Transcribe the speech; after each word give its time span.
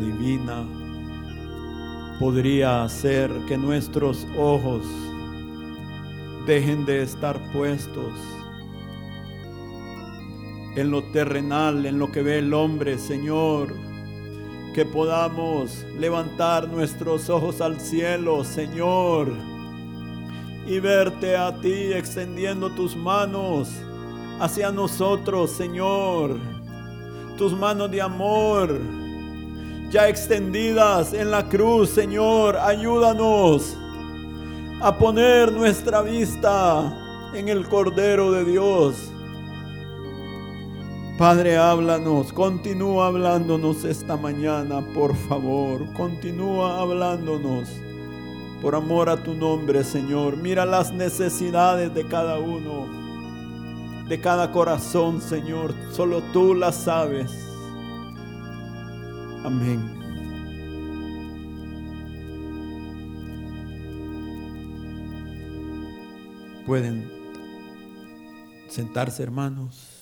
divina 0.00 0.66
podría 2.18 2.82
hacer 2.82 3.30
que 3.46 3.56
nuestros 3.56 4.26
ojos 4.36 4.82
dejen 6.48 6.84
de 6.84 7.04
estar 7.04 7.38
puestos 7.52 8.10
en 10.74 10.90
lo 10.90 11.00
terrenal, 11.12 11.86
en 11.86 12.00
lo 12.00 12.10
que 12.10 12.22
ve 12.22 12.38
el 12.38 12.52
hombre, 12.54 12.98
Señor. 12.98 13.72
Que 14.74 14.84
podamos 14.84 15.86
levantar 15.96 16.66
nuestros 16.68 17.30
ojos 17.30 17.60
al 17.60 17.78
cielo, 17.78 18.42
Señor, 18.42 19.28
y 20.66 20.80
verte 20.80 21.36
a 21.36 21.60
ti 21.60 21.92
extendiendo 21.92 22.68
tus 22.70 22.96
manos 22.96 23.70
hacia 24.40 24.72
nosotros, 24.72 25.52
Señor. 25.52 26.40
Tus 27.38 27.52
manos 27.56 27.92
de 27.92 28.02
amor 28.02 29.03
ya 29.94 30.08
extendidas 30.08 31.14
en 31.14 31.30
la 31.30 31.48
cruz, 31.48 31.90
Señor. 31.90 32.56
Ayúdanos 32.56 33.76
a 34.80 34.98
poner 34.98 35.52
nuestra 35.52 36.02
vista 36.02 36.92
en 37.32 37.48
el 37.48 37.68
Cordero 37.68 38.32
de 38.32 38.44
Dios. 38.44 38.96
Padre, 41.16 41.56
háblanos, 41.56 42.32
continúa 42.32 43.06
hablándonos 43.06 43.84
esta 43.84 44.16
mañana, 44.16 44.84
por 44.94 45.14
favor. 45.14 45.80
Continúa 45.92 46.80
hablándonos 46.80 47.68
por 48.60 48.74
amor 48.74 49.08
a 49.08 49.22
tu 49.22 49.32
nombre, 49.32 49.84
Señor. 49.84 50.36
Mira 50.36 50.66
las 50.66 50.92
necesidades 50.92 51.94
de 51.94 52.04
cada 52.08 52.40
uno, 52.40 52.88
de 54.08 54.20
cada 54.20 54.50
corazón, 54.50 55.20
Señor. 55.20 55.72
Solo 55.92 56.20
tú 56.32 56.52
las 56.52 56.74
sabes. 56.74 57.43
Amén. 59.44 59.78
Pueden 66.66 67.10
sentarse, 68.68 69.22
hermanos. 69.22 69.93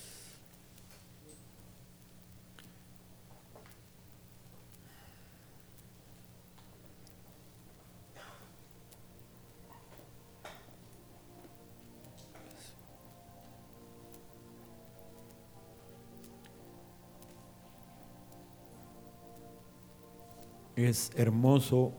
Es 20.75 21.11
hermoso 21.15 21.93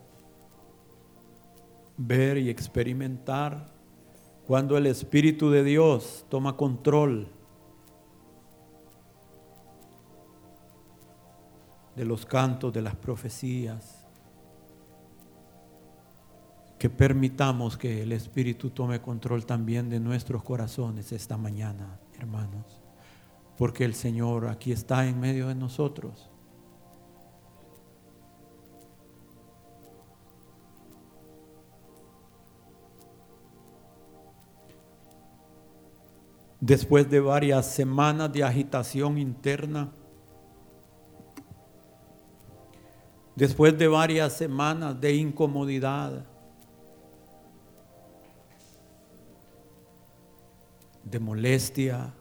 ver 1.97 2.39
y 2.39 2.51
experimentar 2.51 3.67
cuando 4.47 4.77
el 4.77 4.87
Espíritu 4.87 5.51
de 5.51 5.65
Dios 5.65 6.27
toma 6.29 6.57
control 6.57 7.29
de 11.97 12.05
los 12.05 12.27
cantos, 12.27 12.73
de 12.73 12.83
las 12.83 12.97
profecías. 12.97 14.01
Que 16.79 16.91
permitamos 16.91 17.79
que 17.79 18.03
el 18.03 18.13
Espíritu 18.13 18.71
tome 18.71 19.01
control 19.01 19.47
también 19.47 19.89
de 19.89 20.01
nuestros 20.01 20.43
corazones 20.43 21.13
esta 21.13 21.39
mañana, 21.39 21.99
hermanos. 22.19 22.83
Porque 23.57 23.85
el 23.85 23.95
Señor 23.95 24.49
aquí 24.49 24.73
está 24.73 25.07
en 25.07 25.19
medio 25.19 25.49
de 25.49 25.55
nosotros. 25.55 26.29
Después 36.67 37.11
de 37.11 37.21
varias 37.21 37.67
semanas 37.67 38.33
de 38.33 38.43
agitación 38.43 39.19
interna, 39.19 39.93
después 43.37 43.77
de 43.77 43.87
varias 43.87 44.33
semanas 44.33 44.99
de 44.99 45.15
incomodidad, 45.15 46.25
de 51.05 51.19
molestia, 51.21 52.15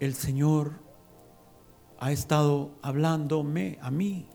el 0.00 0.14
Señor 0.14 0.85
ha 1.98 2.12
estado 2.12 2.70
hablándome 2.82 3.78
a 3.80 3.90
mí. 3.90 4.28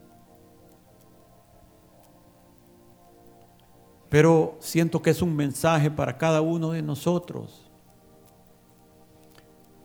Pero 4.10 4.58
siento 4.60 5.02
que 5.02 5.12
es 5.12 5.22
un 5.22 5.36
mensaje 5.36 5.90
para 5.90 6.18
cada 6.18 6.42
uno 6.42 6.72
de 6.72 6.82
nosotros. 6.82 7.72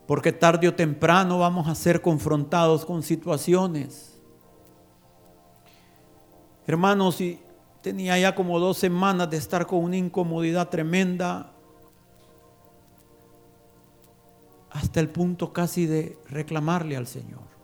Porque 0.06 0.32
tarde 0.32 0.68
o 0.68 0.74
temprano 0.74 1.38
vamos 1.38 1.68
a 1.68 1.74
ser 1.74 2.00
confrontados 2.00 2.84
con 2.84 3.02
situaciones. 3.02 4.20
Hermanos, 6.66 7.20
y 7.20 7.40
tenía 7.82 8.18
ya 8.18 8.34
como 8.34 8.58
dos 8.58 8.78
semanas 8.78 9.30
de 9.30 9.36
estar 9.36 9.66
con 9.66 9.84
una 9.84 9.96
incomodidad 9.96 10.68
tremenda 10.70 11.52
hasta 14.70 14.98
el 14.98 15.08
punto 15.08 15.52
casi 15.52 15.86
de 15.86 16.18
reclamarle 16.28 16.96
al 16.96 17.06
Señor. 17.06 17.55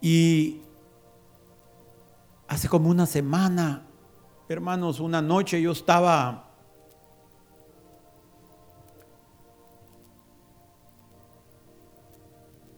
Y 0.00 0.62
hace 2.48 2.68
como 2.68 2.88
una 2.88 3.06
semana, 3.06 3.86
hermanos, 4.48 5.00
una 5.00 5.20
noche 5.20 5.60
yo 5.60 5.72
estaba 5.72 6.50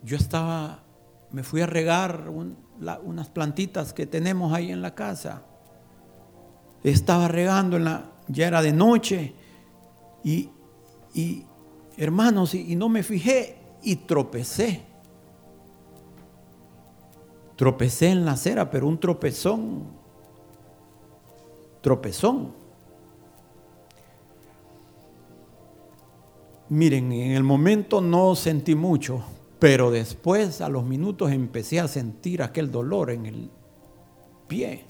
yo 0.02 0.16
estaba, 0.16 0.82
me 1.30 1.42
fui 1.42 1.60
a 1.60 1.66
regar 1.66 2.28
unas 2.28 3.28
plantitas 3.28 3.92
que 3.92 4.06
tenemos 4.06 4.52
ahí 4.52 4.70
en 4.70 4.82
la 4.82 4.94
casa. 4.94 5.42
Estaba 6.82 7.28
regando, 7.28 7.76
en 7.76 7.84
la, 7.84 8.10
ya 8.28 8.48
era 8.48 8.62
de 8.62 8.72
noche, 8.72 9.34
y, 10.24 10.50
hermanos, 11.96 12.54
y 12.54 12.74
no 12.76 12.88
me 12.88 13.02
fijé 13.02 13.58
y 13.82 13.96
tropecé. 13.96 14.91
Tropecé 17.62 18.08
en 18.08 18.24
la 18.24 18.32
acera, 18.32 18.68
pero 18.68 18.88
un 18.88 18.98
tropezón. 18.98 19.84
Tropezón. 21.80 22.52
Miren, 26.70 27.12
en 27.12 27.30
el 27.30 27.44
momento 27.44 28.00
no 28.00 28.34
sentí 28.34 28.74
mucho, 28.74 29.22
pero 29.60 29.92
después 29.92 30.60
a 30.60 30.68
los 30.68 30.82
minutos 30.82 31.30
empecé 31.30 31.78
a 31.78 31.86
sentir 31.86 32.42
aquel 32.42 32.72
dolor 32.72 33.12
en 33.12 33.26
el 33.26 33.50
pie. 34.48 34.84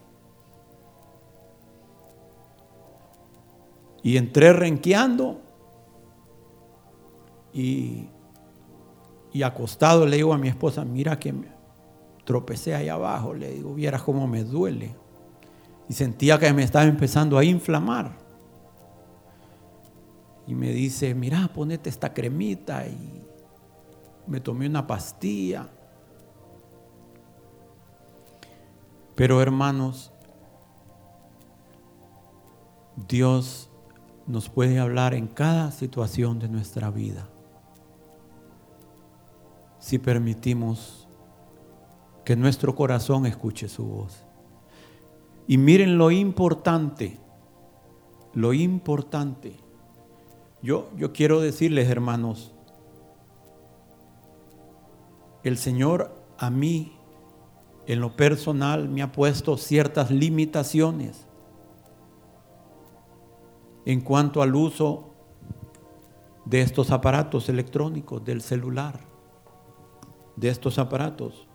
Y 4.03 4.17
entré 4.17 4.51
renqueando 4.55 5.43
y, 7.53 8.09
y 9.31 9.43
acostado 9.43 10.07
le 10.07 10.17
digo 10.17 10.33
a 10.33 10.39
mi 10.39 10.49
esposa, 10.49 10.87
mira 10.87 11.19
que 11.19 11.52
tropecé 12.25 12.75
ahí 12.75 12.89
abajo, 12.89 13.35
le 13.35 13.51
digo, 13.51 13.75
vieras 13.75 14.03
cómo 14.03 14.27
me 14.27 14.45
duele. 14.45 14.95
Y 15.89 15.95
sentía 15.95 16.39
que 16.39 16.53
me 16.53 16.63
estaba 16.63 16.85
empezando 16.85 17.37
a 17.39 17.45
inflamar. 17.45 18.17
Y 20.47 20.55
me 20.55 20.71
dice, 20.71 21.15
mira, 21.15 21.51
ponete 21.53 21.89
esta 21.89 22.13
cremita. 22.13 22.87
Y 22.87 23.23
me 24.27 24.41
tomé 24.41 24.67
una 24.67 24.87
pastilla. 24.87 25.69
Pero 29.15 29.41
hermanos, 29.43 30.13
Dios 33.09 33.71
nos 34.27 34.49
puede 34.49 34.79
hablar 34.79 35.15
en 35.15 35.27
cada 35.27 35.71
situación 35.71 36.39
de 36.39 36.49
nuestra 36.49 36.91
vida. 36.91 37.29
Si 39.79 39.99
permitimos 39.99 41.02
que 42.25 42.37
nuestro 42.37 42.75
corazón 42.75 43.27
escuche 43.27 43.69
su 43.69 43.85
voz. 43.85 44.25
Y 45.47 45.59
miren 45.59 45.99
lo 45.99 46.11
importante, 46.11 47.19
lo 48.33 48.53
importante. 48.53 49.57
Yo, 50.63 50.89
yo 50.97 51.13
quiero 51.13 51.41
decirles, 51.41 51.89
hermanos, 51.89 52.53
el 55.43 55.59
Señor 55.59 56.15
a 56.39 56.51
mí 56.51 56.93
en 57.87 58.01
lo 58.01 58.15
personal 58.17 58.89
me 58.89 59.03
ha 59.03 59.11
puesto 59.11 59.57
ciertas 59.57 60.11
limitaciones 60.11 61.27
en 63.85 64.01
cuanto 64.01 64.43
al 64.43 64.55
uso 64.55 65.11
de 66.45 66.61
estos 66.61 66.91
aparatos 66.91 67.49
electrónicos, 67.49 68.25
del 68.25 68.41
celular, 68.41 69.01
de 70.37 70.49
estos 70.49 70.79
aparatos. 70.79 71.49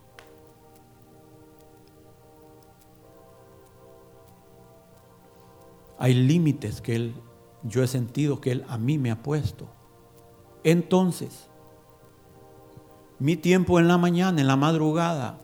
Hay 5.99 6.13
límites 6.13 6.81
que 6.81 6.95
él, 6.95 7.15
yo 7.63 7.83
he 7.83 7.88
sentido 7.88 8.39
que 8.39 8.51
él 8.51 8.65
a 8.67 8.77
mí 8.77 8.97
me 8.97 9.11
ha 9.11 9.23
puesto. 9.23 9.67
Entonces, 10.63 11.49
mi 13.19 13.35
tiempo 13.35 13.79
en 13.79 13.88
la 13.88 13.97
mañana, 13.97 14.41
en 14.41 14.47
la 14.47 14.55
madrugada, 14.55 15.39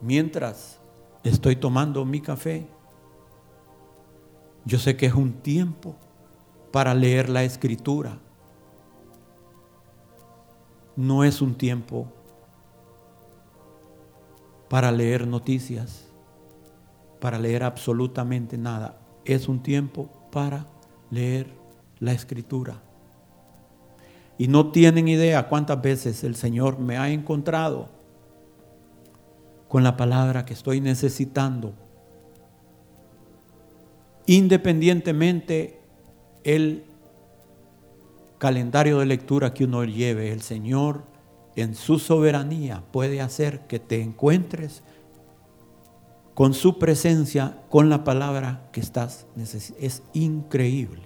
mientras 0.00 0.78
estoy 1.24 1.56
tomando 1.56 2.04
mi 2.04 2.20
café, 2.20 2.66
yo 4.64 4.78
sé 4.78 4.96
que 4.96 5.06
es 5.06 5.14
un 5.14 5.32
tiempo 5.32 5.96
para 6.70 6.94
leer 6.94 7.28
la 7.28 7.44
escritura. 7.44 8.18
No 10.96 11.24
es 11.24 11.42
un 11.42 11.54
tiempo 11.54 12.06
para 14.68 14.90
leer 14.90 15.26
noticias, 15.26 16.03
para 17.24 17.38
leer 17.38 17.62
absolutamente 17.62 18.58
nada. 18.58 18.98
Es 19.24 19.48
un 19.48 19.62
tiempo 19.62 20.10
para 20.30 20.66
leer 21.10 21.46
la 21.98 22.12
escritura. 22.12 22.82
Y 24.36 24.46
no 24.46 24.72
tienen 24.72 25.08
idea 25.08 25.48
cuántas 25.48 25.80
veces 25.80 26.22
el 26.22 26.36
Señor 26.36 26.78
me 26.78 26.98
ha 26.98 27.08
encontrado 27.08 27.88
con 29.68 29.82
la 29.82 29.96
palabra 29.96 30.44
que 30.44 30.52
estoy 30.52 30.82
necesitando. 30.82 31.72
Independientemente 34.26 35.80
el 36.42 36.84
calendario 38.36 38.98
de 38.98 39.06
lectura 39.06 39.54
que 39.54 39.64
uno 39.64 39.82
lleve, 39.84 40.30
el 40.30 40.42
Señor 40.42 41.04
en 41.56 41.74
su 41.74 41.98
soberanía 41.98 42.84
puede 42.92 43.22
hacer 43.22 43.60
que 43.60 43.78
te 43.78 44.02
encuentres 44.02 44.82
con 46.34 46.52
su 46.52 46.78
presencia, 46.78 47.62
con 47.70 47.88
la 47.88 48.04
palabra 48.04 48.68
que 48.72 48.80
estás 48.80 49.26
necesitando. 49.36 49.86
Es 49.86 50.02
increíble, 50.12 51.02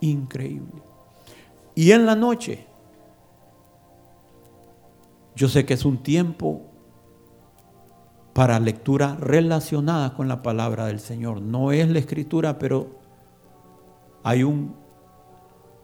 increíble. 0.00 0.82
Y 1.74 1.90
en 1.90 2.06
la 2.06 2.14
noche, 2.14 2.66
yo 5.34 5.48
sé 5.48 5.66
que 5.66 5.74
es 5.74 5.84
un 5.84 5.98
tiempo 5.98 6.62
para 8.32 8.60
lectura 8.60 9.16
relacionada 9.18 10.14
con 10.14 10.28
la 10.28 10.42
palabra 10.42 10.86
del 10.86 11.00
Señor. 11.00 11.42
No 11.42 11.72
es 11.72 11.88
la 11.88 11.98
escritura, 11.98 12.58
pero 12.58 13.00
hay 14.22 14.42
un, 14.42 14.74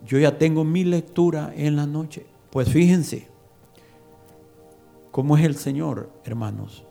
yo 0.06 0.19
ya 0.19 0.38
tengo 0.38 0.65
mi 0.65 0.85
lectura 0.85 1.53
en 1.56 1.76
la 1.76 1.87
noche. 1.87 2.26
Pues 2.50 2.69
fíjense 2.69 3.29
cómo 5.11 5.37
es 5.37 5.44
el 5.44 5.56
Señor, 5.56 6.11
hermanos. 6.25 6.85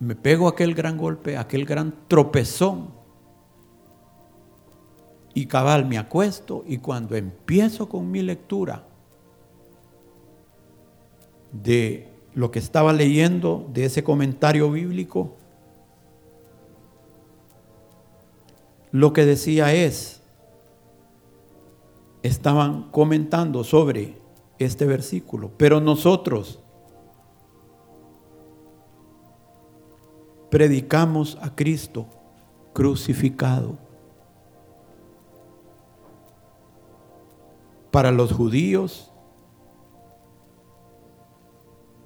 Me 0.00 0.14
pego 0.14 0.48
aquel 0.48 0.74
gran 0.74 0.98
golpe, 0.98 1.36
aquel 1.36 1.64
gran 1.64 1.94
tropezón. 2.08 2.88
Y 5.34 5.46
cabal 5.46 5.86
me 5.86 5.98
acuesto 5.98 6.64
y 6.66 6.78
cuando 6.78 7.16
empiezo 7.16 7.88
con 7.88 8.10
mi 8.10 8.22
lectura 8.22 8.84
de 11.50 12.08
lo 12.34 12.50
que 12.50 12.58
estaba 12.58 12.92
leyendo, 12.92 13.68
de 13.72 13.84
ese 13.84 14.04
comentario 14.04 14.70
bíblico, 14.70 15.34
lo 18.92 19.12
que 19.12 19.24
decía 19.24 19.72
es, 19.74 20.20
estaban 22.22 22.90
comentando 22.90 23.64
sobre 23.64 24.14
este 24.58 24.86
versículo, 24.86 25.50
pero 25.56 25.80
nosotros 25.80 26.60
predicamos 30.54 31.36
a 31.42 31.52
Cristo 31.52 32.06
crucificado. 32.72 33.76
Para 37.90 38.12
los 38.12 38.32
judíos, 38.32 39.12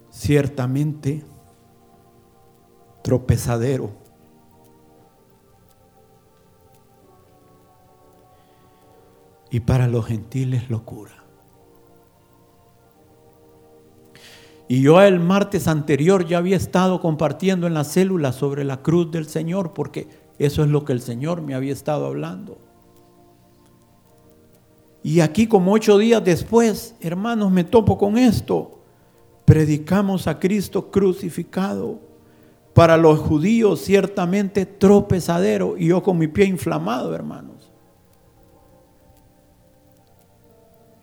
ciertamente 0.09 1.27
tropezadero. 3.03 3.91
Y 9.51 9.61
para 9.61 9.89
los 9.89 10.07
gentiles 10.07 10.71
locura. 10.71 11.28
Y 14.69 14.83
yo 14.83 15.01
el 15.01 15.19
martes 15.19 15.67
anterior 15.67 16.27
ya 16.27 16.39
había 16.39 16.57
estado 16.57 17.01
compartiendo 17.01 17.67
en 17.67 17.73
la 17.73 17.85
célula 17.85 18.33
sobre 18.33 18.65
la 18.65 18.83
cruz 18.83 19.11
del 19.11 19.27
Señor, 19.27 19.73
porque 19.73 20.09
eso 20.39 20.63
es 20.63 20.69
lo 20.69 20.85
que 20.85 20.93
el 20.93 21.01
Señor 21.01 21.41
me 21.41 21.55
había 21.55 21.73
estado 21.73 22.07
hablando. 22.07 22.59
Y 25.03 25.21
aquí 25.21 25.47
como 25.47 25.73
ocho 25.73 25.97
días 25.97 26.23
después, 26.23 26.95
hermanos, 27.01 27.51
me 27.51 27.65
topo 27.65 27.97
con 27.97 28.19
esto. 28.19 28.81
Predicamos 29.47 30.27
a 30.27 30.39
Cristo 30.39 30.91
crucificado. 30.91 32.01
Para 32.75 32.97
los 32.97 33.19
judíos 33.19 33.81
ciertamente 33.81 34.67
tropezadero 34.67 35.77
y 35.77 35.87
yo 35.87 36.03
con 36.03 36.19
mi 36.19 36.29
pie 36.29 36.45
inflamado, 36.45 37.15
hermanos. 37.15 37.73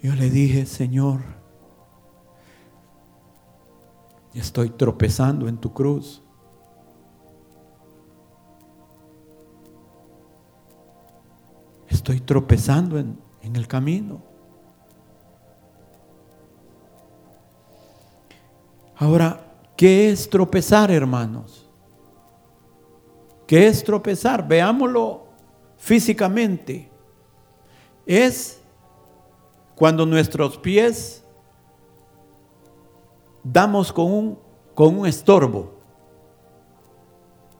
Yo 0.01 0.13
le 0.13 0.29
dije, 0.29 0.67
Señor, 0.67 1.21
Estoy 4.35 4.69
tropezando 4.69 5.47
en 5.47 5.57
tu 5.57 5.73
cruz. 5.73 6.21
Estoy 11.87 12.19
tropezando 12.19 12.99
en, 12.99 13.17
en 13.41 13.55
el 13.55 13.65
camino. 13.65 14.21
Ahora, 18.97 19.39
¿qué 19.77 20.09
es 20.09 20.29
tropezar, 20.29 20.91
hermanos? 20.91 21.69
¿Qué 23.47 23.67
es 23.67 23.83
tropezar? 23.83 24.45
Veámoslo 24.45 25.27
físicamente. 25.77 26.89
Es 28.05 28.61
cuando 29.75 30.05
nuestros 30.05 30.57
pies 30.57 31.24
damos 33.45 33.93
con 33.93 34.11
un, 34.11 34.39
con 34.73 34.97
un 34.99 35.05
estorbo, 35.07 35.71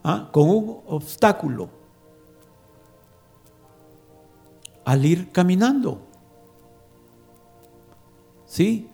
¿ah? 0.02 0.28
con 0.32 0.50
un 0.50 0.80
obstáculo 0.86 1.70
al 4.84 5.04
ir 5.04 5.30
caminando. 5.30 6.00
¿Sí? 8.44 8.90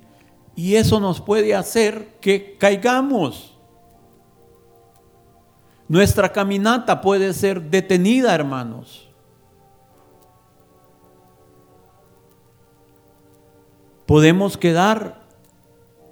Y 0.55 0.77
eso 0.77 1.01
nos 1.01 1.21
puede 1.21 1.55
hacer 1.55 2.19
que 2.21 2.57
caigamos. 2.59 3.57
Nuestra 5.89 6.33
caminata 6.33 7.01
puede 7.01 7.33
ser 7.35 7.61
detenida, 7.63 8.35
hermanos. 8.35 9.09
Podemos 14.07 14.57
quedar 14.57 15.22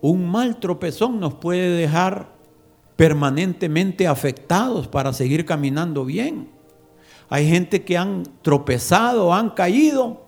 un 0.00 0.30
mal 0.30 0.58
tropezón 0.58 1.20
nos 1.20 1.34
puede 1.34 1.70
dejar 1.76 2.28
permanentemente 2.96 4.06
afectados 4.06 4.88
para 4.88 5.12
seguir 5.12 5.44
caminando 5.44 6.04
bien. 6.04 6.50
Hay 7.28 7.48
gente 7.48 7.84
que 7.84 7.96
han 7.96 8.24
tropezado, 8.42 9.32
han 9.32 9.50
caído 9.50 10.26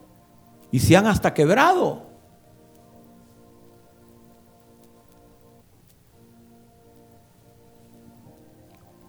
y 0.71 0.79
se 0.79 0.97
han 0.97 1.07
hasta 1.07 1.35
quebrado. 1.35 2.07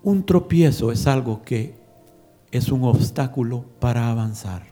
Un 0.02 0.26
tropiezo 0.26 0.92
es 0.92 1.08
algo 1.08 1.44
que 1.44 1.76
es 2.52 2.70
un 2.70 2.84
obstáculo 2.84 3.64
para 3.80 4.10
avanzar. 4.10 4.64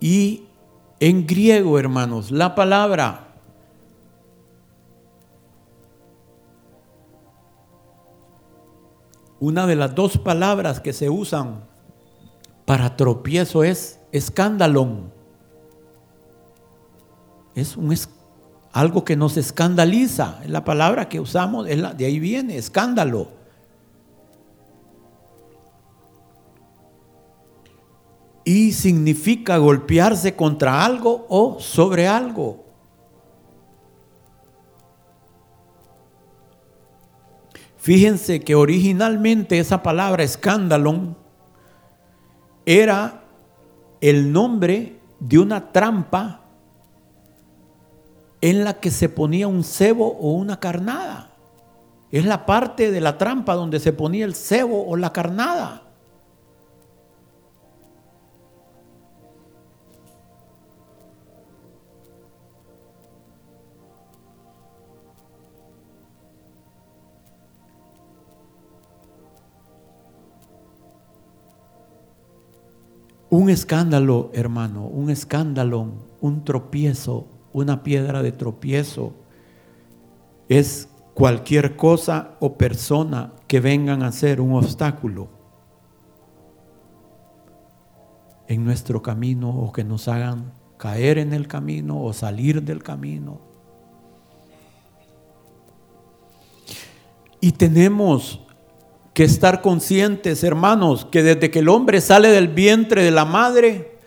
Y 0.00 0.45
en 1.00 1.26
griego, 1.26 1.78
hermanos, 1.78 2.30
la 2.30 2.54
palabra 2.54 3.26
una 9.38 9.66
de 9.66 9.76
las 9.76 9.94
dos 9.94 10.18
palabras 10.18 10.80
que 10.80 10.92
se 10.92 11.10
usan 11.10 11.64
para 12.64 12.96
tropiezo 12.96 13.64
es 13.64 14.00
escándalo. 14.12 15.12
Es 17.54 17.76
un 17.76 17.94
algo 18.72 19.04
que 19.04 19.16
nos 19.16 19.36
escandaliza. 19.36 20.40
Es 20.42 20.50
la 20.50 20.64
palabra 20.64 21.08
que 21.08 21.20
usamos, 21.20 21.66
de 21.66 22.04
ahí 22.04 22.18
viene, 22.18 22.56
escándalo. 22.56 23.35
Y 28.48 28.72
significa 28.72 29.58
golpearse 29.58 30.36
contra 30.36 30.84
algo 30.84 31.26
o 31.28 31.58
sobre 31.58 32.06
algo. 32.06 32.64
Fíjense 37.76 38.40
que 38.40 38.54
originalmente 38.54 39.58
esa 39.58 39.82
palabra 39.82 40.22
escándalo 40.22 41.16
era 42.64 43.24
el 44.00 44.32
nombre 44.32 45.00
de 45.18 45.38
una 45.40 45.72
trampa 45.72 46.42
en 48.40 48.62
la 48.62 48.74
que 48.80 48.92
se 48.92 49.08
ponía 49.08 49.48
un 49.48 49.64
cebo 49.64 50.06
o 50.20 50.34
una 50.34 50.60
carnada. 50.60 51.32
Es 52.12 52.24
la 52.24 52.46
parte 52.46 52.92
de 52.92 53.00
la 53.00 53.18
trampa 53.18 53.54
donde 53.54 53.80
se 53.80 53.92
ponía 53.92 54.24
el 54.24 54.36
cebo 54.36 54.86
o 54.86 54.96
la 54.96 55.12
carnada. 55.12 55.85
Un 73.28 73.50
escándalo, 73.50 74.30
hermano, 74.34 74.86
un 74.86 75.10
escándalo, 75.10 75.88
un 76.20 76.44
tropiezo, 76.44 77.26
una 77.52 77.82
piedra 77.82 78.22
de 78.22 78.32
tropiezo, 78.32 79.14
es 80.48 80.88
cualquier 81.14 81.76
cosa 81.76 82.36
o 82.40 82.56
persona 82.56 83.32
que 83.48 83.58
vengan 83.58 84.02
a 84.02 84.12
ser 84.12 84.40
un 84.40 84.54
obstáculo 84.54 85.28
en 88.46 88.64
nuestro 88.64 89.02
camino 89.02 89.50
o 89.50 89.72
que 89.72 89.82
nos 89.82 90.06
hagan 90.06 90.52
caer 90.76 91.18
en 91.18 91.32
el 91.32 91.48
camino 91.48 92.02
o 92.02 92.12
salir 92.12 92.62
del 92.62 92.82
camino. 92.82 93.40
Y 97.40 97.52
tenemos 97.52 98.45
que 99.16 99.24
estar 99.24 99.62
conscientes, 99.62 100.44
hermanos, 100.44 101.06
que 101.06 101.22
desde 101.22 101.50
que 101.50 101.60
el 101.60 101.70
hombre 101.70 102.02
sale 102.02 102.28
del 102.28 102.48
vientre 102.48 103.02
de 103.02 103.10
la 103.10 103.24
madre, 103.24 103.98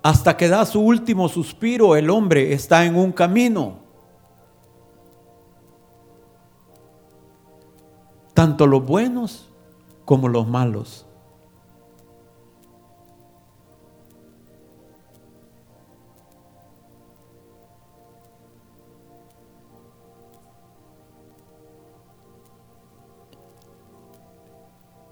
hasta 0.00 0.36
que 0.36 0.46
da 0.46 0.64
su 0.64 0.80
último 0.80 1.28
suspiro, 1.28 1.96
el 1.96 2.08
hombre 2.08 2.52
está 2.52 2.84
en 2.84 2.94
un 2.94 3.10
camino. 3.10 3.78
Tanto 8.32 8.68
los 8.68 8.86
buenos 8.86 9.52
como 10.04 10.28
los 10.28 10.46
malos. 10.46 11.05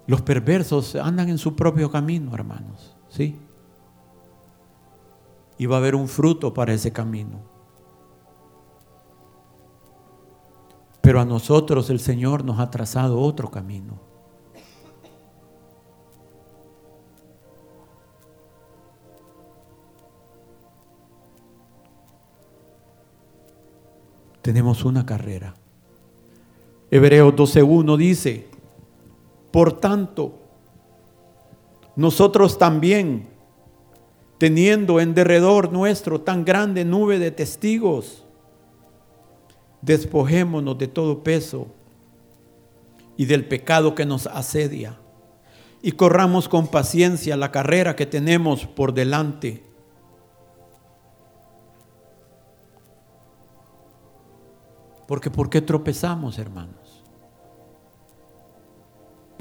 Los 0.07 0.21
perversos 0.21 0.95
andan 0.95 1.29
en 1.29 1.37
su 1.37 1.55
propio 1.55 1.89
camino, 1.89 2.33
hermanos. 2.33 2.95
¿Sí? 3.09 3.39
Y 5.57 5.65
va 5.65 5.77
a 5.77 5.79
haber 5.79 5.95
un 5.95 6.07
fruto 6.07 6.53
para 6.53 6.73
ese 6.73 6.91
camino. 6.91 7.39
Pero 11.01 11.21
a 11.21 11.25
nosotros 11.25 11.89
el 11.89 11.99
Señor 11.99 12.43
nos 12.43 12.59
ha 12.59 12.69
trazado 12.69 13.19
otro 13.19 13.49
camino. 13.49 13.99
Tenemos 24.41 24.85
una 24.85 25.05
carrera. 25.05 25.55
Hebreos 26.91 27.33
12.1 27.33 27.97
dice, 27.97 28.47
por 29.55 29.79
tanto, 29.79 30.37
nosotros 31.95 32.57
también, 32.57 33.29
teniendo 34.37 34.99
en 34.99 35.13
derredor 35.13 35.71
nuestro 35.71 36.19
tan 36.19 36.43
grande 36.43 36.83
nube 36.83 37.19
de 37.19 37.31
testigos, 37.31 38.25
despojémonos 39.81 40.77
de 40.77 40.89
todo 40.89 41.23
peso 41.23 41.67
y 43.15 43.27
del 43.27 43.47
pecado 43.47 43.95
que 43.95 44.05
nos 44.05 44.27
asedia 44.27 44.99
y 45.81 45.93
corramos 45.93 46.49
con 46.49 46.67
paciencia 46.67 47.37
la 47.37 47.53
carrera 47.53 47.95
que 47.95 48.05
tenemos 48.05 48.65
por 48.65 48.93
delante. 48.93 49.63
Porque 55.07 55.31
¿por 55.31 55.49
qué 55.49 55.61
tropezamos, 55.61 56.39
hermanos? 56.39 56.84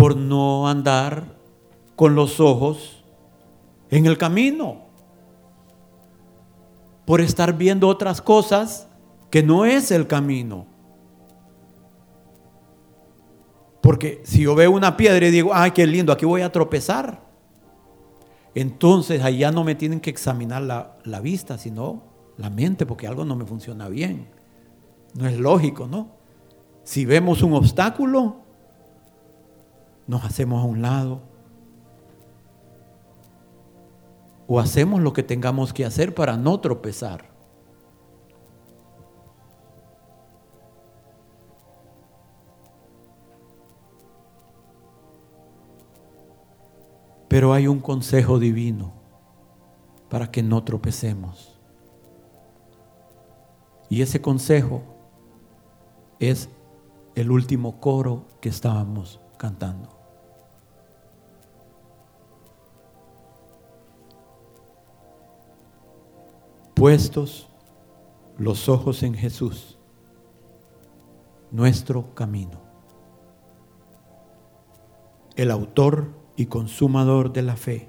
Por 0.04 0.18
no 0.18 0.68
andar 0.68 1.24
con 1.96 2.14
los 2.14 2.38
ojos 2.38 3.02
en 3.88 4.04
el 4.04 4.18
camino, 4.18 4.82
por 7.06 7.22
estar 7.22 7.56
viendo 7.56 7.88
otras 7.88 8.20
cosas 8.20 8.86
que 9.30 9.42
no 9.42 9.64
es 9.64 9.90
el 9.90 10.06
camino. 10.06 10.66
Porque 13.80 14.20
si 14.24 14.42
yo 14.42 14.54
veo 14.54 14.72
una 14.72 14.94
piedra 14.98 15.26
y 15.26 15.30
digo, 15.30 15.52
ay, 15.54 15.70
qué 15.70 15.86
lindo, 15.86 16.12
aquí 16.12 16.26
voy 16.26 16.42
a 16.42 16.52
tropezar. 16.52 17.22
Entonces 18.54 19.22
allá 19.22 19.52
no 19.52 19.64
me 19.64 19.74
tienen 19.74 20.00
que 20.00 20.10
examinar 20.10 20.60
la, 20.60 20.98
la 21.04 21.20
vista, 21.22 21.56
sino 21.56 22.02
la 22.36 22.50
mente, 22.50 22.84
porque 22.84 23.06
algo 23.06 23.24
no 23.24 23.36
me 23.36 23.46
funciona 23.46 23.88
bien. 23.88 24.28
No 25.14 25.26
es 25.26 25.38
lógico, 25.38 25.86
¿no? 25.86 26.10
Si 26.82 27.06
vemos 27.06 27.42
un 27.42 27.54
obstáculo, 27.54 28.43
nos 30.06 30.24
hacemos 30.24 30.62
a 30.62 30.66
un 30.66 30.82
lado 30.82 31.22
o 34.46 34.60
hacemos 34.60 35.00
lo 35.00 35.12
que 35.12 35.22
tengamos 35.22 35.72
que 35.72 35.84
hacer 35.84 36.14
para 36.14 36.36
no 36.36 36.60
tropezar. 36.60 37.32
Pero 47.28 47.52
hay 47.52 47.66
un 47.66 47.80
consejo 47.80 48.38
divino 48.38 48.92
para 50.08 50.30
que 50.30 50.42
no 50.42 50.62
tropecemos. 50.62 51.58
Y 53.88 54.02
ese 54.02 54.20
consejo 54.20 54.82
es 56.20 56.48
el 57.16 57.30
último 57.30 57.80
coro 57.80 58.24
que 58.40 58.48
estábamos 58.48 59.20
cantando. 59.36 59.88
Puestos 66.74 67.48
los 68.36 68.68
ojos 68.68 69.02
en 69.02 69.14
Jesús, 69.14 69.78
nuestro 71.50 72.14
camino, 72.14 72.60
el 75.36 75.50
autor 75.50 76.10
y 76.36 76.46
consumador 76.46 77.32
de 77.32 77.42
la 77.42 77.56
fe, 77.56 77.88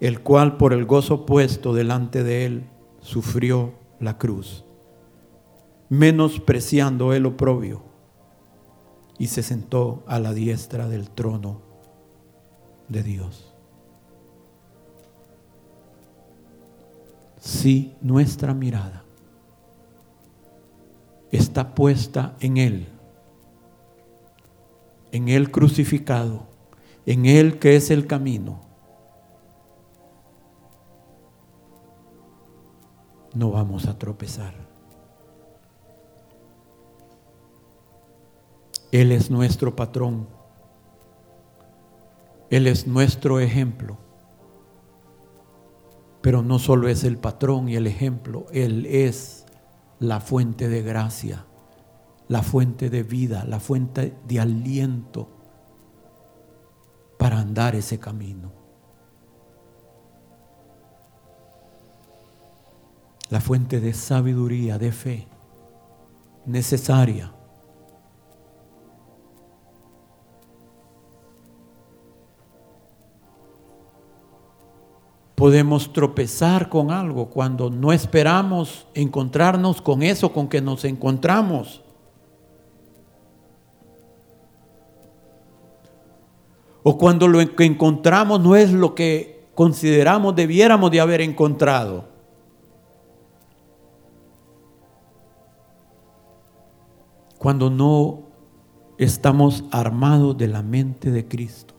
el 0.00 0.22
cual 0.22 0.56
por 0.56 0.72
el 0.72 0.86
gozo 0.86 1.26
puesto 1.26 1.74
delante 1.74 2.24
de 2.24 2.46
él 2.46 2.70
sufrió 3.00 3.74
la 4.00 4.16
cruz, 4.16 4.64
menospreciando 5.88 7.12
el 7.12 7.26
oprobio 7.26 7.88
y 9.18 9.26
se 9.26 9.42
sentó 9.42 10.04
a 10.06 10.20
la 10.20 10.32
diestra 10.32 10.88
del 10.88 11.10
trono 11.10 11.60
de 12.88 13.02
Dios. 13.02 13.52
Si 17.40 17.96
nuestra 18.00 18.54
mirada 18.54 19.04
está 21.30 21.74
puesta 21.74 22.36
en 22.40 22.56
Él, 22.56 22.88
en 25.12 25.28
Él 25.28 25.50
crucificado, 25.50 26.46
en 27.06 27.26
Él 27.26 27.58
que 27.58 27.76
es 27.76 27.90
el 27.90 28.06
camino, 28.06 28.60
no 33.34 33.50
vamos 33.50 33.86
a 33.86 33.98
tropezar. 33.98 34.67
Él 38.90 39.12
es 39.12 39.30
nuestro 39.30 39.76
patrón. 39.76 40.28
Él 42.50 42.66
es 42.66 42.86
nuestro 42.86 43.40
ejemplo. 43.40 43.98
Pero 46.22 46.42
no 46.42 46.58
solo 46.58 46.88
es 46.88 47.04
el 47.04 47.18
patrón 47.18 47.68
y 47.68 47.76
el 47.76 47.86
ejemplo, 47.86 48.46
Él 48.52 48.86
es 48.86 49.46
la 50.00 50.20
fuente 50.20 50.68
de 50.68 50.82
gracia, 50.82 51.44
la 52.28 52.42
fuente 52.42 52.90
de 52.90 53.02
vida, 53.02 53.44
la 53.44 53.60
fuente 53.60 54.14
de 54.26 54.40
aliento 54.40 55.28
para 57.18 57.38
andar 57.38 57.76
ese 57.76 57.98
camino. 57.98 58.52
La 63.30 63.40
fuente 63.40 63.80
de 63.80 63.92
sabiduría, 63.92 64.78
de 64.78 64.90
fe, 64.90 65.28
necesaria 66.46 67.37
podemos 75.38 75.92
tropezar 75.92 76.68
con 76.68 76.90
algo 76.90 77.30
cuando 77.30 77.70
no 77.70 77.92
esperamos 77.92 78.88
encontrarnos 78.92 79.80
con 79.80 80.02
eso 80.02 80.32
con 80.32 80.48
que 80.48 80.60
nos 80.60 80.84
encontramos. 80.84 81.80
O 86.82 86.98
cuando 86.98 87.28
lo 87.28 87.54
que 87.54 87.64
encontramos 87.64 88.40
no 88.40 88.56
es 88.56 88.72
lo 88.72 88.96
que 88.96 89.46
consideramos 89.54 90.34
debiéramos 90.34 90.90
de 90.90 91.00
haber 91.00 91.20
encontrado. 91.20 92.06
Cuando 97.38 97.70
no 97.70 98.22
estamos 98.98 99.62
armados 99.70 100.36
de 100.36 100.48
la 100.48 100.64
mente 100.64 101.12
de 101.12 101.28
Cristo. 101.28 101.77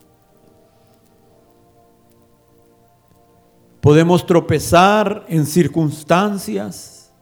Podemos 3.81 4.25
tropezar 4.25 5.25
en 5.29 5.45
circunstancias 5.45 7.13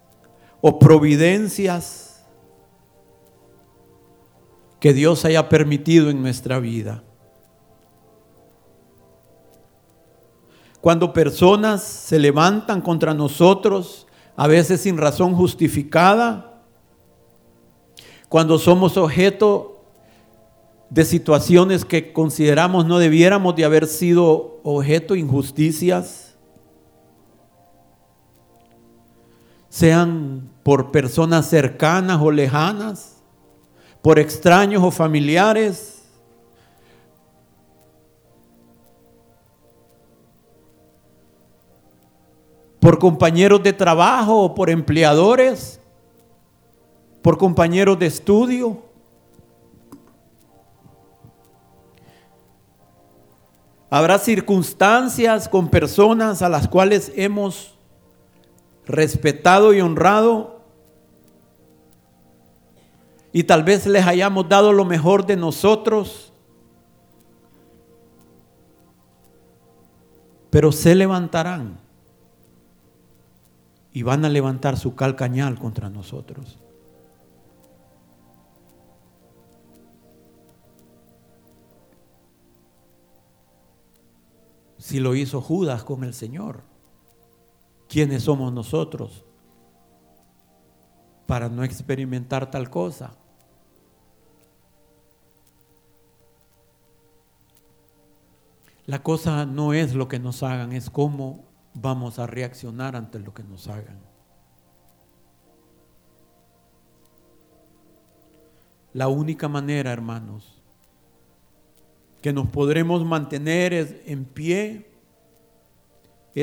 o 0.60 0.80
providencias 0.80 2.26
que 4.80 4.94
Dios 4.94 5.26
haya 5.26 5.50
permitido 5.50 6.10
en 6.10 6.22
nuestra 6.22 6.60
vida. 6.60 7.04
Cuando 10.82 11.14
personas 11.14 11.84
se 11.84 12.20
levantan 12.20 12.82
contra 12.82 13.14
nosotros, 13.14 14.08
a 14.36 14.48
veces 14.48 14.82
sin 14.82 14.98
razón 14.98 15.36
justificada, 15.36 16.64
cuando 18.30 18.60
somos 18.60 18.98
objeto 18.98 19.84
de 20.90 21.04
situaciones 21.04 21.84
que 21.84 22.14
consideramos 22.14 22.86
no 22.86 23.00
debiéramos 23.00 23.56
de 23.56 23.66
haber 23.66 23.88
sido 23.88 24.60
objeto 24.64 25.14
de 25.14 25.22
injusticias, 25.22 26.27
sean 29.70 30.50
por 30.64 30.92
personas 30.92 31.48
cercanas 31.48 32.20
o 32.22 32.32
lejanas, 32.32 33.18
por 34.02 34.20
extraños 34.20 34.84
o 34.84 34.92
familiares. 34.92 35.98
por 42.88 43.00
compañeros 43.00 43.62
de 43.64 43.74
trabajo 43.74 44.44
o 44.44 44.56
por 44.56 44.70
empleadores, 44.70 45.78
por 47.22 47.38
compañeros 47.38 48.00
de 48.00 48.06
estudio. 48.06 48.82
Habrá 53.90 54.18
circunstancias 54.20 55.50
con 55.50 55.68
personas 55.68 56.42
a 56.42 56.48
las 56.48 56.70
cuales 56.70 57.12
hemos 57.18 57.77
respetado 58.88 59.74
y 59.74 59.82
honrado 59.82 60.62
y 63.34 63.44
tal 63.44 63.64
vez 63.64 63.86
les 63.86 64.06
hayamos 64.06 64.48
dado 64.50 64.72
lo 64.74 64.86
mejor 64.86 65.26
de 65.26 65.36
nosotros, 65.36 66.34
pero 70.50 70.72
se 70.72 70.96
levantarán 70.96 71.78
y 73.92 74.02
van 74.04 74.26
a 74.26 74.30
levantar 74.30 74.78
su 74.78 74.96
calcañal 74.96 75.60
contra 75.60 75.90
nosotros. 75.90 76.58
Si 84.78 85.00
lo 85.00 85.16
hizo 85.16 85.42
Judas 85.42 85.84
con 85.84 86.06
el 86.06 86.14
Señor. 86.14 86.67
¿Quiénes 87.88 88.24
somos 88.24 88.52
nosotros 88.52 89.24
para 91.26 91.50
no 91.50 91.64
experimentar 91.64 92.52
tal 92.52 92.70
cosa? 92.70 93.16
La 98.86 99.04
cosa 99.04 99.46
no 99.46 99.74
es 99.74 99.94
lo 99.94 100.08
que 100.08 100.18
nos 100.18 100.44
hagan, 100.44 100.72
es 100.72 100.90
cómo 100.90 101.46
vamos 101.74 102.20
a 102.20 102.28
reaccionar 102.28 102.96
ante 102.96 103.20
lo 103.20 103.34
que 103.34 103.44
nos 103.44 103.68
hagan. 103.68 104.00
La 108.94 109.10
única 109.10 109.48
manera, 109.48 109.92
hermanos, 109.92 110.62
que 112.22 112.34
nos 112.34 112.48
podremos 112.48 113.06
mantener 113.06 114.02
en 114.06 114.26
pie 114.26 114.90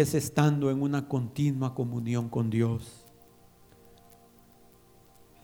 es 0.01 0.15
estando 0.15 0.73
en 0.73 0.83
una 0.83 1.07
continua 1.07 1.73
comunión 1.73 2.29
con 2.29 2.51
Dios, 2.51 3.05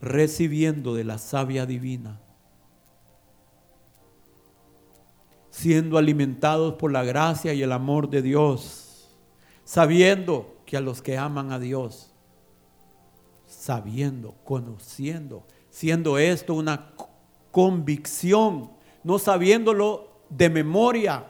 recibiendo 0.01 0.93
de 0.93 1.05
la 1.05 1.19
savia 1.19 1.67
divina, 1.67 2.21
siendo 5.51 5.99
alimentados 5.99 6.75
por 6.75 6.91
la 6.91 7.05
gracia 7.05 7.55
y 7.55 7.63
el 7.63 7.71
amor 7.71 8.11
de 8.11 8.23
Dios, 8.23 9.17
sabiendo 9.63 10.57
que 10.67 10.77
a 10.77 10.81
los 10.81 11.01
que 11.01 11.17
aman 11.17 11.53
a 11.53 11.61
Dios, 11.61 12.11
sabiendo, 13.47 14.35
conociendo, 14.43 15.47
siendo 15.69 16.19
esto 16.19 16.55
una 16.55 16.91
convicción, 17.53 18.73
no 19.05 19.21
sabiéndolo 19.21 20.25
de 20.29 20.51
memoria, 20.51 21.30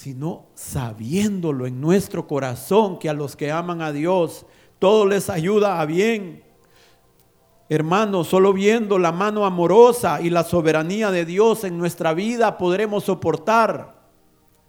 sino 0.00 0.46
sabiéndolo 0.54 1.66
en 1.66 1.78
nuestro 1.78 2.26
corazón 2.26 2.98
que 2.98 3.10
a 3.10 3.12
los 3.12 3.36
que 3.36 3.52
aman 3.52 3.82
a 3.82 3.92
Dios 3.92 4.46
todo 4.78 5.04
les 5.04 5.28
ayuda 5.28 5.78
a 5.78 5.84
bien. 5.84 6.42
Hermanos, 7.68 8.28
solo 8.28 8.54
viendo 8.54 8.98
la 8.98 9.12
mano 9.12 9.44
amorosa 9.44 10.22
y 10.22 10.30
la 10.30 10.42
soberanía 10.42 11.10
de 11.10 11.26
Dios 11.26 11.64
en 11.64 11.76
nuestra 11.76 12.14
vida 12.14 12.56
podremos 12.56 13.04
soportar 13.04 14.00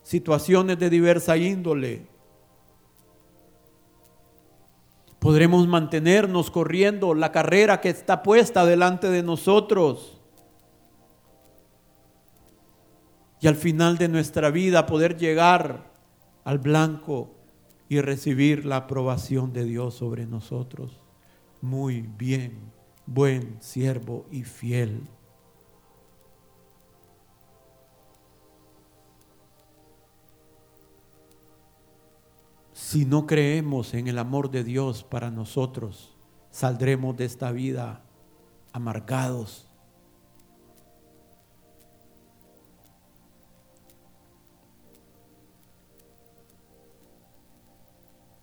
situaciones 0.02 0.78
de 0.78 0.90
diversa 0.90 1.38
índole. 1.38 2.08
Podremos 5.20 5.66
mantenernos 5.66 6.52
corriendo 6.52 7.14
la 7.14 7.32
carrera 7.32 7.80
que 7.80 7.88
está 7.88 8.22
puesta 8.22 8.66
delante 8.66 9.10
de 9.10 9.24
nosotros. 9.24 10.21
Y 13.42 13.48
al 13.48 13.56
final 13.56 13.98
de 13.98 14.08
nuestra 14.08 14.52
vida 14.52 14.86
poder 14.86 15.18
llegar 15.18 15.92
al 16.44 16.60
blanco 16.60 17.36
y 17.90 18.00
recibir 18.00 18.66
la 18.66 18.78
aprobación 18.78 19.52
de 19.52 19.66
Dios 19.66 19.96
sobre 19.96 20.28
nosotros. 20.28 21.04
Muy 21.60 22.02
bien, 22.02 22.72
buen 23.08 23.58
siervo 23.60 24.28
y 24.32 24.44
fiel. 24.44 25.02
Si 32.74 33.06
no 33.06 33.26
creemos 33.26 33.94
en 33.96 34.08
el 34.08 34.20
amor 34.20 34.52
de 34.52 34.64
Dios 34.64 35.04
para 35.04 35.32
nosotros, 35.32 36.16
saldremos 36.52 37.18
de 37.18 37.26
esta 37.26 37.52
vida 37.52 38.04
amargados, 38.72 39.71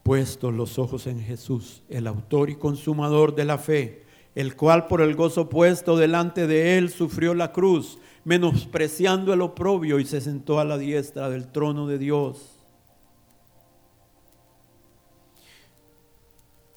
puestos 0.08 0.54
los 0.54 0.78
ojos 0.78 1.06
en 1.06 1.20
Jesús, 1.20 1.82
el 1.90 2.06
autor 2.06 2.48
y 2.48 2.56
consumador 2.56 3.34
de 3.34 3.44
la 3.44 3.58
fe, 3.58 4.06
el 4.34 4.56
cual 4.56 4.86
por 4.86 5.02
el 5.02 5.14
gozo 5.14 5.50
puesto 5.50 5.98
delante 5.98 6.46
de 6.46 6.78
él 6.78 6.88
sufrió 6.88 7.34
la 7.34 7.52
cruz, 7.52 7.98
menospreciando 8.24 9.34
el 9.34 9.42
oprobio 9.42 9.98
y 9.98 10.06
se 10.06 10.22
sentó 10.22 10.60
a 10.60 10.64
la 10.64 10.78
diestra 10.78 11.28
del 11.28 11.48
trono 11.52 11.86
de 11.86 11.98
Dios. 11.98 12.56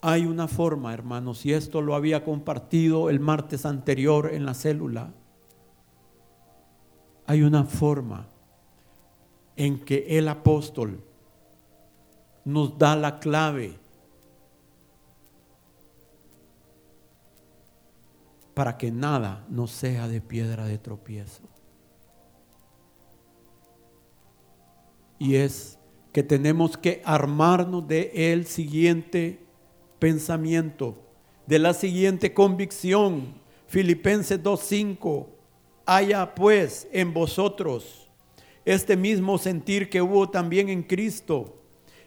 Hay 0.02 0.26
una 0.26 0.50
forma, 0.50 0.94
hermanos, 0.94 1.46
y 1.46 1.54
esto 1.54 1.82
lo 1.82 1.96
había 1.96 2.26
compartido 2.26 3.10
el 3.10 3.22
martes 3.22 3.65
anterior 3.65 4.30
en 4.34 4.46
la 4.46 4.56
célula, 4.56 5.13
hay 7.28 7.44
una 7.44 7.63
forma 7.63 8.28
en 9.56 9.80
que 9.80 10.17
el 10.17 10.28
apóstol 10.28 11.02
nos 12.43 12.77
da 12.77 12.95
la 12.95 13.19
clave 13.19 13.77
para 18.54 18.77
que 18.77 18.91
nada 18.91 19.45
nos 19.49 19.71
sea 19.71 20.08
de 20.08 20.21
piedra 20.21 20.65
de 20.65 20.77
tropiezo. 20.77 21.43
Y 25.17 25.36
es 25.36 25.77
que 26.12 26.23
tenemos 26.23 26.77
que 26.77 27.01
armarnos 27.06 27.88
de 27.88 28.12
el 28.13 28.45
siguiente 28.45 29.39
pensamiento, 29.99 30.97
de 31.45 31.60
la 31.60 31.73
siguiente 31.73 32.34
convicción. 32.34 33.39
Filipenses 33.67 34.41
2.5, 34.41 35.27
haya 35.86 36.36
pues 36.36 36.88
en 36.91 37.13
vosotros 37.13 38.10
este 38.65 38.95
mismo 38.95 39.38
sentir 39.38 39.89
que 39.89 40.01
hubo 40.01 40.30
también 40.30 40.69
en 40.69 40.84
Cristo, 40.84 41.61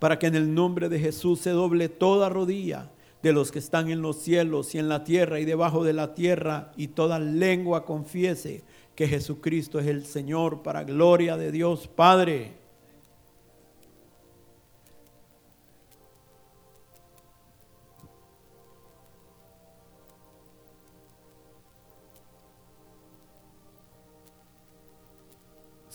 para 0.00 0.18
que 0.18 0.26
en 0.26 0.34
el 0.34 0.52
nombre 0.52 0.88
de 0.88 0.98
Jesús 0.98 1.38
se 1.38 1.50
doble 1.50 1.88
toda 1.88 2.28
rodilla 2.28 2.90
de 3.22 3.32
los 3.32 3.52
que 3.52 3.60
están 3.60 3.90
en 3.90 4.02
los 4.02 4.16
cielos 4.16 4.74
y 4.74 4.78
en 4.78 4.88
la 4.88 5.04
tierra 5.04 5.38
y 5.38 5.44
debajo 5.44 5.84
de 5.84 5.92
la 5.92 6.14
tierra, 6.14 6.72
y 6.76 6.88
toda 6.88 7.18
lengua 7.18 7.84
confiese 7.84 8.64
que 8.96 9.06
Jesucristo 9.06 9.78
es 9.78 9.86
el 9.86 10.04
Señor 10.06 10.62
para 10.62 10.84
gloria 10.84 11.36
de 11.36 11.52
Dios 11.52 11.86
Padre. 11.86 12.59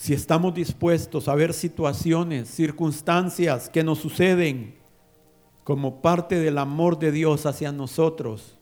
Si 0.06 0.14
estamos 0.14 0.54
dispuestos 0.54 1.28
a 1.28 1.34
ver 1.34 1.52
situaciones, 1.52 2.48
circunstancias 2.48 3.70
que 3.70 3.84
nos 3.84 3.98
suceden 3.98 4.76
como 5.64 6.00
parte 6.04 6.40
del 6.40 6.60
amor 6.60 7.00
de 7.00 7.12
Dios 7.12 7.48
hacia 7.48 7.72
nosotros, 7.72 8.56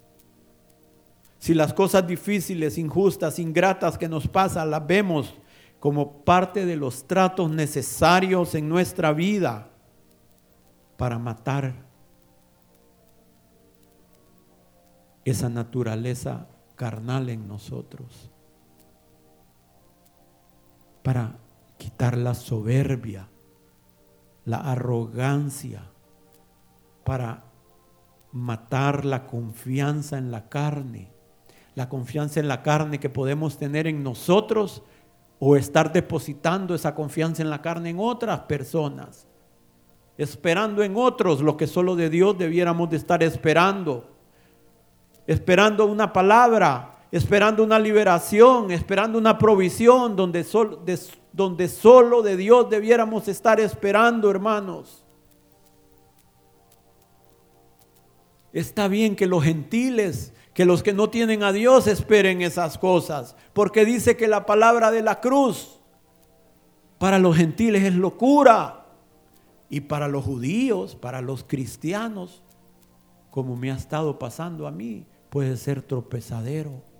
si 1.39 1.53
las 1.53 1.73
cosas 1.73 2.07
difíciles, 2.07 2.77
injustas, 2.77 3.39
ingratas 3.39 3.97
que 3.97 4.07
nos 4.07 4.25
pasan 4.25 4.71
las 4.71 4.87
vemos 4.87 5.33
como 5.81 6.23
parte 6.23 6.65
de 6.65 6.77
los 6.77 7.05
tratos 7.07 7.49
necesarios 7.49 8.55
en 8.55 8.69
nuestra 8.69 9.11
vida 9.11 9.69
para 10.95 11.19
matar 11.19 11.75
esa 15.25 15.49
naturaleza 15.49 16.47
carnal 16.77 17.27
en 17.27 17.49
nosotros 17.49 18.32
para 21.03 21.35
quitar 21.77 22.17
la 22.17 22.33
soberbia, 22.33 23.27
la 24.45 24.57
arrogancia, 24.57 25.83
para 27.03 27.43
matar 28.31 29.05
la 29.05 29.27
confianza 29.27 30.17
en 30.17 30.31
la 30.31 30.49
carne, 30.49 31.11
la 31.75 31.89
confianza 31.89 32.39
en 32.39 32.47
la 32.47 32.63
carne 32.63 32.99
que 32.99 33.09
podemos 33.09 33.57
tener 33.57 33.85
en 33.85 34.03
nosotros 34.03 34.81
o 35.39 35.57
estar 35.57 35.91
depositando 35.91 36.73
esa 36.73 36.95
confianza 36.95 37.41
en 37.41 37.49
la 37.49 37.61
carne 37.61 37.89
en 37.89 37.99
otras 37.99 38.41
personas, 38.41 39.27
esperando 40.17 40.83
en 40.83 40.95
otros 40.95 41.41
lo 41.41 41.57
que 41.57 41.67
solo 41.67 41.95
de 41.95 42.09
Dios 42.09 42.37
debiéramos 42.37 42.89
de 42.89 42.97
estar 42.97 43.21
esperando, 43.23 44.09
esperando 45.27 45.85
una 45.85 46.13
palabra 46.13 46.92
esperando 47.13 47.63
una 47.63 47.77
liberación, 47.77 48.71
esperando 48.71 49.19
una 49.19 49.37
provisión 49.37 50.15
donde, 50.15 50.43
solo 50.43 52.21
de 52.23 52.37
Dios 52.37 52.69
debiéramos 52.71 53.27
estar 53.27 53.59
esperando, 53.59 54.31
hermanos. 54.31 55.05
Está 58.51 58.87
bien 58.87 59.15
que 59.15 59.27
los 59.27 59.43
gentiles, 59.43 60.33
que 60.55 60.65
los 60.65 60.81
que 60.81 60.91
no 60.91 61.11
tienen 61.11 61.43
a 61.43 61.51
Dios 61.51 61.85
esperen 61.85 62.41
esas 62.41 62.79
cosas, 62.79 63.35
porque 63.53 63.85
dice 63.85 64.17
que 64.17 64.27
la 64.27 64.47
palabra 64.47 64.89
de 64.89 65.03
la 65.03 65.21
cruz 65.21 65.79
para 66.97 67.19
los 67.19 67.37
gentiles 67.37 67.83
es 67.83 67.93
locura 67.93 68.87
y 69.69 69.81
para 69.81 70.07
los 70.07 70.25
judíos, 70.25 70.95
para 70.95 71.21
los 71.21 71.43
cristianos, 71.43 72.41
como 73.29 73.55
me 73.55 73.71
ha 73.71 73.75
estado 73.75 74.17
pasando 74.17 74.65
a 74.65 74.71
mí, 74.71 75.05
puede 75.29 75.57
ser 75.57 75.83
tropezadero 75.83 76.91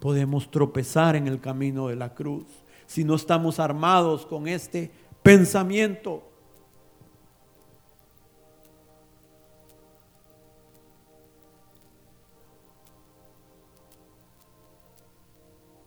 podemos 0.00 0.50
tropezar 0.50 1.14
en 1.14 1.28
el 1.28 1.40
camino 1.40 1.88
de 1.88 1.96
la 1.96 2.14
cruz 2.14 2.46
si 2.86 3.04
no 3.04 3.14
estamos 3.14 3.60
armados 3.60 4.26
con 4.26 4.48
este 4.48 4.90
pensamiento. 5.22 6.24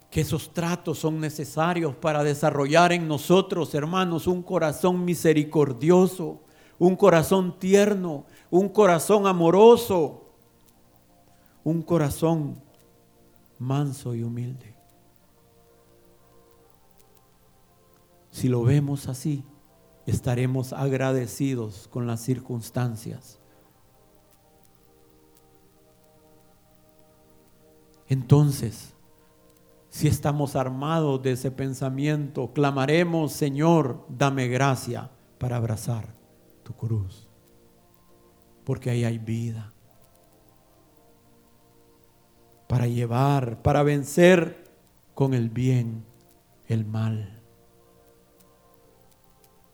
que 0.10 0.22
esos 0.22 0.54
tratos 0.54 1.00
son 1.00 1.20
necesarios 1.20 1.96
para 1.96 2.24
desarrollar 2.24 2.94
en 2.94 3.08
nosotros, 3.08 3.74
hermanos, 3.74 4.28
un 4.28 4.44
corazón 4.44 5.04
misericordioso, 5.04 6.40
un 6.78 6.96
corazón 6.96 7.58
tierno, 7.58 8.24
un 8.52 8.70
corazón 8.70 9.26
amoroso, 9.26 10.22
un 11.64 11.82
corazón 11.82 12.63
manso 13.60 14.16
y 14.16 14.24
humilde. 14.24 14.76
Si 18.32 18.48
lo 18.48 18.64
vemos 18.64 19.08
así, 19.08 19.44
estaremos 20.06 20.74
agradecidos 20.74 21.88
con 21.88 22.08
las 22.08 22.22
circunstancias. 22.22 23.40
Entonces, 28.08 28.94
si 29.90 30.08
estamos 30.08 30.56
armados 30.56 31.22
de 31.22 31.32
ese 31.32 31.52
pensamiento, 31.52 32.52
clamaremos, 32.54 33.32
Señor, 33.34 34.06
dame 34.10 34.48
gracia 34.48 35.12
para 35.38 35.58
abrazar 35.58 36.14
tu 36.64 36.74
cruz, 36.74 37.28
porque 38.64 38.90
ahí 38.90 39.04
hay 39.04 39.20
vida 39.20 39.73
para 42.74 42.88
llevar, 42.88 43.62
para 43.62 43.84
vencer 43.84 44.68
con 45.14 45.36
el 45.36 45.52
bien 45.52 46.04
el 46.68 46.86
mal. 46.86 47.40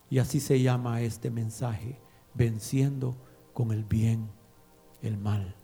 Y 0.10 0.20
así 0.20 0.42
se 0.42 0.62
llama 0.62 1.00
este 1.02 1.32
mensaje, 1.32 1.98
venciendo 2.34 3.16
con 3.54 3.72
el 3.72 3.86
bien 3.86 4.30
el 5.02 5.18
mal. 5.18 5.56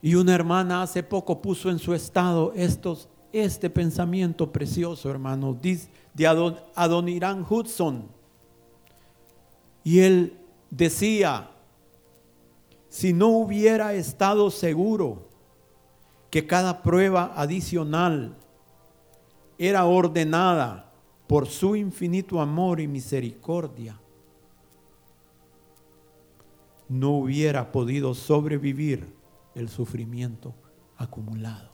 Y 0.00 0.14
una 0.14 0.34
hermana 0.34 0.80
hace 0.80 1.02
poco 1.02 1.42
puso 1.42 1.68
en 1.68 1.78
su 1.78 1.92
estado 1.92 2.54
estos, 2.56 3.10
este 3.34 3.68
pensamiento 3.68 4.50
precioso, 4.50 5.10
hermano. 5.10 5.52
Dice, 5.52 5.90
de 6.14 6.26
Adon, 6.26 6.58
Adoniran 6.74 7.44
Hudson. 7.48 8.08
Y 9.84 10.00
él 10.00 10.38
decía, 10.70 11.50
si 12.88 13.12
no 13.12 13.28
hubiera 13.28 13.94
estado 13.94 14.50
seguro 14.50 15.28
que 16.30 16.46
cada 16.46 16.82
prueba 16.82 17.32
adicional 17.36 18.36
era 19.58 19.84
ordenada 19.84 20.92
por 21.26 21.46
su 21.46 21.76
infinito 21.76 22.40
amor 22.40 22.80
y 22.80 22.88
misericordia, 22.88 23.98
no 26.88 27.12
hubiera 27.12 27.72
podido 27.72 28.14
sobrevivir 28.14 29.14
el 29.54 29.68
sufrimiento 29.68 30.54
acumulado. 30.96 31.70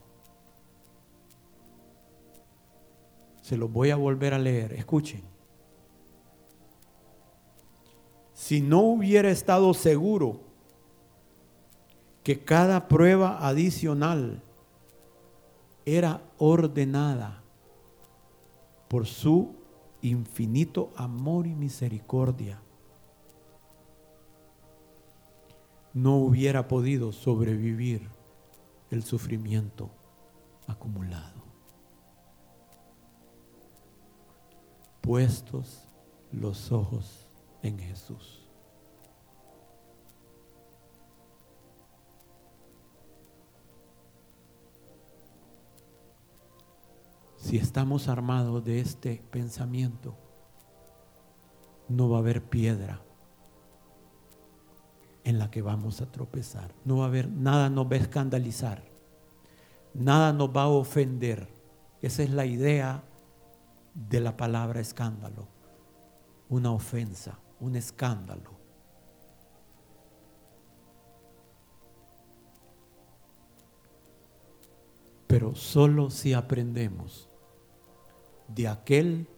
Se 3.49 3.57
los 3.57 3.73
voy 3.73 3.91
a 3.91 3.97
volver 3.97 4.35
a 4.35 4.39
leer. 4.39 4.75
Escuchen. 4.75 5.23
si 8.35 8.61
no 8.61 8.81
hubiera 8.83 9.31
estado 9.31 9.75
seguro 9.75 10.41
que 12.23 12.45
cada 12.45 12.87
prueba 12.87 13.47
adicional 13.47 14.41
era 15.85 16.23
ordenada 16.39 17.43
por 18.87 19.07
su 19.07 19.57
infinito 20.03 20.93
amor 20.95 21.49
y 21.49 21.55
misericordia, 21.57 22.63
no 25.93 26.17
hubiera 26.19 26.69
podido 26.69 27.11
sobrevivir 27.11 28.09
el 28.91 29.03
sufrimiento 29.03 29.91
acumulado. 30.69 31.38
Puestos 35.09 35.89
los 36.33 36.71
ojos 36.71 37.31
en 37.63 37.79
Jesús. 37.79 38.47
Si 47.39 47.57
estamos 47.57 48.07
armados 48.09 48.63
de 48.67 48.81
este 48.81 49.23
pensamiento, 49.31 50.15
no 51.89 52.11
va 52.11 52.19
a 52.19 52.21
haber 52.21 52.43
piedra 52.43 53.01
en 55.25 55.39
la 55.39 55.51
que 55.51 55.63
vamos 55.63 56.03
a 56.03 56.13
tropezar. 56.13 56.75
No 56.85 56.99
va 56.99 57.05
a 57.05 57.09
haber, 57.09 57.31
nada 57.31 57.71
nos 57.71 57.87
va 57.87 57.95
a 57.95 58.01
escandalizar, 58.01 58.85
nada 59.95 60.35
nos 60.35 60.55
va 60.55 60.65
a 60.65 60.69
ofender. 60.69 61.49
Esa 62.03 62.23
es 62.23 62.29
la 62.29 62.45
idea 62.45 63.05
de 64.07 64.21
la 64.21 64.37
palabra 64.37 64.81
escándalo, 64.81 65.49
una 66.49 66.71
ofensa, 66.71 67.39
un 67.59 67.75
escándalo. 67.75 68.57
Pero 75.27 75.55
solo 75.55 76.11
si 76.11 76.33
aprendemos 76.33 77.29
de 78.47 78.69
aquel 78.69 79.29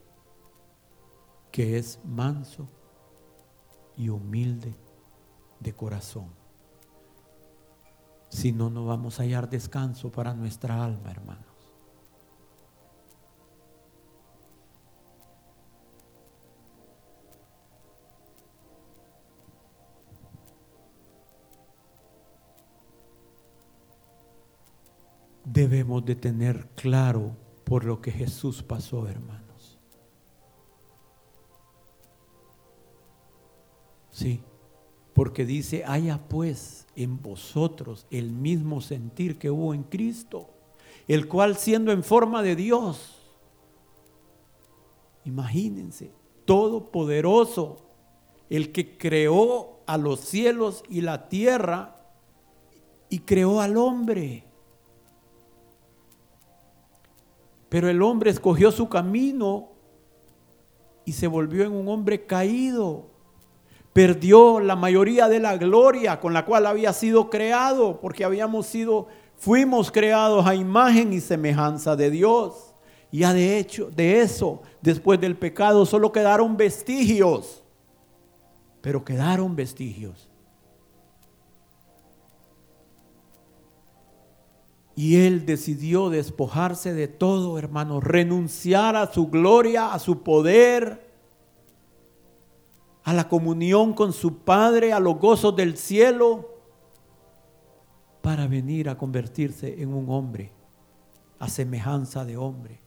que 1.50 1.78
es 1.78 1.98
manso 2.04 2.68
y 3.96 4.08
humilde 4.08 4.74
de 5.58 5.72
corazón. 5.72 6.28
Si 8.28 8.52
no, 8.52 8.70
no 8.70 8.84
vamos 8.84 9.18
a 9.18 9.24
hallar 9.24 9.50
descanso 9.50 10.12
para 10.12 10.32
nuestra 10.34 10.84
alma, 10.84 11.10
hermanos. 11.10 11.49
Debemos 25.52 26.04
de 26.04 26.14
tener 26.14 26.68
claro 26.76 27.36
por 27.64 27.84
lo 27.84 28.00
que 28.00 28.12
Jesús 28.12 28.62
pasó, 28.62 29.08
hermanos. 29.08 29.78
Sí, 34.12 34.42
porque 35.12 35.44
dice, 35.44 35.82
haya 35.84 36.28
pues 36.28 36.86
en 36.94 37.20
vosotros 37.20 38.06
el 38.12 38.30
mismo 38.30 38.80
sentir 38.80 39.38
que 39.38 39.50
hubo 39.50 39.74
en 39.74 39.82
Cristo, 39.82 40.50
el 41.08 41.26
cual 41.26 41.56
siendo 41.56 41.90
en 41.90 42.04
forma 42.04 42.44
de 42.44 42.54
Dios, 42.54 43.18
imagínense, 45.24 46.12
todopoderoso, 46.44 47.88
el 48.48 48.70
que 48.70 48.96
creó 48.96 49.80
a 49.86 49.96
los 49.96 50.20
cielos 50.20 50.84
y 50.88 51.00
la 51.00 51.28
tierra 51.28 51.96
y 53.08 53.20
creó 53.20 53.60
al 53.60 53.76
hombre. 53.76 54.49
Pero 57.70 57.88
el 57.88 58.02
hombre 58.02 58.30
escogió 58.30 58.70
su 58.72 58.88
camino 58.88 59.70
y 61.06 61.12
se 61.12 61.28
volvió 61.28 61.64
en 61.64 61.72
un 61.72 61.88
hombre 61.88 62.26
caído. 62.26 63.06
Perdió 63.92 64.60
la 64.60 64.76
mayoría 64.76 65.28
de 65.28 65.40
la 65.40 65.56
gloria 65.56 66.20
con 66.20 66.34
la 66.34 66.44
cual 66.44 66.66
había 66.66 66.92
sido 66.92 67.30
creado, 67.30 68.00
porque 68.00 68.24
habíamos 68.24 68.66
sido, 68.66 69.06
fuimos 69.36 69.90
creados 69.90 70.46
a 70.46 70.54
imagen 70.54 71.12
y 71.12 71.20
semejanza 71.20 71.96
de 71.96 72.10
Dios. 72.10 72.74
Ya 73.12 73.32
de 73.32 73.58
hecho, 73.58 73.90
de 73.90 74.20
eso, 74.20 74.62
después 74.80 75.20
del 75.20 75.36
pecado, 75.36 75.86
solo 75.86 76.12
quedaron 76.12 76.56
vestigios. 76.56 77.62
Pero 78.80 79.04
quedaron 79.04 79.54
vestigios. 79.54 80.29
Y 84.96 85.16
él 85.16 85.46
decidió 85.46 86.10
despojarse 86.10 86.92
de 86.92 87.08
todo, 87.08 87.58
hermano, 87.58 88.00
renunciar 88.00 88.96
a 88.96 89.12
su 89.12 89.28
gloria, 89.28 89.92
a 89.92 89.98
su 89.98 90.22
poder, 90.22 91.10
a 93.04 93.12
la 93.12 93.28
comunión 93.28 93.94
con 93.94 94.12
su 94.12 94.38
Padre, 94.38 94.92
a 94.92 95.00
los 95.00 95.18
gozos 95.18 95.56
del 95.56 95.76
cielo, 95.76 96.50
para 98.20 98.46
venir 98.46 98.88
a 98.88 98.98
convertirse 98.98 99.82
en 99.82 99.94
un 99.94 100.10
hombre, 100.10 100.52
a 101.38 101.48
semejanza 101.48 102.24
de 102.24 102.36
hombre, 102.36 102.80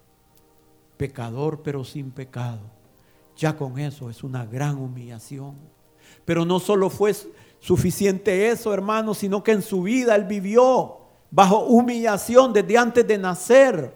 pecador 0.97 1.61
pero 1.63 1.83
sin 1.83 2.11
pecado. 2.11 2.61
Ya 3.35 3.57
con 3.57 3.79
eso 3.79 4.09
es 4.09 4.23
una 4.23 4.45
gran 4.45 4.77
humillación. 4.77 5.55
Pero 6.25 6.45
no 6.45 6.59
solo 6.59 6.89
fue 6.89 7.15
suficiente 7.59 8.49
eso, 8.49 8.73
hermano, 8.73 9.13
sino 9.13 9.43
que 9.43 9.51
en 9.51 9.61
su 9.61 9.81
vida 9.81 10.15
él 10.15 10.25
vivió 10.25 10.97
bajo 11.33 11.65
humillación 11.65 12.53
desde 12.53 12.77
antes 12.77 13.07
de 13.07 13.17
nacer. 13.17 13.91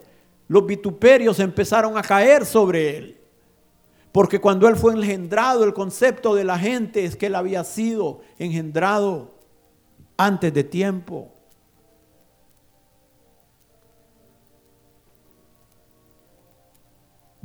Los 0.48 0.66
vituperios 0.66 1.38
empezaron 1.38 1.96
a 1.96 2.02
caer 2.02 2.44
sobre 2.44 2.96
él. 2.96 3.20
Porque 4.10 4.40
cuando 4.40 4.66
él 4.66 4.74
fue 4.74 4.92
engendrado, 4.92 5.62
el 5.62 5.72
concepto 5.72 6.34
de 6.34 6.42
la 6.42 6.58
gente 6.58 7.04
es 7.04 7.14
que 7.14 7.26
él 7.26 7.36
había 7.36 7.62
sido 7.62 8.22
engendrado 8.38 9.36
antes 10.16 10.52
de 10.52 10.64
tiempo. 10.64 11.32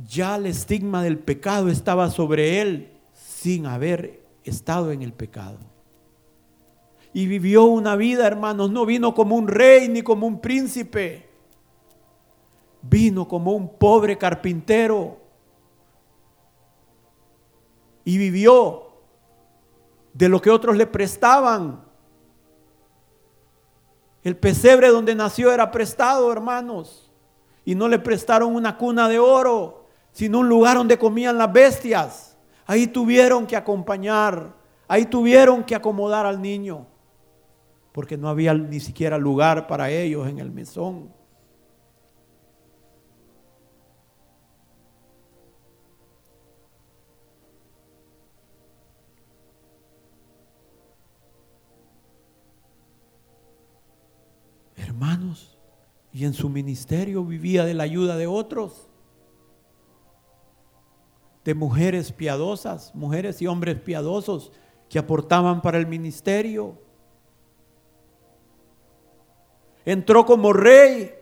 Ya 0.08 0.34
el 0.34 0.46
estigma 0.46 1.04
del 1.04 1.20
pecado 1.20 1.68
estaba 1.68 2.10
sobre 2.10 2.60
él 2.60 2.98
sin 3.12 3.66
haber 3.66 4.24
estado 4.42 4.90
en 4.90 5.02
el 5.02 5.12
pecado 5.12 5.73
y 7.16 7.28
vivió 7.28 7.64
una 7.64 7.94
vida, 7.94 8.26
hermanos. 8.26 8.72
No 8.72 8.84
vino 8.84 9.14
como 9.14 9.36
un 9.36 9.46
rey 9.46 9.88
ni 9.88 10.02
como 10.02 10.26
un 10.26 10.40
príncipe. 10.40 11.30
Vino 12.82 13.28
como 13.28 13.52
un 13.52 13.78
pobre 13.78 14.18
carpintero. 14.18 15.16
Y 18.04 18.18
vivió 18.18 18.88
de 20.12 20.28
lo 20.28 20.42
que 20.42 20.50
otros 20.50 20.76
le 20.76 20.88
prestaban. 20.88 21.84
El 24.24 24.36
pesebre 24.36 24.88
donde 24.88 25.14
nació 25.14 25.52
era 25.52 25.70
prestado, 25.70 26.32
hermanos. 26.32 27.12
Y 27.64 27.76
no 27.76 27.86
le 27.86 28.00
prestaron 28.00 28.56
una 28.56 28.76
cuna 28.76 29.08
de 29.08 29.20
oro, 29.20 29.86
sino 30.10 30.40
un 30.40 30.48
lugar 30.48 30.78
donde 30.78 30.98
comían 30.98 31.38
las 31.38 31.52
bestias. 31.52 32.36
Ahí 32.66 32.88
tuvieron 32.88 33.46
que 33.46 33.56
acompañar, 33.56 34.52
ahí 34.88 35.06
tuvieron 35.06 35.62
que 35.62 35.76
acomodar 35.76 36.26
al 36.26 36.42
niño 36.42 36.88
porque 37.94 38.18
no 38.18 38.28
había 38.28 38.52
ni 38.54 38.80
siquiera 38.80 39.18
lugar 39.18 39.68
para 39.68 39.88
ellos 39.88 40.26
en 40.28 40.40
el 40.40 40.50
mesón. 40.50 41.12
Hermanos, 54.74 55.56
y 56.12 56.24
en 56.24 56.34
su 56.34 56.48
ministerio 56.48 57.24
vivía 57.24 57.64
de 57.64 57.74
la 57.74 57.84
ayuda 57.84 58.16
de 58.16 58.26
otros, 58.26 58.88
de 61.44 61.54
mujeres 61.54 62.10
piadosas, 62.10 62.92
mujeres 62.92 63.40
y 63.40 63.46
hombres 63.46 63.78
piadosos 63.78 64.50
que 64.88 64.98
aportaban 64.98 65.62
para 65.62 65.78
el 65.78 65.86
ministerio. 65.86 66.83
Entró 69.84 70.24
como 70.24 70.52
rey 70.52 71.14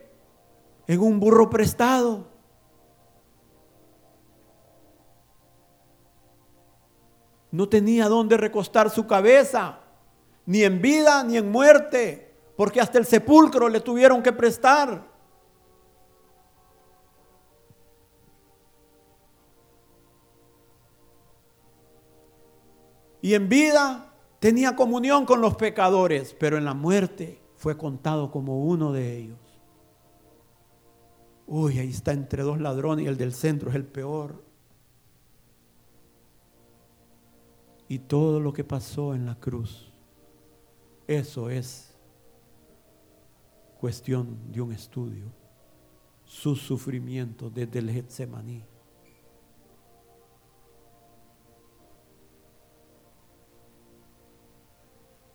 en 0.87 0.99
un 0.99 1.19
burro 1.19 1.49
prestado. 1.49 2.27
No 7.51 7.69
tenía 7.69 8.07
dónde 8.07 8.37
recostar 8.37 8.89
su 8.89 9.05
cabeza, 9.05 9.79
ni 10.45 10.63
en 10.63 10.81
vida 10.81 11.23
ni 11.23 11.37
en 11.37 11.51
muerte, 11.51 12.35
porque 12.57 12.81
hasta 12.81 12.97
el 12.97 13.05
sepulcro 13.05 13.69
le 13.69 13.79
tuvieron 13.79 14.23
que 14.23 14.33
prestar. 14.33 15.11
Y 23.21 23.35
en 23.35 23.47
vida 23.47 24.13
tenía 24.39 24.75
comunión 24.75 25.25
con 25.25 25.39
los 25.39 25.55
pecadores, 25.55 26.35
pero 26.37 26.57
en 26.57 26.65
la 26.65 26.73
muerte 26.73 27.42
fue 27.63 27.77
contado 27.77 28.29
como 28.29 28.65
uno 28.65 28.91
de 28.91 29.17
ellos. 29.17 29.39
Uy, 31.47 31.79
ahí 31.79 31.91
está 31.91 32.11
entre 32.11 32.43
dos 32.43 32.59
ladrones 32.59 33.05
y 33.05 33.07
el 33.07 33.15
del 33.15 33.31
centro 33.31 33.69
es 33.69 33.75
el 33.77 33.85
peor. 33.85 34.43
Y 37.87 37.99
todo 37.99 38.41
lo 38.41 38.51
que 38.51 38.65
pasó 38.65 39.15
en 39.15 39.25
la 39.25 39.39
cruz, 39.39 39.93
eso 41.07 41.49
es 41.49 41.95
cuestión 43.79 44.51
de 44.51 44.59
un 44.59 44.73
estudio. 44.73 45.31
Su 46.25 46.57
sufrimiento 46.57 47.49
desde 47.49 47.79
el 47.79 47.91
Getsemaní. 47.91 48.65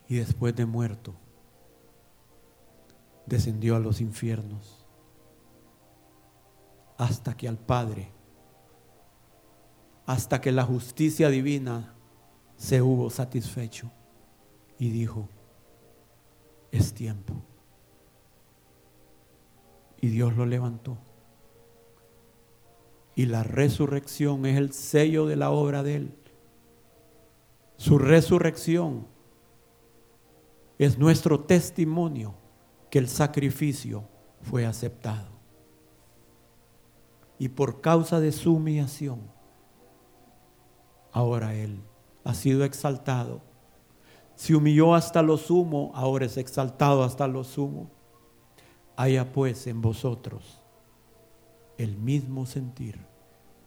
Y 0.09 0.17
después 0.17 0.55
de 0.55 0.67
muerto, 0.67 1.15
descendió 3.29 3.77
a 3.77 3.79
los 3.79 4.01
infiernos 4.01 4.85
hasta 6.97 7.37
que 7.37 7.49
al 7.49 7.59
Padre, 7.59 8.11
hasta 10.05 10.41
que 10.41 10.51
la 10.51 10.65
justicia 10.65 11.29
divina 11.29 11.95
se 12.57 12.83
hubo 12.83 13.09
satisfecho 13.09 13.91
y 14.79 14.91
dijo, 14.91 15.29
es 16.73 16.93
tiempo. 16.93 17.35
Y 20.01 20.09
Dios 20.09 20.37
lo 20.37 20.45
levantó. 20.45 20.99
Y 23.15 23.27
la 23.27 23.43
resurrección 23.43 24.47
es 24.47 24.57
el 24.57 24.73
sello 24.73 25.27
de 25.27 25.37
la 25.37 25.51
obra 25.51 25.83
de 25.83 25.97
Él. 25.97 26.15
Su 27.77 27.99
resurrección 27.99 29.07
es 30.79 30.99
nuestro 30.99 31.41
testimonio 31.41 32.35
que 32.91 32.99
el 32.99 33.09
sacrificio 33.09 34.05
fue 34.43 34.67
aceptado. 34.67 35.29
Y 37.39 37.49
por 37.49 37.81
causa 37.81 38.21
de 38.21 38.33
su 38.33 38.55
humillación, 38.55 39.21
ahora 41.13 41.55
Él 41.55 41.81
ha 42.25 42.35
sido 42.35 42.65
exaltado. 42.65 43.41
Se 44.35 44.55
humilló 44.55 44.95
hasta 44.95 45.23
lo 45.23 45.37
sumo, 45.37 45.93
ahora 45.95 46.27
es 46.27 46.37
exaltado 46.37 47.03
hasta 47.05 47.27
lo 47.29 47.45
sumo. 47.45 47.91
Haya 48.97 49.33
pues 49.33 49.67
en 49.67 49.81
vosotros 49.81 50.61
el 51.77 51.97
mismo 51.97 52.45
sentir 52.47 52.99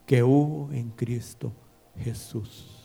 que 0.06 0.24
hubo 0.24 0.72
en 0.74 0.92
Cristo 0.92 1.54
Jesús. 1.98 2.81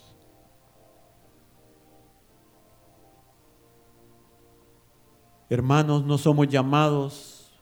Hermanos, 5.48 6.04
no 6.04 6.18
somos 6.18 6.48
llamados 6.48 7.52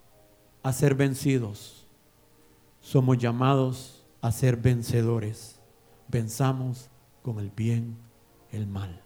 a 0.62 0.72
ser 0.72 0.94
vencidos, 0.94 1.86
somos 2.80 3.18
llamados 3.18 4.04
a 4.22 4.32
ser 4.32 4.56
vencedores. 4.56 5.60
Venzamos 6.08 6.88
con 7.22 7.38
el 7.38 7.50
bien, 7.50 7.96
el 8.52 8.66
mal. 8.66 9.02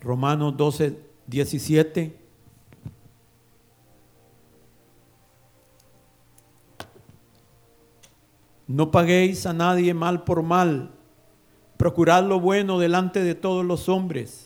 Romanos 0.00 0.56
12, 0.56 1.00
17. 1.26 2.26
No 8.68 8.90
paguéis 8.90 9.46
a 9.46 9.52
nadie 9.52 9.94
mal 9.94 10.22
por 10.22 10.42
mal. 10.42 10.92
Procurad 11.76 12.24
lo 12.24 12.40
bueno 12.40 12.78
delante 12.78 13.22
de 13.22 13.34
todos 13.34 13.64
los 13.64 13.88
hombres. 13.88 14.45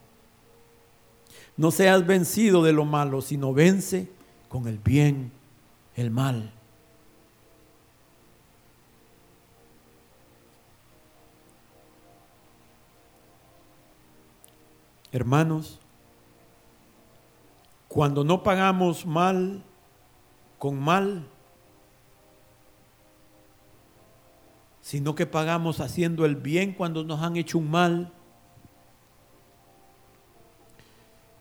No 1.57 1.71
seas 1.71 2.05
vencido 2.05 2.63
de 2.63 2.73
lo 2.73 2.85
malo, 2.85 3.21
sino 3.21 3.53
vence 3.53 4.09
con 4.47 4.67
el 4.67 4.79
bien 4.79 5.31
el 5.95 6.11
mal. 6.11 6.51
Hermanos, 15.11 15.79
cuando 17.89 18.23
no 18.23 18.43
pagamos 18.43 19.05
mal 19.05 19.61
con 20.57 20.79
mal, 20.79 21.27
sino 24.81 25.15
que 25.15 25.25
pagamos 25.25 25.81
haciendo 25.81 26.25
el 26.25 26.37
bien 26.37 26.73
cuando 26.73 27.03
nos 27.03 27.21
han 27.21 27.35
hecho 27.35 27.57
un 27.57 27.69
mal, 27.69 28.13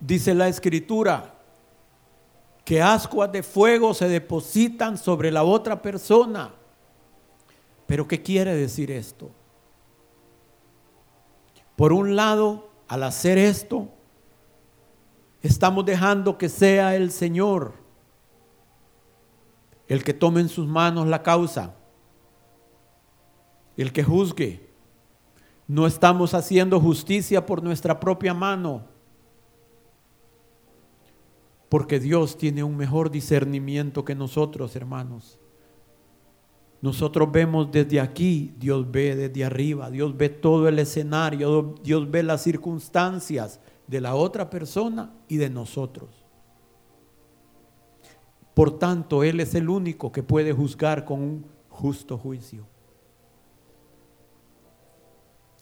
dice 0.00 0.34
la 0.34 0.48
escritura, 0.48 1.34
que 2.64 2.82
ascuas 2.82 3.30
de 3.30 3.42
fuego 3.42 3.94
se 3.94 4.08
depositan 4.08 4.96
sobre 4.96 5.30
la 5.30 5.44
otra 5.44 5.80
persona. 5.80 6.52
Pero 7.86 8.06
¿qué 8.08 8.22
quiere 8.22 8.54
decir 8.54 8.90
esto? 8.90 9.30
Por 11.76 11.92
un 11.92 12.16
lado, 12.16 12.70
al 12.88 13.02
hacer 13.02 13.38
esto, 13.38 13.88
estamos 15.42 15.84
dejando 15.84 16.38
que 16.38 16.48
sea 16.48 16.94
el 16.96 17.10
Señor 17.10 17.80
el 19.90 20.04
que 20.04 20.14
tome 20.14 20.40
en 20.40 20.48
sus 20.48 20.68
manos 20.68 21.08
la 21.08 21.24
causa, 21.24 21.74
el 23.76 23.92
que 23.92 24.04
juzgue. 24.04 24.70
No 25.66 25.84
estamos 25.84 26.32
haciendo 26.32 26.78
justicia 26.78 27.44
por 27.44 27.60
nuestra 27.60 27.98
propia 27.98 28.32
mano, 28.32 28.84
porque 31.70 32.00
Dios 32.00 32.36
tiene 32.36 32.64
un 32.64 32.76
mejor 32.76 33.12
discernimiento 33.12 34.04
que 34.04 34.16
nosotros, 34.16 34.74
hermanos. 34.74 35.38
Nosotros 36.82 37.30
vemos 37.30 37.70
desde 37.70 38.00
aquí, 38.00 38.52
Dios 38.58 38.90
ve 38.90 39.14
desde 39.14 39.44
arriba, 39.44 39.88
Dios 39.88 40.16
ve 40.16 40.30
todo 40.30 40.66
el 40.66 40.80
escenario, 40.80 41.76
Dios 41.82 42.10
ve 42.10 42.24
las 42.24 42.42
circunstancias 42.42 43.60
de 43.86 44.00
la 44.00 44.16
otra 44.16 44.50
persona 44.50 45.14
y 45.28 45.36
de 45.36 45.48
nosotros. 45.48 46.10
Por 48.52 48.76
tanto, 48.76 49.22
Él 49.22 49.38
es 49.38 49.54
el 49.54 49.68
único 49.68 50.10
que 50.10 50.24
puede 50.24 50.52
juzgar 50.52 51.04
con 51.04 51.20
un 51.22 51.46
justo 51.68 52.18
juicio. 52.18 52.66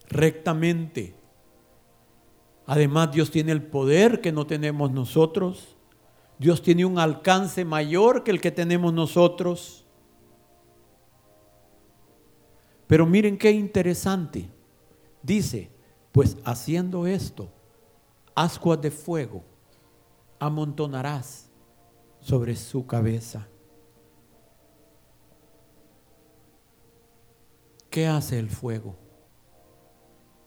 Rectamente. 0.09 1.15
Además, 2.65 3.13
Dios 3.13 3.31
tiene 3.31 3.53
el 3.53 3.63
poder 3.63 4.23
que 4.23 4.33
no 4.33 4.47
tenemos 4.47 4.91
nosotros. 4.91 5.78
Dios 6.39 6.63
tiene 6.63 6.85
un 6.85 6.99
alcance 6.99 7.65
mayor 7.65 8.23
que 8.23 8.31
el 8.31 8.41
que 8.41 8.51
tenemos 8.51 8.93
nosotros. 8.93 9.85
Pero 12.87 13.07
miren 13.07 13.37
qué 13.37 13.51
interesante. 13.51 14.49
Dice, 15.23 15.71
pues 16.13 16.37
haciendo 16.45 17.07
esto, 17.07 17.51
ascuas 18.35 18.81
de 18.81 18.91
fuego 18.91 19.43
amontonarás 20.39 21.51
sobre 22.21 22.55
su 22.55 22.87
cabeza. 22.87 23.49
¿Qué 27.91 28.07
hace 28.07 28.39
el 28.39 28.49
fuego? 28.49 28.97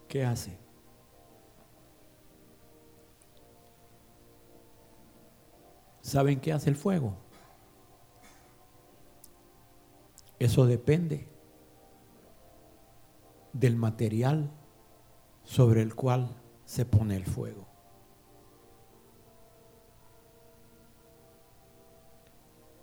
¿Qué 0.07 0.23
hace? 0.23 0.60
¿Saben 6.11 6.41
qué 6.41 6.51
hace 6.51 6.69
el 6.69 6.75
fuego? 6.75 7.13
Eso 10.39 10.65
depende 10.65 11.29
del 13.53 13.77
material 13.77 14.51
sobre 15.45 15.81
el 15.81 15.95
cual 15.95 16.35
se 16.65 16.85
pone 16.85 17.15
el 17.15 17.23
fuego. 17.23 17.65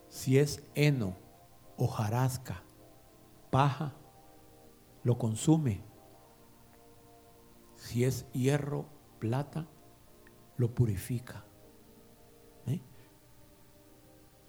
Si 0.08 0.38
es 0.38 0.62
heno, 0.74 1.14
hojarasca, 1.76 2.62
paja, 3.50 3.92
lo 5.02 5.18
consume. 5.18 5.82
Si 7.76 8.06
es 8.06 8.24
hierro, 8.32 8.86
plata, 9.18 9.66
lo 10.56 10.74
purifica. 10.74 11.44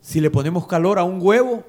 Si 0.10 0.20
le 0.20 0.32
ponemos 0.32 0.66
calor 0.66 0.98
a 0.98 1.04
un 1.04 1.20
huevo, 1.22 1.64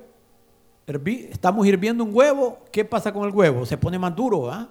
estamos 0.86 1.66
hirviendo 1.66 2.04
un 2.04 2.16
huevo, 2.16 2.60
¿qué 2.72 2.86
pasa 2.86 3.12
con 3.12 3.28
el 3.28 3.34
huevo? 3.34 3.66
Se 3.66 3.76
pone 3.76 3.98
más 3.98 4.16
duro, 4.16 4.50
¿ah? 4.50 4.70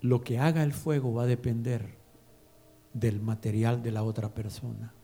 Lo 0.00 0.22
que 0.22 0.38
haga 0.38 0.62
el 0.62 0.72
fuego 0.72 1.12
va 1.12 1.24
a 1.24 1.26
depender 1.26 1.98
del 2.94 3.20
material 3.20 3.82
de 3.82 3.92
la 3.92 4.02
otra 4.02 4.30
persona. 4.30 4.95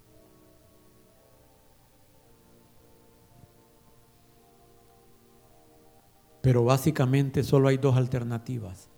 Pero 6.43 6.65
básicamente 6.65 7.45
solo 7.45 7.69
hay 7.69 7.79
dos 7.79 7.97
alternativas. 7.97 8.91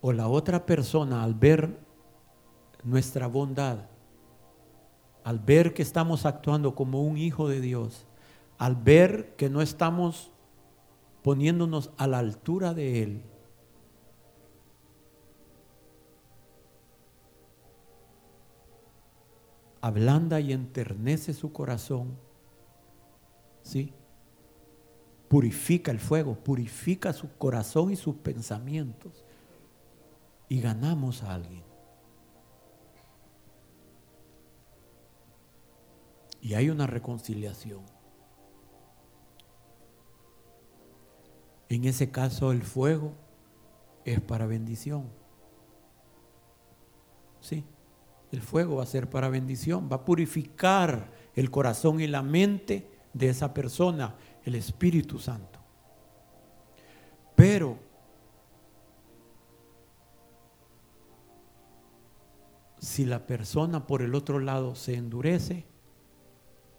O 0.00 0.12
la 0.12 0.26
otra 0.26 0.66
persona 0.66 1.22
al 1.22 1.34
ver 1.34 1.78
nuestra 2.82 3.28
bondad, 3.28 3.86
al 5.22 5.38
ver 5.38 5.72
que 5.72 5.82
estamos 5.82 6.26
actuando 6.26 6.74
como 6.74 7.02
un 7.02 7.16
hijo 7.16 7.48
de 7.48 7.60
Dios, 7.60 8.08
al 8.58 8.74
ver 8.74 9.36
que 9.36 9.48
no 9.48 9.62
estamos 9.62 10.32
poniéndonos 11.22 11.92
a 11.96 12.08
la 12.08 12.18
altura 12.18 12.74
de 12.74 13.04
Él, 13.04 13.22
ablanda 19.80 20.40
y 20.40 20.52
enternece 20.52 21.34
su 21.34 21.52
corazón 21.52 22.16
¿sí? 23.62 23.92
Purifica 25.28 25.90
el 25.90 25.98
fuego, 25.98 26.34
purifica 26.34 27.12
su 27.12 27.36
corazón 27.36 27.90
y 27.90 27.96
sus 27.96 28.16
pensamientos. 28.16 29.24
Y 30.48 30.60
ganamos 30.60 31.22
a 31.22 31.34
alguien. 31.34 31.62
Y 36.42 36.54
hay 36.54 36.68
una 36.68 36.86
reconciliación. 36.86 37.82
En 41.68 41.84
ese 41.84 42.10
caso 42.10 42.52
el 42.52 42.62
fuego 42.62 43.14
es 44.04 44.20
para 44.20 44.44
bendición. 44.44 45.08
Sí, 47.40 47.64
el 48.30 48.42
fuego 48.42 48.76
va 48.76 48.82
a 48.82 48.86
ser 48.86 49.08
para 49.08 49.28
bendición, 49.28 49.88
va 49.90 49.96
a 49.96 50.04
purificar 50.04 51.10
el 51.34 51.50
corazón 51.50 52.00
y 52.00 52.06
la 52.06 52.22
mente 52.22 52.91
de 53.12 53.28
esa 53.28 53.52
persona, 53.52 54.16
el 54.44 54.54
Espíritu 54.54 55.18
Santo. 55.18 55.60
Pero 57.34 57.78
si 62.78 63.04
la 63.04 63.26
persona 63.26 63.86
por 63.86 64.02
el 64.02 64.14
otro 64.14 64.38
lado 64.38 64.74
se 64.74 64.94
endurece, 64.94 65.66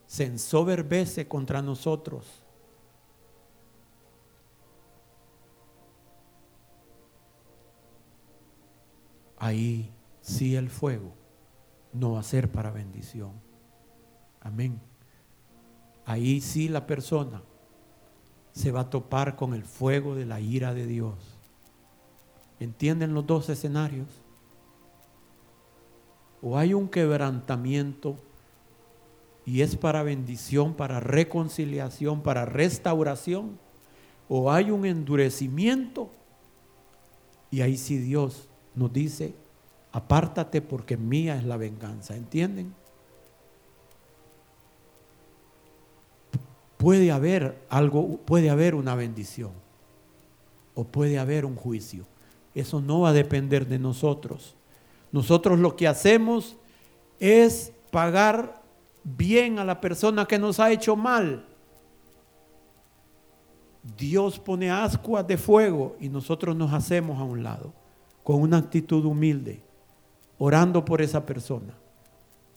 se 0.05 0.25
ensoberbece 0.25 1.27
contra 1.27 1.61
nosotros, 1.61 2.43
ahí 9.37 9.93
sí 10.21 10.55
el 10.55 10.69
fuego 10.69 11.13
no 11.93 12.13
va 12.13 12.19
a 12.19 12.23
ser 12.23 12.51
para 12.51 12.71
bendición. 12.71 13.33
Amén 14.41 14.92
ahí 16.05 16.41
sí 16.41 16.69
la 16.69 16.85
persona 16.85 17.41
se 18.51 18.71
va 18.71 18.81
a 18.81 18.89
topar 18.89 19.35
con 19.35 19.53
el 19.53 19.63
fuego 19.63 20.15
de 20.15 20.25
la 20.25 20.39
ira 20.39 20.73
de 20.73 20.85
Dios. 20.85 21.15
¿Entienden 22.59 23.13
los 23.13 23.25
dos 23.25 23.49
escenarios? 23.49 24.07
O 26.41 26.57
hay 26.57 26.73
un 26.73 26.87
quebrantamiento 26.87 28.15
y 29.45 29.61
es 29.61 29.75
para 29.75 30.03
bendición, 30.03 30.73
para 30.73 30.99
reconciliación, 30.99 32.21
para 32.21 32.45
restauración. 32.45 33.57
O 34.29 34.51
hay 34.51 34.71
un 34.71 34.85
endurecimiento 34.85 36.09
y 37.51 37.61
ahí 37.61 37.77
sí 37.77 37.97
Dios 37.97 38.47
nos 38.75 38.91
dice, 38.91 39.35
apártate 39.91 40.61
porque 40.61 40.97
mía 40.97 41.35
es 41.37 41.43
la 41.43 41.57
venganza. 41.57 42.15
¿Entienden? 42.15 42.73
Puede 46.83 47.13
haber 47.13 47.65
algo, 47.69 48.17
puede 48.25 48.49
haber 48.49 48.75
una 48.75 48.93
bendición 48.93 49.51
o 50.75 50.83
puede 50.83 51.17
haber 51.17 51.45
un 51.45 51.55
juicio. 51.55 52.05
Eso 52.53 52.81
no 52.81 52.99
va 52.99 53.09
a 53.09 53.13
depender 53.13 53.65
de 53.65 53.79
nosotros. 53.79 54.53
Nosotros 55.09 55.59
lo 55.59 55.77
que 55.77 55.87
hacemos 55.87 56.57
es 57.21 57.71
pagar 57.89 58.61
bien 59.01 59.59
a 59.59 59.63
la 59.63 59.79
persona 59.79 60.25
que 60.25 60.37
nos 60.37 60.59
ha 60.59 60.73
hecho 60.73 60.97
mal. 60.97 61.45
Dios 63.97 64.37
pone 64.37 64.69
ascuas 64.69 65.25
de 65.25 65.37
fuego 65.37 65.95
y 66.01 66.09
nosotros 66.09 66.53
nos 66.53 66.73
hacemos 66.73 67.17
a 67.17 67.23
un 67.23 67.43
lado 67.43 67.71
con 68.25 68.41
una 68.41 68.57
actitud 68.57 69.05
humilde, 69.05 69.61
orando 70.37 70.83
por 70.83 71.01
esa 71.01 71.25
persona. 71.25 71.77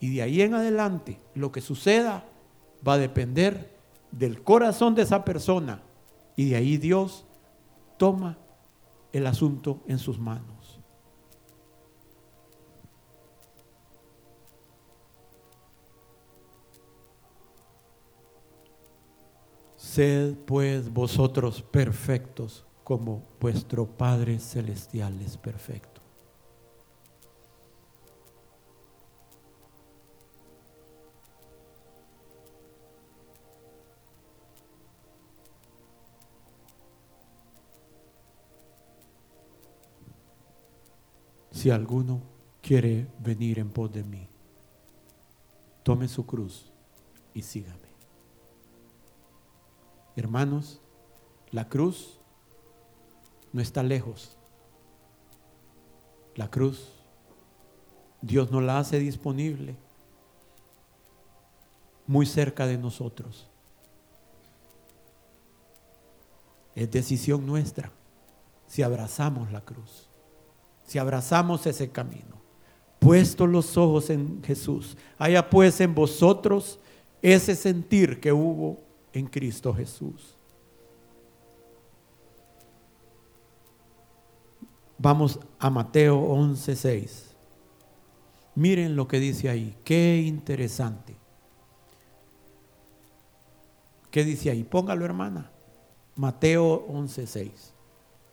Y 0.01 0.17
de 0.17 0.23
ahí 0.23 0.43
en 0.43 0.55
adelante 0.55 1.17
lo 1.37 1.53
que 1.53 1.61
suceda 1.61 2.25
va 2.87 2.95
a 2.95 2.99
depender 2.99 3.76
del 4.11 4.43
corazón 4.43 4.95
de 4.95 5.03
esa 5.03 5.25
persona 5.25 5.83
y 6.37 6.51
de 6.51 6.57
ahí 6.57 6.77
Dios 6.77 7.27
toma 7.99 8.39
el 9.13 9.27
asunto 9.27 9.83
en 9.87 9.99
sus 9.99 10.19
manos. 10.19 10.81
Sed 19.77 20.35
pues 20.45 20.93
vosotros 20.93 21.63
perfectos 21.63 22.67
como 22.85 23.23
vuestro 23.41 23.87
Padre 23.87 24.39
Celestial 24.39 25.21
es 25.23 25.39
perfecto. 25.39 25.96
Si 41.67 41.71
alguno 41.73 42.23
quiere 42.63 43.09
venir 43.19 43.59
en 43.59 43.71
pos 43.71 43.93
de 43.93 44.05
mí, 44.05 44.29
tome 45.83 46.07
su 46.07 46.25
cruz 46.25 46.71
y 47.35 47.43
sígame. 47.43 47.89
Hermanos, 50.15 50.81
la 51.51 51.69
cruz 51.69 52.21
no 53.53 53.61
está 53.61 53.83
lejos. 53.83 54.39
La 56.37 56.49
cruz, 56.53 56.93
Dios 58.23 58.53
nos 58.53 58.63
la 58.63 58.79
hace 58.79 59.01
disponible 59.01 59.75
muy 62.07 62.27
cerca 62.27 62.69
de 62.69 62.79
nosotros. 62.79 63.49
Es 66.77 66.89
decisión 66.93 67.45
nuestra 67.45 67.91
si 68.69 68.85
abrazamos 68.85 69.51
la 69.51 69.63
cruz 69.63 70.07
si 70.87 70.99
abrazamos 70.99 71.67
ese 71.67 71.91
camino. 71.91 72.37
Puestos 72.99 73.49
los 73.49 73.77
ojos 73.77 74.09
en 74.11 74.43
Jesús, 74.43 74.97
haya 75.19 75.49
pues 75.49 75.81
en 75.81 75.95
vosotros 75.95 76.79
ese 77.21 77.55
sentir 77.55 78.21
que 78.21 78.33
hubo 78.33 78.79
en 79.13 79.27
Cristo 79.27 79.75
Jesús. 79.75 80.35
Vamos 84.99 85.39
a 85.59 85.69
Mateo 85.69 86.19
11:6. 86.19 87.35
Miren 88.55 88.97
lo 88.97 89.07
que 89.07 89.21
dice 89.21 89.51
ahí, 89.51 89.77
qué 89.85 90.23
interesante. 90.25 91.15
¿Qué 94.11 94.25
dice 94.25 94.51
ahí? 94.51 94.65
Póngalo, 94.65 95.05
hermana. 95.05 95.51
Mateo 96.15 96.87
11:6. 96.89 97.75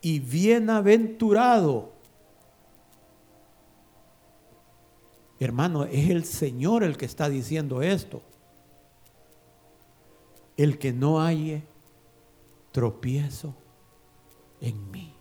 Y 0.00 0.20
bienaventurado 0.20 1.93
Hermano, 5.44 5.84
es 5.84 6.08
el 6.08 6.24
Señor 6.24 6.82
el 6.82 6.96
que 6.96 7.04
está 7.04 7.28
diciendo 7.28 7.82
esto. 7.82 8.22
El 10.56 10.78
que 10.78 10.92
no 10.92 11.20
halle 11.20 11.64
tropiezo 12.72 13.54
en 14.60 14.90
mí. 14.90 15.14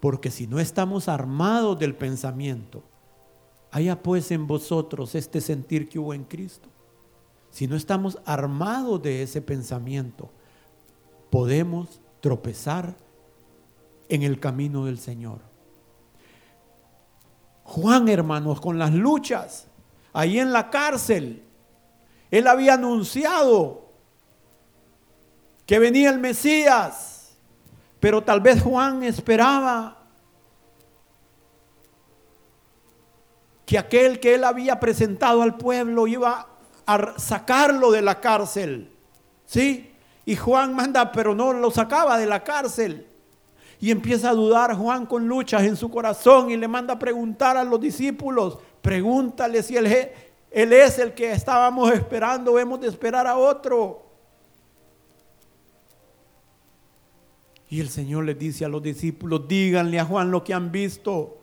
Porque 0.00 0.30
si 0.30 0.46
no 0.46 0.60
estamos 0.60 1.08
armados 1.08 1.78
del 1.78 1.96
pensamiento, 1.96 2.84
haya 3.72 4.00
pues 4.00 4.30
en 4.30 4.46
vosotros 4.46 5.14
este 5.16 5.40
sentir 5.40 5.88
que 5.88 5.98
hubo 5.98 6.14
en 6.14 6.22
Cristo. 6.24 6.68
Si 7.50 7.66
no 7.66 7.74
estamos 7.74 8.18
armados 8.24 9.02
de 9.02 9.22
ese 9.22 9.42
pensamiento, 9.42 10.30
podemos 11.30 12.00
tropezar 12.20 12.96
en 14.08 14.22
el 14.22 14.38
camino 14.38 14.84
del 14.84 14.98
Señor. 14.98 15.53
Juan, 17.64 18.08
hermanos, 18.08 18.60
con 18.60 18.78
las 18.78 18.92
luchas, 18.92 19.66
ahí 20.12 20.38
en 20.38 20.52
la 20.52 20.70
cárcel, 20.70 21.42
él 22.30 22.46
había 22.46 22.74
anunciado 22.74 23.88
que 25.66 25.78
venía 25.78 26.10
el 26.10 26.18
Mesías, 26.18 27.36
pero 28.00 28.22
tal 28.22 28.40
vez 28.40 28.62
Juan 28.62 29.02
esperaba 29.02 29.98
que 33.64 33.78
aquel 33.78 34.20
que 34.20 34.34
él 34.34 34.44
había 34.44 34.78
presentado 34.78 35.42
al 35.42 35.56
pueblo 35.56 36.06
iba 36.06 36.46
a 36.86 37.14
sacarlo 37.18 37.90
de 37.90 38.02
la 38.02 38.20
cárcel. 38.20 38.90
¿Sí? 39.46 39.94
Y 40.26 40.36
Juan 40.36 40.74
manda, 40.74 41.12
pero 41.12 41.34
no 41.34 41.52
lo 41.52 41.70
sacaba 41.70 42.18
de 42.18 42.26
la 42.26 42.44
cárcel. 42.44 43.06
Y 43.80 43.90
empieza 43.90 44.30
a 44.30 44.34
dudar 44.34 44.74
Juan 44.74 45.06
con 45.06 45.28
luchas 45.28 45.62
en 45.62 45.76
su 45.76 45.90
corazón 45.90 46.50
y 46.50 46.56
le 46.56 46.68
manda 46.68 46.94
a 46.94 46.98
preguntar 46.98 47.56
a 47.56 47.64
los 47.64 47.80
discípulos, 47.80 48.58
pregúntale 48.80 49.62
si 49.62 49.76
él, 49.76 49.86
él 50.50 50.72
es 50.72 50.98
el 50.98 51.14
que 51.14 51.32
estábamos 51.32 51.92
esperando, 51.92 52.58
hemos 52.58 52.80
de 52.80 52.88
esperar 52.88 53.26
a 53.26 53.36
otro. 53.36 54.04
Y 57.68 57.80
el 57.80 57.88
Señor 57.88 58.24
le 58.24 58.34
dice 58.34 58.64
a 58.64 58.68
los 58.68 58.82
discípulos, 58.82 59.48
díganle 59.48 59.98
a 59.98 60.04
Juan 60.04 60.30
lo 60.30 60.44
que 60.44 60.54
han 60.54 60.70
visto. 60.70 61.38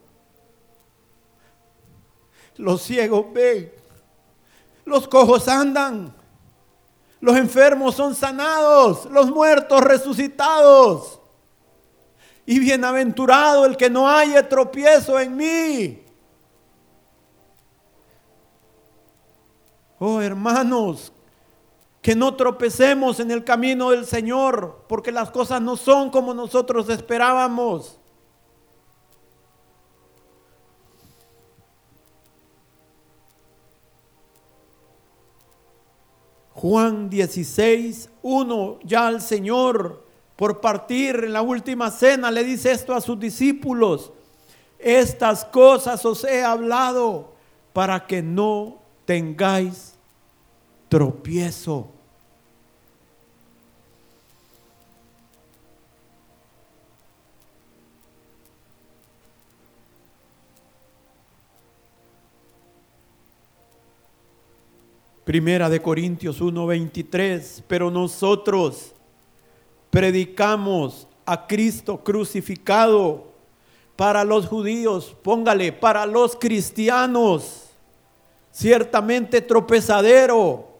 Los 2.57 2.83
ciegos 2.83 3.25
ven, 3.33 3.71
los 4.85 5.07
cojos 5.07 5.47
andan, 5.47 6.13
los 7.19 7.35
enfermos 7.37 7.95
son 7.95 8.13
sanados, 8.13 9.05
los 9.11 9.29
muertos 9.31 9.81
resucitados. 9.81 11.20
Y 12.45 12.59
bienaventurado 12.59 13.65
el 13.65 13.77
que 13.77 13.89
no 13.89 14.09
haya 14.09 14.47
tropiezo 14.47 15.19
en 15.19 15.35
mí. 15.35 16.03
Oh 19.99 20.19
hermanos, 20.19 21.13
que 22.01 22.15
no 22.15 22.35
tropecemos 22.35 23.19
en 23.19 23.29
el 23.29 23.43
camino 23.43 23.91
del 23.91 24.07
Señor, 24.07 24.85
porque 24.87 25.11
las 25.11 25.29
cosas 25.29 25.61
no 25.61 25.77
son 25.77 26.09
como 26.09 26.33
nosotros 26.33 26.89
esperábamos. 26.89 27.99
Juan 36.53 37.09
16, 37.09 38.09
1, 38.21 38.79
ya 38.83 39.07
al 39.07 39.21
Señor 39.21 40.03
por 40.41 40.59
partir 40.59 41.25
en 41.25 41.33
la 41.33 41.43
última 41.43 41.91
cena 41.91 42.31
le 42.31 42.43
dice 42.43 42.71
esto 42.71 42.95
a 42.95 43.01
sus 43.01 43.19
discípulos, 43.19 44.11
estas 44.79 45.45
cosas 45.45 46.03
os 46.03 46.23
he 46.23 46.43
hablado 46.43 47.35
para 47.73 48.07
que 48.07 48.23
no 48.23 48.79
tengáis 49.05 49.93
tropiezo. 50.89 51.91
Primera 65.23 65.69
de 65.69 65.79
Corintios 65.83 66.41
1:23, 66.41 67.61
pero 67.67 67.91
nosotros 67.91 68.95
predicamos 69.91 71.07
a 71.25 71.45
Cristo 71.45 72.03
crucificado. 72.03 73.29
Para 73.95 74.23
los 74.23 74.47
judíos, 74.47 75.15
póngale, 75.21 75.71
para 75.71 76.07
los 76.07 76.35
cristianos, 76.35 77.69
ciertamente 78.51 79.41
tropezadero, 79.41 80.71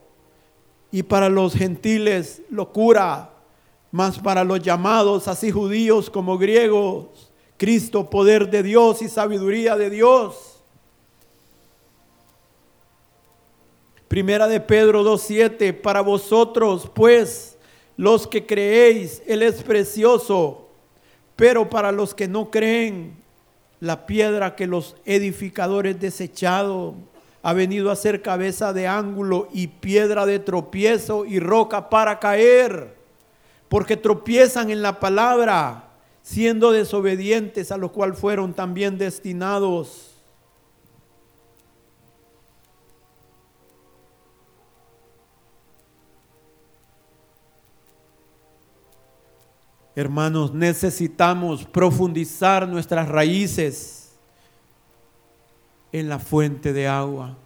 y 0.91 1.03
para 1.03 1.29
los 1.29 1.53
gentiles 1.53 2.41
locura, 2.49 3.29
mas 3.91 4.19
para 4.19 4.43
los 4.43 4.61
llamados, 4.61 5.27
así 5.27 5.49
judíos 5.49 6.09
como 6.09 6.37
griegos, 6.37 7.31
Cristo 7.57 8.09
poder 8.09 8.49
de 8.49 8.63
Dios 8.63 9.01
y 9.01 9.07
sabiduría 9.07 9.77
de 9.77 9.89
Dios. 9.89 10.57
Primera 14.07 14.47
de 14.47 14.59
Pedro 14.59 15.03
2.7, 15.03 15.79
para 15.79 16.01
vosotros 16.01 16.89
pues 16.93 17.57
los 18.01 18.25
que 18.25 18.47
creéis, 18.47 19.21
Él 19.27 19.43
es 19.43 19.61
precioso, 19.61 20.67
pero 21.35 21.69
para 21.69 21.91
los 21.91 22.15
que 22.15 22.27
no 22.27 22.49
creen, 22.49 23.13
la 23.79 24.07
piedra 24.07 24.55
que 24.55 24.65
los 24.65 24.95
edificadores 25.05 25.99
desechado 25.99 26.95
ha 27.43 27.53
venido 27.53 27.91
a 27.91 27.95
ser 27.95 28.23
cabeza 28.23 28.73
de 28.73 28.87
ángulo 28.87 29.49
y 29.53 29.67
piedra 29.67 30.25
de 30.25 30.39
tropiezo 30.39 31.25
y 31.25 31.39
roca 31.39 31.91
para 31.91 32.17
caer, 32.17 32.95
porque 33.69 33.97
tropiezan 33.97 34.71
en 34.71 34.81
la 34.81 34.99
palabra, 34.99 35.91
siendo 36.23 36.71
desobedientes 36.71 37.71
a 37.71 37.77
lo 37.77 37.91
cual 37.91 38.15
fueron 38.15 38.55
también 38.55 38.97
destinados. 38.97 40.10
Hermanos, 50.01 50.51
necesitamos 50.51 51.63
profundizar 51.63 52.67
nuestras 52.67 53.07
raíces 53.07 54.13
en 55.91 56.09
la 56.09 56.17
fuente 56.17 56.73
de 56.73 56.87
agua. 56.87 57.37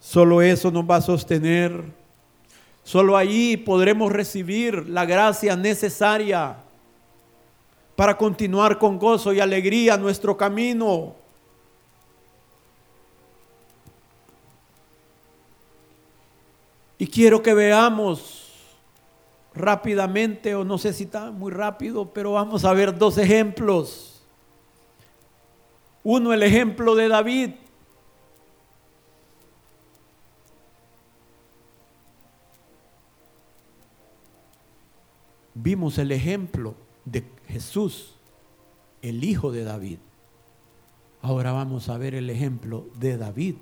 Solo 0.00 0.42
eso 0.42 0.72
nos 0.72 0.82
va 0.82 0.96
a 0.96 1.00
sostener. 1.00 1.84
Solo 2.82 3.16
allí 3.16 3.56
podremos 3.56 4.10
recibir 4.10 4.88
la 4.88 5.04
gracia 5.04 5.54
necesaria 5.54 6.56
para 7.94 8.16
continuar 8.16 8.76
con 8.76 8.98
gozo 8.98 9.32
y 9.32 9.38
alegría 9.38 9.96
nuestro 9.96 10.36
camino. 10.36 11.14
Y 16.98 17.06
quiero 17.06 17.40
que 17.40 17.54
veamos 17.54 18.39
rápidamente, 19.54 20.54
o 20.54 20.64
no 20.64 20.78
sé 20.78 20.92
si 20.92 21.04
está 21.04 21.30
muy 21.30 21.52
rápido, 21.52 22.12
pero 22.12 22.32
vamos 22.32 22.64
a 22.64 22.72
ver 22.72 22.96
dos 22.96 23.18
ejemplos. 23.18 24.22
Uno, 26.02 26.32
el 26.32 26.42
ejemplo 26.42 26.94
de 26.94 27.08
David. 27.08 27.50
Vimos 35.54 35.98
el 35.98 36.10
ejemplo 36.12 36.74
de 37.04 37.24
Jesús, 37.48 38.14
el 39.02 39.24
hijo 39.24 39.52
de 39.52 39.64
David. 39.64 39.98
Ahora 41.20 41.52
vamos 41.52 41.90
a 41.90 41.98
ver 41.98 42.14
el 42.14 42.30
ejemplo 42.30 42.86
de 42.94 43.18
David. 43.18 43.56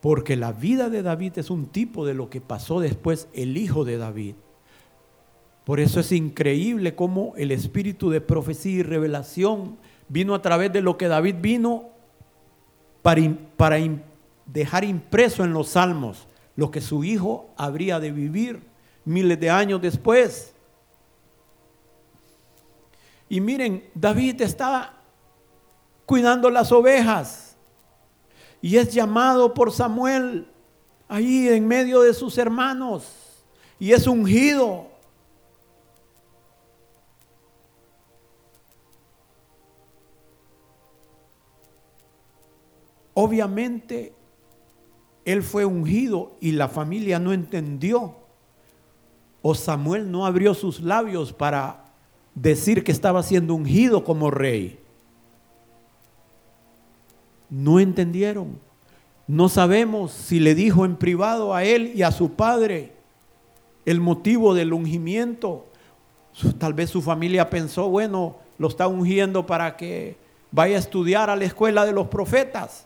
Porque 0.00 0.36
la 0.36 0.52
vida 0.52 0.88
de 0.88 1.02
David 1.02 1.38
es 1.38 1.50
un 1.50 1.66
tipo 1.66 2.06
de 2.06 2.14
lo 2.14 2.30
que 2.30 2.40
pasó 2.40 2.80
después 2.80 3.28
el 3.34 3.56
hijo 3.56 3.84
de 3.84 3.98
David. 3.98 4.34
Por 5.64 5.78
eso 5.78 6.00
es 6.00 6.10
increíble 6.12 6.94
cómo 6.94 7.34
el 7.36 7.52
espíritu 7.52 8.10
de 8.10 8.20
profecía 8.20 8.78
y 8.78 8.82
revelación 8.82 9.76
vino 10.08 10.34
a 10.34 10.42
través 10.42 10.72
de 10.72 10.80
lo 10.80 10.96
que 10.96 11.08
David 11.08 11.36
vino 11.40 11.90
para, 13.02 13.22
para 13.56 13.76
dejar 14.46 14.84
impreso 14.84 15.44
en 15.44 15.52
los 15.52 15.68
salmos 15.68 16.26
lo 16.56 16.70
que 16.70 16.80
su 16.80 17.04
hijo 17.04 17.50
habría 17.56 18.00
de 18.00 18.10
vivir 18.10 18.60
miles 19.04 19.38
de 19.38 19.50
años 19.50 19.80
después. 19.80 20.52
Y 23.28 23.40
miren, 23.40 23.84
David 23.94 24.42
estaba 24.42 24.94
cuidando 26.04 26.50
las 26.50 26.72
ovejas 26.72 27.49
y 28.60 28.76
es 28.76 28.92
llamado 28.92 29.54
por 29.54 29.72
Samuel 29.72 30.46
ahí 31.08 31.48
en 31.48 31.66
medio 31.66 32.02
de 32.02 32.14
sus 32.14 32.38
hermanos 32.38 33.04
y 33.78 33.92
es 33.92 34.06
ungido. 34.06 34.88
Obviamente, 43.14 44.14
él 45.24 45.42
fue 45.42 45.64
ungido 45.64 46.36
y 46.40 46.52
la 46.52 46.68
familia 46.68 47.18
no 47.18 47.32
entendió 47.32 48.16
o 49.42 49.54
Samuel 49.54 50.10
no 50.10 50.26
abrió 50.26 50.54
sus 50.54 50.80
labios 50.80 51.32
para 51.32 51.84
decir 52.34 52.84
que 52.84 52.92
estaba 52.92 53.22
siendo 53.22 53.54
ungido 53.54 54.04
como 54.04 54.30
rey. 54.30 54.79
No 57.50 57.80
entendieron. 57.80 58.58
No 59.26 59.48
sabemos 59.48 60.12
si 60.12 60.40
le 60.40 60.54
dijo 60.54 60.84
en 60.84 60.96
privado 60.96 61.54
a 61.54 61.64
él 61.64 61.92
y 61.94 62.02
a 62.02 62.10
su 62.10 62.32
padre 62.32 62.92
el 63.84 64.00
motivo 64.00 64.54
del 64.54 64.72
ungimiento. 64.72 65.66
Tal 66.58 66.74
vez 66.74 66.90
su 66.90 67.02
familia 67.02 67.50
pensó, 67.50 67.88
bueno, 67.88 68.36
lo 68.58 68.68
está 68.68 68.86
ungiendo 68.86 69.46
para 69.46 69.76
que 69.76 70.16
vaya 70.50 70.76
a 70.76 70.80
estudiar 70.80 71.30
a 71.30 71.36
la 71.36 71.44
escuela 71.44 71.84
de 71.86 71.92
los 71.92 72.08
profetas. 72.08 72.84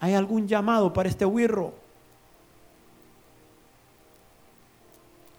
¿Hay 0.00 0.14
algún 0.14 0.46
llamado 0.46 0.92
para 0.92 1.08
este 1.08 1.24
huirro? 1.24 1.72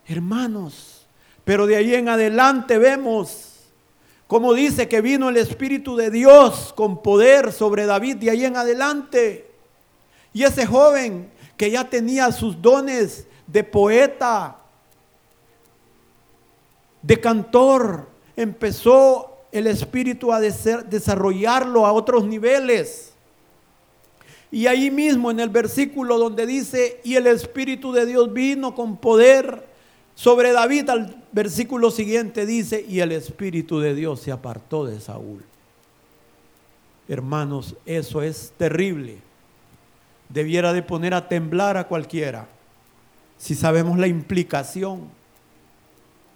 Hermanos, 0.07 1.05
pero 1.43 1.67
de 1.67 1.75
ahí 1.75 1.93
en 1.93 2.09
adelante 2.09 2.77
vemos 2.77 3.56
como 4.27 4.53
dice 4.53 4.89
que 4.89 5.01
vino 5.01 5.29
el 5.29 5.37
Espíritu 5.37 5.95
de 5.95 6.11
Dios 6.11 6.73
con 6.75 7.01
poder 7.01 7.53
sobre 7.53 7.85
David 7.85 8.17
de 8.17 8.29
ahí 8.29 8.43
en 8.43 8.57
adelante. 8.57 9.49
Y 10.33 10.43
ese 10.43 10.65
joven 10.65 11.31
que 11.55 11.71
ya 11.71 11.89
tenía 11.89 12.31
sus 12.33 12.61
dones 12.61 13.25
de 13.47 13.63
poeta, 13.63 14.57
de 17.01 17.19
cantor, 17.21 18.07
empezó 18.35 19.37
el 19.53 19.65
Espíritu 19.67 20.33
a 20.33 20.41
desarrollarlo 20.41 21.85
a 21.85 21.93
otros 21.93 22.25
niveles. 22.25 23.13
Y 24.51 24.67
ahí 24.67 24.91
mismo 24.91 25.31
en 25.31 25.39
el 25.39 25.49
versículo 25.49 26.17
donde 26.17 26.45
dice, 26.45 26.99
y 27.05 27.15
el 27.15 27.27
Espíritu 27.27 27.93
de 27.93 28.05
Dios 28.05 28.31
vino 28.33 28.75
con 28.75 28.97
poder 28.97 29.66
sobre 30.17 30.51
David, 30.51 30.89
al 30.89 31.23
versículo 31.31 31.91
siguiente 31.91 32.47
dice, 32.47 32.83
y 32.89 33.01
el 33.01 33.11
Espíritu 33.11 33.79
de 33.79 33.93
Dios 33.93 34.19
se 34.19 34.31
apartó 34.31 34.83
de 34.83 34.99
Saúl. 34.99 35.43
Hermanos, 37.07 37.75
eso 37.85 38.23
es 38.23 38.51
terrible. 38.57 39.19
Debiera 40.27 40.73
de 40.73 40.81
poner 40.81 41.13
a 41.13 41.29
temblar 41.29 41.77
a 41.77 41.87
cualquiera 41.87 42.47
si 43.37 43.53
sabemos 43.53 43.99
la 43.99 44.07
implicación 44.07 45.01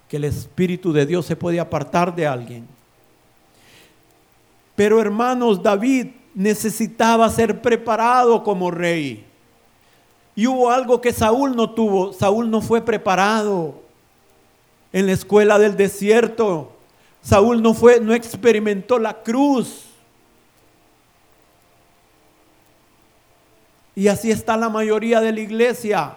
que 0.07 0.17
el 0.17 0.25
Espíritu 0.25 0.93
de 0.93 1.07
Dios 1.07 1.25
se 1.25 1.35
puede 1.35 1.59
apartar 1.59 2.13
de 2.13 2.27
alguien. 2.27 2.67
Pero 4.75 5.01
hermanos, 5.01 5.63
David 5.63 6.09
necesitaba 6.35 7.27
ser 7.31 7.63
preparado 7.63 8.43
como 8.43 8.69
rey. 8.69 9.25
Y 10.35 10.47
hubo 10.47 10.71
algo 10.71 11.01
que 11.01 11.13
Saúl 11.13 11.55
no 11.55 11.71
tuvo. 11.71 12.13
Saúl 12.13 12.49
no 12.49 12.61
fue 12.61 12.81
preparado 12.81 13.75
en 14.93 15.05
la 15.05 15.11
escuela 15.13 15.59
del 15.59 15.75
desierto. 15.75 16.71
Saúl 17.21 17.61
no 17.61 17.73
fue, 17.73 17.99
no 17.99 18.13
experimentó 18.13 18.97
la 18.97 19.21
cruz. 19.21 19.85
Y 23.95 24.07
así 24.07 24.31
está 24.31 24.57
la 24.57 24.69
mayoría 24.69 25.19
de 25.19 25.31
la 25.31 25.39
iglesia. 25.39 26.15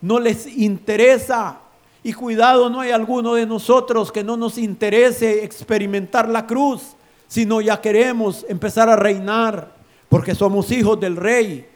No 0.00 0.20
les 0.20 0.46
interesa. 0.46 1.58
Y 2.02 2.12
cuidado, 2.12 2.68
no 2.70 2.80
hay 2.80 2.90
alguno 2.90 3.34
de 3.34 3.46
nosotros 3.46 4.12
que 4.12 4.22
no 4.22 4.36
nos 4.36 4.58
interese 4.58 5.42
experimentar 5.42 6.28
la 6.28 6.46
cruz, 6.46 6.94
sino 7.28 7.60
ya 7.60 7.80
queremos 7.80 8.44
empezar 8.48 8.90
a 8.90 8.96
reinar, 8.96 9.72
porque 10.10 10.34
somos 10.34 10.70
hijos 10.70 11.00
del 11.00 11.16
rey. 11.16 11.66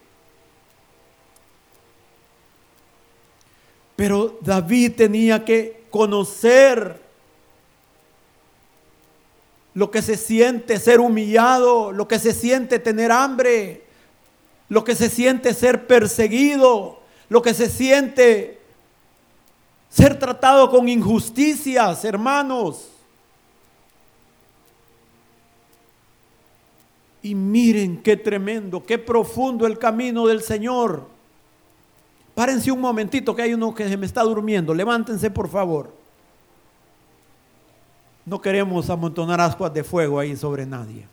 Pero 3.98 4.38
David 4.42 4.92
tenía 4.94 5.44
que 5.44 5.82
conocer 5.90 7.02
lo 9.74 9.90
que 9.90 10.02
se 10.02 10.16
siente 10.16 10.78
ser 10.78 11.00
humillado, 11.00 11.90
lo 11.90 12.06
que 12.06 12.20
se 12.20 12.32
siente 12.32 12.78
tener 12.78 13.10
hambre, 13.10 13.82
lo 14.68 14.84
que 14.84 14.94
se 14.94 15.10
siente 15.10 15.52
ser 15.52 15.88
perseguido, 15.88 17.00
lo 17.28 17.42
que 17.42 17.52
se 17.52 17.68
siente 17.68 18.60
ser 19.88 20.16
tratado 20.16 20.70
con 20.70 20.88
injusticias, 20.88 22.04
hermanos. 22.04 22.90
Y 27.20 27.34
miren 27.34 28.00
qué 28.00 28.16
tremendo, 28.16 28.86
qué 28.86 28.96
profundo 28.96 29.66
el 29.66 29.76
camino 29.76 30.28
del 30.28 30.40
Señor. 30.40 31.17
Párense 32.38 32.70
un 32.70 32.80
momentito 32.80 33.34
que 33.34 33.42
hay 33.42 33.52
uno 33.52 33.74
que 33.74 33.88
se 33.88 33.96
me 33.96 34.06
está 34.06 34.22
durmiendo. 34.22 34.72
Levántense 34.72 35.28
por 35.28 35.48
favor. 35.48 35.92
No 38.24 38.40
queremos 38.40 38.88
amontonar 38.90 39.40
ascuas 39.40 39.74
de 39.74 39.82
fuego 39.82 40.20
ahí 40.20 40.36
sobre 40.36 40.64
nadie. 40.64 41.08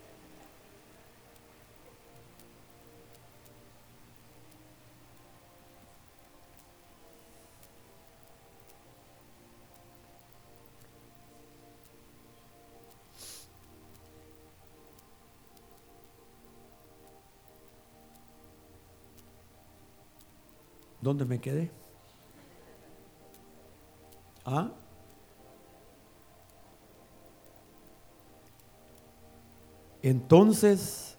¿Dónde 21.06 21.24
me 21.24 21.40
quedé? 21.40 21.70
¿Ah? 24.44 24.72
Entonces, 30.02 31.16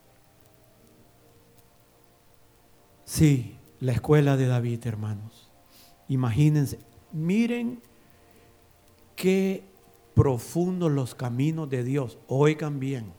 sí, 3.05 3.57
la 3.79 3.93
escuela 3.93 4.37
de 4.37 4.49
David, 4.49 4.85
hermanos. 4.89 5.53
Imagínense, 6.09 6.81
miren 7.13 7.81
qué 9.15 9.63
profundos 10.17 10.91
los 10.91 11.15
caminos 11.15 11.71
de 11.71 11.85
Dios. 11.85 12.19
Oigan 12.27 12.81
bien, 12.81 13.13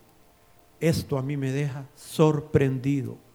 esto 0.82 1.18
a 1.18 1.22
mí 1.22 1.38
me 1.38 1.54
deja 1.54 1.88
sorprendido 1.96 3.27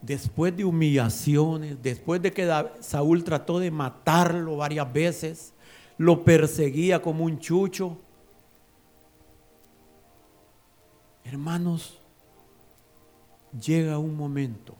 después 0.00 0.56
de 0.56 0.64
humillaciones, 0.64 1.82
después 1.82 2.22
de 2.22 2.32
que 2.32 2.48
Saúl 2.80 3.24
trató 3.24 3.58
de 3.58 3.70
matarlo 3.70 4.56
varias 4.56 4.92
veces, 4.92 5.52
lo 5.96 6.24
perseguía 6.24 7.02
como 7.02 7.24
un 7.24 7.38
chucho. 7.38 7.98
Hermanos, 11.24 11.98
llega 13.60 13.98
un 13.98 14.16
momento 14.16 14.74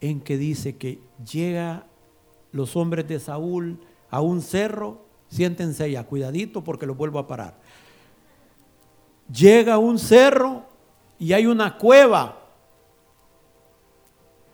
en 0.00 0.20
que 0.20 0.36
dice 0.36 0.76
que 0.76 1.00
llega 1.24 1.86
los 2.52 2.76
hombres 2.76 3.08
de 3.08 3.18
Saúl 3.18 3.80
a 4.10 4.20
un 4.20 4.42
cerro, 4.42 5.06
siéntense 5.28 5.90
ya, 5.90 6.04
cuidadito 6.04 6.62
porque 6.62 6.86
lo 6.86 6.94
vuelvo 6.94 7.18
a 7.18 7.26
parar. 7.26 7.58
Llega 9.32 9.74
a 9.74 9.78
un 9.78 9.98
cerro 9.98 10.75
y 11.18 11.32
hay 11.32 11.46
una 11.46 11.76
cueva. 11.76 12.42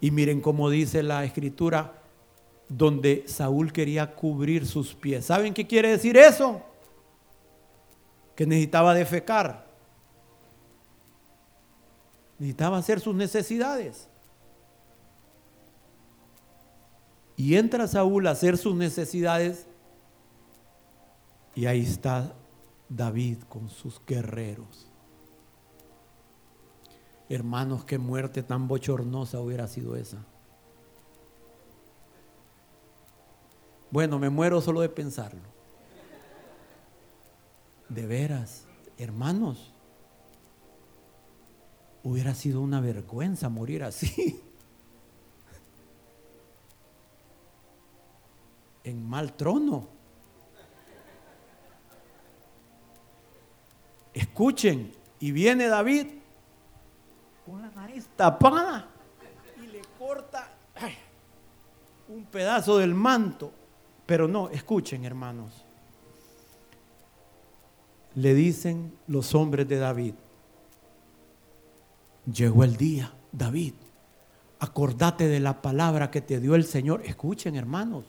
Y 0.01 0.11
miren 0.11 0.41
cómo 0.41 0.69
dice 0.69 1.03
la 1.03 1.25
escritura, 1.25 2.03
donde 2.69 3.25
Saúl 3.27 3.73
quería 3.73 4.15
cubrir 4.15 4.67
sus 4.67 4.95
pies. 4.95 5.27
¿Saben 5.27 5.55
qué 5.55 5.67
quiere 5.67 5.91
decir 5.91 6.17
eso? 6.17 6.63
Que 8.35 8.47
necesitaba 8.47 8.95
defecar. 8.95 9.67
Necesitaba 12.39 12.79
hacer 12.79 13.01
sus 13.01 13.15
necesidades. 13.15 14.09
Y 17.37 17.57
entra 17.57 17.87
Saúl 17.87 18.27
a 18.27 18.31
hacer 18.33 18.57
sus 18.57 18.75
necesidades. 18.75 19.67
Y 21.55 21.67
ahí 21.67 21.83
está 21.83 22.35
David 22.89 23.39
con 23.49 23.69
sus 23.69 24.01
guerreros. 24.07 24.92
Hermanos, 27.33 27.85
qué 27.87 27.97
muerte 27.97 28.43
tan 28.43 28.69
bochornosa 28.69 29.41
hubiera 29.41 29.67
sido 29.67 29.97
esa. 29.97 30.19
Bueno, 33.91 34.19
me 34.19 34.29
muero 34.29 34.61
solo 34.61 34.83
de 34.83 34.91
pensarlo. 34.91 35.41
De 37.89 38.05
veras, 38.05 38.67
hermanos, 38.99 39.73
hubiera 42.03 42.35
sido 42.35 42.61
una 42.61 42.83
vergüenza 42.83 43.49
morir 43.49 43.83
así. 43.83 44.39
En 48.85 49.09
mal 49.09 49.33
trono. 49.37 49.89
Escuchen, 54.13 54.93
y 55.21 55.31
viene 55.31 55.69
David 55.69 56.22
con 57.45 57.61
la 57.61 57.71
nariz 57.71 58.07
tapada. 58.17 58.89
un 62.09 62.25
pedazo 62.25 62.79
del 62.79 62.95
manto. 62.95 63.53
Pero 64.07 64.29
no, 64.29 64.49
escuchen 64.51 65.05
hermanos. 65.05 65.65
Le 68.15 68.35
dicen 68.35 68.93
los 69.07 69.35
hombres 69.35 69.67
de 69.69 69.79
David, 69.79 70.15
llegó 72.31 72.63
el 72.63 72.77
día, 72.77 73.15
David, 73.33 73.73
acordate 74.59 75.29
de 75.29 75.41
la 75.41 75.63
palabra 75.63 76.11
que 76.11 76.21
te 76.21 76.39
dio 76.39 76.55
el 76.55 76.65
Señor. 76.65 77.03
Escuchen 77.07 77.57
hermanos, 77.57 78.05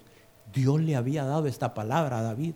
Dios 0.52 0.82
le 0.82 0.98
había 0.98 1.24
dado 1.24 1.48
esta 1.48 1.74
palabra 1.74 2.20
a 2.20 2.24
David. 2.24 2.56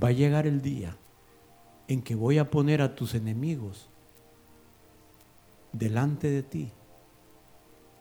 Va 0.00 0.08
a 0.08 0.12
llegar 0.12 0.46
el 0.46 0.62
día 0.62 0.96
en 1.88 2.02
que 2.02 2.14
voy 2.14 2.38
a 2.38 2.50
poner 2.50 2.82
a 2.82 2.94
tus 2.94 3.14
enemigos 3.14 3.89
delante 5.72 6.30
de 6.30 6.42
ti 6.42 6.72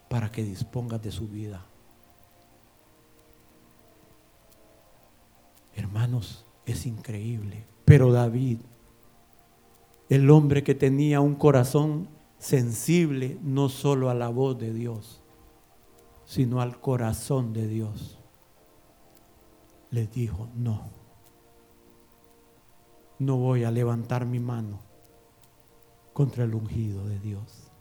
para 0.09 0.31
que 0.31 0.43
dispongas 0.43 1.01
de 1.01 1.11
su 1.11 1.27
vida. 1.27 1.65
Hermanos, 5.75 6.45
es 6.65 6.85
increíble. 6.85 7.65
Pero 7.85 8.11
David, 8.11 8.59
el 10.09 10.29
hombre 10.29 10.63
que 10.63 10.75
tenía 10.75 11.21
un 11.21 11.35
corazón 11.35 12.07
sensible 12.37 13.37
no 13.41 13.69
solo 13.69 14.09
a 14.09 14.13
la 14.13 14.29
voz 14.29 14.57
de 14.57 14.73
Dios, 14.73 15.21
sino 16.25 16.61
al 16.61 16.79
corazón 16.79 17.53
de 17.53 17.67
Dios, 17.67 18.19
les 19.91 20.11
dijo, 20.11 20.47
no 20.55 20.99
no 23.19 23.35
voy 23.35 23.65
a 23.65 23.71
levantar 23.71 24.25
mi 24.25 24.39
mano 24.39 24.79
contra 26.19 26.43
el 26.43 26.53
ungido 26.53 27.07
de 27.07 27.17
Dios. 27.17 27.71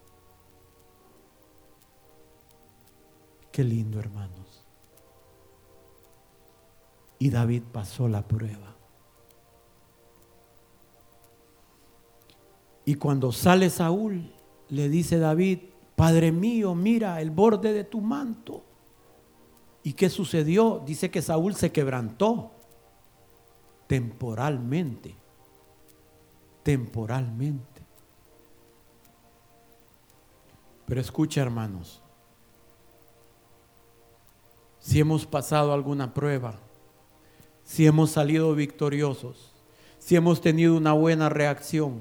Qué 3.50 3.64
lindo, 3.64 3.98
hermanos. 3.98 4.62
Y 7.18 7.30
David 7.30 7.64
pasó 7.72 8.06
la 8.06 8.22
prueba. 8.22 8.76
Y 12.84 12.94
cuando 12.94 13.32
sale 13.32 13.70
Saúl, 13.70 14.32
le 14.68 14.88
dice 14.88 15.18
David, 15.18 15.58
Padre 15.96 16.30
mío, 16.30 16.76
mira 16.76 17.20
el 17.20 17.32
borde 17.32 17.72
de 17.72 17.82
tu 17.82 18.00
manto. 18.00 18.62
¿Y 19.82 19.94
qué 19.94 20.08
sucedió? 20.08 20.80
Dice 20.86 21.10
que 21.10 21.22
Saúl 21.22 21.56
se 21.56 21.72
quebrantó 21.72 22.52
temporalmente 23.88 25.16
temporalmente. 26.68 27.77
Pero 30.88 31.02
escucha, 31.02 31.42
hermanos, 31.42 32.00
si 34.80 34.98
hemos 34.98 35.26
pasado 35.26 35.74
alguna 35.74 36.14
prueba, 36.14 36.54
si 37.62 37.86
hemos 37.86 38.10
salido 38.12 38.54
victoriosos, 38.54 39.52
si 39.98 40.16
hemos 40.16 40.40
tenido 40.40 40.74
una 40.74 40.94
buena 40.94 41.28
reacción, 41.28 42.00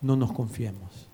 no 0.00 0.16
nos 0.16 0.32
confiemos. 0.32 1.06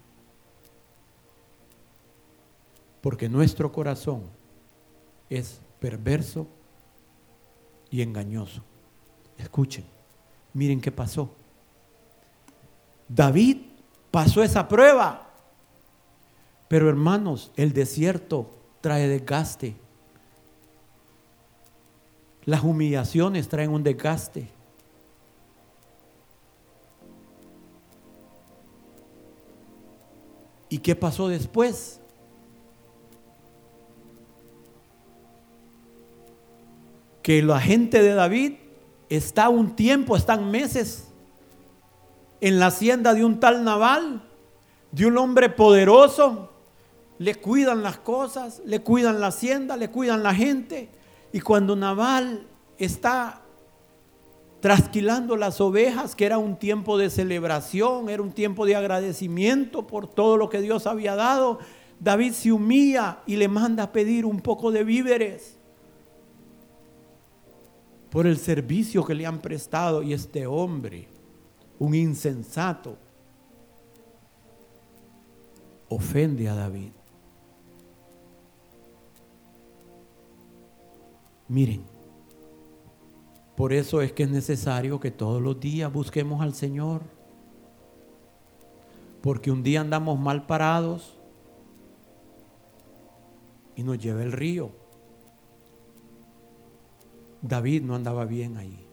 Porque 3.02 3.28
nuestro 3.28 3.72
corazón 3.72 4.22
es 5.28 5.60
perverso 5.80 6.46
y 7.90 8.00
engañoso. 8.00 8.62
Escuchen. 9.36 9.84
Miren 10.54 10.80
qué 10.80 10.90
pasó. 10.92 11.30
David 13.06 13.71
pasó 14.12 14.44
esa 14.44 14.68
prueba. 14.68 15.26
Pero 16.68 16.88
hermanos, 16.88 17.50
el 17.56 17.72
desierto 17.72 18.48
trae 18.80 19.08
desgaste. 19.08 19.74
Las 22.44 22.62
humillaciones 22.62 23.48
traen 23.48 23.70
un 23.70 23.82
desgaste. 23.82 24.48
¿Y 30.68 30.78
qué 30.78 30.96
pasó 30.96 31.28
después? 31.28 32.00
Que 37.22 37.42
la 37.42 37.60
gente 37.60 38.02
de 38.02 38.14
David 38.14 38.54
está 39.08 39.48
un 39.48 39.76
tiempo, 39.76 40.16
están 40.16 40.50
meses 40.50 41.11
en 42.42 42.58
la 42.58 42.66
hacienda 42.66 43.14
de 43.14 43.24
un 43.24 43.38
tal 43.38 43.62
naval, 43.62 44.20
de 44.90 45.06
un 45.06 45.16
hombre 45.16 45.48
poderoso. 45.48 46.50
Le 47.18 47.36
cuidan 47.36 47.84
las 47.84 47.98
cosas, 47.98 48.60
le 48.66 48.80
cuidan 48.80 49.20
la 49.20 49.28
hacienda, 49.28 49.76
le 49.76 49.90
cuidan 49.90 50.24
la 50.24 50.34
gente. 50.34 50.88
Y 51.32 51.38
cuando 51.38 51.76
Naval 51.76 52.44
está 52.78 53.42
trasquilando 54.60 55.36
las 55.36 55.60
ovejas, 55.60 56.16
que 56.16 56.26
era 56.26 56.38
un 56.38 56.56
tiempo 56.56 56.98
de 56.98 57.10
celebración, 57.10 58.08
era 58.08 58.20
un 58.20 58.32
tiempo 58.32 58.66
de 58.66 58.74
agradecimiento 58.74 59.86
por 59.86 60.08
todo 60.08 60.36
lo 60.36 60.48
que 60.48 60.60
Dios 60.60 60.88
había 60.88 61.14
dado, 61.14 61.60
David 62.00 62.32
se 62.32 62.50
humilla 62.50 63.20
y 63.24 63.36
le 63.36 63.46
manda 63.46 63.84
a 63.84 63.92
pedir 63.92 64.26
un 64.26 64.40
poco 64.40 64.72
de 64.72 64.82
víveres 64.82 65.58
por 68.10 68.26
el 68.26 68.36
servicio 68.36 69.04
que 69.04 69.14
le 69.14 69.26
han 69.26 69.40
prestado 69.40 70.02
y 70.02 70.12
este 70.12 70.44
hombre, 70.48 71.11
un 71.82 71.96
insensato, 71.96 72.96
ofende 75.88 76.48
a 76.48 76.54
David. 76.54 76.92
Miren, 81.48 81.82
por 83.56 83.72
eso 83.72 84.00
es 84.00 84.12
que 84.12 84.22
es 84.22 84.30
necesario 84.30 85.00
que 85.00 85.10
todos 85.10 85.42
los 85.42 85.58
días 85.58 85.92
busquemos 85.92 86.40
al 86.40 86.54
Señor. 86.54 87.02
Porque 89.20 89.50
un 89.50 89.64
día 89.64 89.80
andamos 89.80 90.20
mal 90.20 90.46
parados 90.46 91.18
y 93.74 93.82
nos 93.82 93.98
lleva 93.98 94.22
el 94.22 94.30
río. 94.30 94.70
David 97.40 97.82
no 97.82 97.96
andaba 97.96 98.24
bien 98.24 98.56
ahí. 98.56 98.86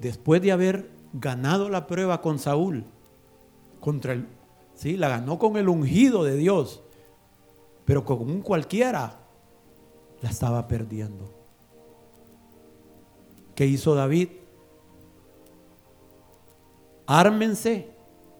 Después 0.00 0.40
de 0.40 0.52
haber 0.52 0.99
ganado 1.12 1.68
la 1.68 1.86
prueba 1.86 2.20
con 2.20 2.38
Saúl, 2.38 2.84
contra 3.80 4.12
el, 4.12 4.26
sí, 4.74 4.96
la 4.96 5.08
ganó 5.08 5.38
con 5.38 5.56
el 5.56 5.68
ungido 5.68 6.24
de 6.24 6.36
Dios, 6.36 6.82
pero 7.84 8.04
con 8.04 8.20
un 8.20 8.42
cualquiera 8.42 9.18
la 10.22 10.30
estaba 10.30 10.68
perdiendo. 10.68 11.30
¿Qué 13.54 13.66
hizo 13.66 13.94
David? 13.94 14.28
Ármense, 17.06 17.90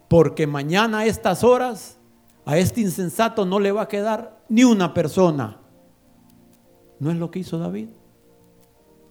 porque 0.08 0.46
mañana 0.46 1.00
a 1.00 1.06
estas 1.06 1.42
horas 1.42 1.98
a 2.44 2.58
este 2.58 2.80
insensato 2.80 3.44
no 3.44 3.60
le 3.60 3.72
va 3.72 3.82
a 3.82 3.88
quedar 3.88 4.40
ni 4.48 4.64
una 4.64 4.94
persona. 4.94 5.60
¿No 6.98 7.10
es 7.10 7.16
lo 7.16 7.30
que 7.30 7.40
hizo 7.40 7.58
David? 7.58 7.88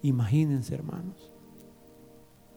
Imagínense, 0.01 0.75
hermanos. 0.75 1.28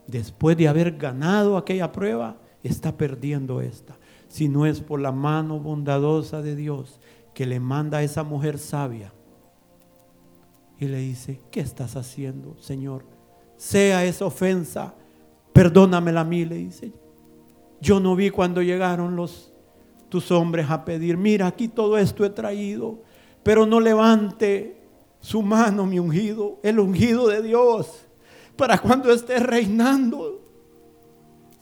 Después 0.06 0.56
de 0.56 0.68
haber 0.68 0.96
ganado 0.96 1.56
aquella 1.56 1.92
prueba, 1.92 2.36
está 2.62 2.96
perdiendo 2.96 3.60
esta. 3.60 3.96
Si 4.28 4.48
no 4.48 4.66
es 4.66 4.80
por 4.80 5.00
la 5.00 5.12
mano 5.12 5.58
bondadosa 5.58 6.42
de 6.42 6.56
Dios 6.56 7.00
que 7.34 7.46
le 7.46 7.60
manda 7.60 7.98
a 7.98 8.02
esa 8.02 8.22
mujer 8.22 8.58
sabia 8.58 9.12
y 10.78 10.86
le 10.86 10.98
dice, 10.98 11.40
¿qué 11.50 11.60
estás 11.60 11.96
haciendo, 11.96 12.56
Señor? 12.58 13.04
Sea 13.56 14.04
esa 14.04 14.26
ofensa, 14.26 14.94
perdónamela 15.52 16.22
a 16.22 16.24
mí, 16.24 16.44
le 16.44 16.56
dice. 16.56 16.92
Yo 17.80 18.00
no 18.00 18.16
vi 18.16 18.30
cuando 18.30 18.62
llegaron 18.62 19.16
los 19.16 19.52
tus 20.08 20.30
hombres 20.30 20.68
a 20.68 20.84
pedir, 20.84 21.16
mira, 21.16 21.46
aquí 21.46 21.68
todo 21.68 21.96
esto 21.96 22.22
he 22.22 22.28
traído, 22.28 23.00
pero 23.42 23.64
no 23.64 23.80
levante 23.80 24.76
su 25.20 25.40
mano, 25.40 25.86
mi 25.86 25.98
ungido, 25.98 26.58
el 26.62 26.78
ungido 26.80 27.28
de 27.28 27.40
Dios, 27.40 28.04
para 28.56 28.78
cuando 28.78 29.12
estés 29.12 29.42
reinando, 29.42 30.40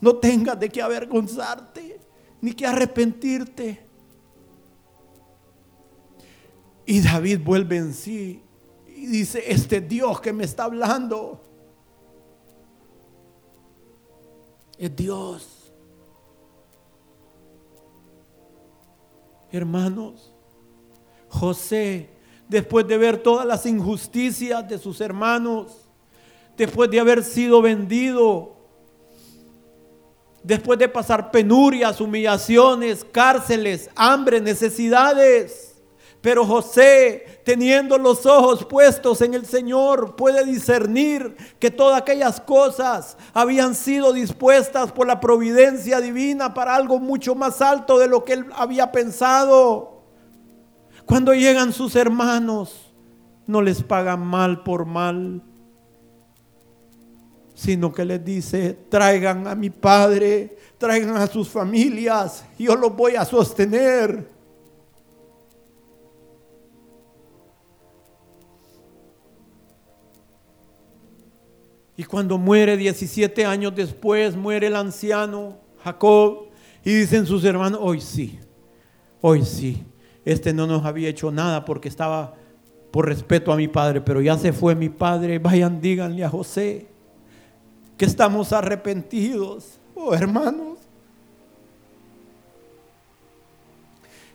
no 0.00 0.16
tengas 0.16 0.58
de 0.58 0.68
qué 0.68 0.82
avergonzarte, 0.82 2.00
ni 2.40 2.52
que 2.52 2.66
arrepentirte. 2.66 3.86
Y 6.86 7.00
David 7.00 7.40
vuelve 7.44 7.76
en 7.76 7.94
sí 7.94 8.42
y 8.86 9.06
dice, 9.06 9.42
este 9.46 9.80
Dios 9.80 10.20
que 10.20 10.32
me 10.32 10.44
está 10.44 10.64
hablando, 10.64 11.40
es 14.76 14.96
Dios. 14.96 15.72
Hermanos, 19.52 20.32
José 21.28 22.20
después 22.50 22.86
de 22.88 22.98
ver 22.98 23.22
todas 23.22 23.46
las 23.46 23.64
injusticias 23.64 24.68
de 24.68 24.76
sus 24.76 25.00
hermanos, 25.00 25.88
después 26.60 26.90
de 26.90 27.00
haber 27.00 27.24
sido 27.24 27.62
vendido, 27.62 28.54
después 30.42 30.78
de 30.78 30.90
pasar 30.90 31.30
penurias, 31.30 32.02
humillaciones, 32.02 33.02
cárceles, 33.02 33.88
hambre, 33.96 34.42
necesidades, 34.42 35.68
Pero 36.20 36.44
José, 36.44 37.40
teniendo 37.46 37.96
los 37.96 38.26
ojos 38.26 38.66
puestos 38.66 39.22
en 39.22 39.32
el 39.32 39.46
Señor, 39.46 40.16
puede 40.16 40.44
discernir 40.44 41.34
que 41.58 41.70
todas 41.70 41.98
aquellas 41.98 42.42
cosas 42.42 43.16
habían 43.32 43.74
sido 43.74 44.12
dispuestas 44.12 44.92
por 44.92 45.06
la 45.06 45.18
providencia 45.18 45.98
divina 45.98 46.52
para 46.52 46.74
algo 46.74 46.98
mucho 46.98 47.34
más 47.34 47.62
alto 47.62 47.98
de 47.98 48.06
lo 48.06 48.22
que 48.22 48.34
él 48.34 48.44
había 48.54 48.92
pensado. 48.92 50.02
Cuando 51.06 51.32
llegan 51.32 51.72
sus 51.72 51.96
hermanos, 51.96 52.92
no 53.46 53.62
les 53.62 53.82
pagan 53.82 54.20
mal 54.20 54.62
por 54.62 54.84
mal, 54.84 55.42
sino 57.60 57.92
que 57.92 58.06
les 58.06 58.24
dice, 58.24 58.74
traigan 58.88 59.46
a 59.46 59.54
mi 59.54 59.68
padre, 59.68 60.56
traigan 60.78 61.14
a 61.18 61.26
sus 61.26 61.46
familias, 61.46 62.42
yo 62.58 62.74
los 62.74 62.96
voy 62.96 63.16
a 63.16 63.24
sostener. 63.26 64.26
Y 71.98 72.04
cuando 72.04 72.38
muere 72.38 72.78
17 72.78 73.44
años 73.44 73.74
después, 73.76 74.34
muere 74.34 74.68
el 74.68 74.76
anciano 74.76 75.58
Jacob 75.84 76.46
y 76.82 76.94
dicen 76.94 77.26
sus 77.26 77.44
hermanos, 77.44 77.78
hoy 77.82 78.00
sí, 78.00 78.40
hoy 79.20 79.44
sí, 79.44 79.84
este 80.24 80.54
no 80.54 80.66
nos 80.66 80.86
había 80.86 81.10
hecho 81.10 81.30
nada 81.30 81.66
porque 81.66 81.90
estaba 81.90 82.32
por 82.90 83.04
respeto 83.04 83.52
a 83.52 83.56
mi 83.56 83.68
padre, 83.68 84.00
pero 84.00 84.22
ya 84.22 84.38
se 84.38 84.54
fue 84.54 84.74
mi 84.74 84.88
padre, 84.88 85.38
vayan 85.38 85.78
díganle 85.82 86.24
a 86.24 86.30
José 86.30 86.88
que 88.00 88.06
estamos 88.06 88.50
arrepentidos, 88.54 89.78
oh 89.94 90.14
hermanos. 90.14 90.78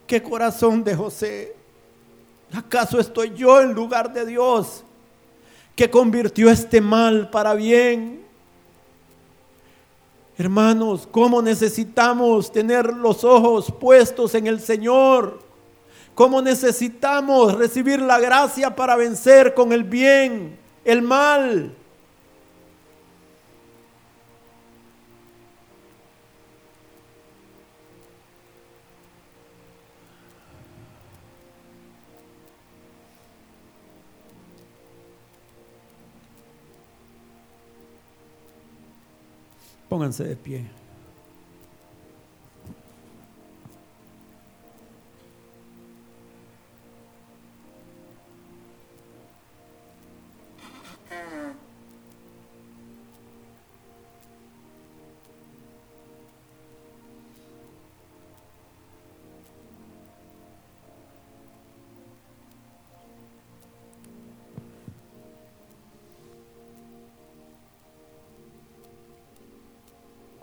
¿Qué 0.06 0.22
corazón 0.22 0.84
de 0.84 0.94
José? 0.94 1.56
¿Acaso 2.52 3.00
estoy 3.00 3.34
yo 3.34 3.60
en 3.60 3.72
lugar 3.72 4.12
de 4.12 4.24
Dios? 4.24 4.84
que 5.74 5.90
convirtió 5.90 6.48
este 6.48 6.80
mal 6.80 7.28
para 7.28 7.54
bien. 7.54 8.24
Hermanos, 10.38 11.08
¿cómo 11.10 11.42
necesitamos 11.42 12.52
tener 12.52 12.94
los 12.94 13.24
ojos 13.24 13.72
puestos 13.80 14.36
en 14.36 14.46
el 14.46 14.60
Señor? 14.60 15.40
¿Cómo 16.14 16.40
necesitamos 16.40 17.54
recibir 17.58 18.00
la 18.00 18.20
gracia 18.20 18.76
para 18.76 18.94
vencer 18.94 19.54
con 19.54 19.72
el 19.72 19.82
bien 19.82 20.56
el 20.84 21.02
mal? 21.02 21.74
Pónganse 39.96 40.24
de 40.24 40.36
pie. 40.36 40.85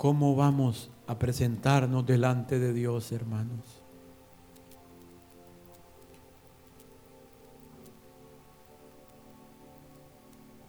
¿Cómo 0.04 0.36
vamos 0.36 0.90
a 1.08 1.18
presentarnos 1.18 2.06
delante 2.06 2.60
de 2.60 2.74
Dios, 2.74 3.14
hermanos? 3.14 3.62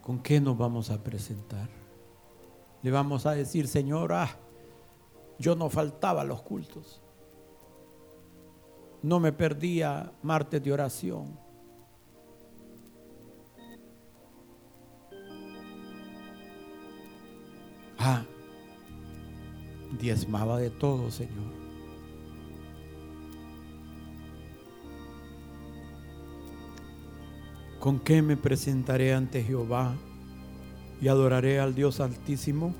¿Con 0.00 0.22
qué 0.22 0.40
nos 0.40 0.56
vamos 0.56 0.88
a 0.90 1.02
presentar? 1.02 1.68
Le 2.80 2.92
vamos 2.92 3.26
a 3.26 3.32
decir, 3.32 3.66
Señor, 3.66 4.12
ah, 4.12 4.30
yo 5.40 5.56
no 5.56 5.68
faltaba 5.68 6.22
los 6.22 6.40
cultos. 6.42 7.02
No 9.02 9.18
me 9.18 9.32
perdía 9.32 10.12
martes 10.22 10.62
de 10.62 10.72
oración. 10.72 11.36
Ah, 17.98 18.24
diezmaba 19.98 20.58
de 20.58 20.70
todo, 20.70 21.10
Señor. 21.10 21.64
¿Con 27.80 27.98
qué 27.98 28.22
me 28.22 28.36
presentaré 28.36 29.12
ante 29.12 29.42
Jehová 29.42 29.94
y 31.00 31.08
adoraré 31.08 31.60
al 31.60 31.74
Dios 31.74 32.00
Altísimo? 32.00 32.74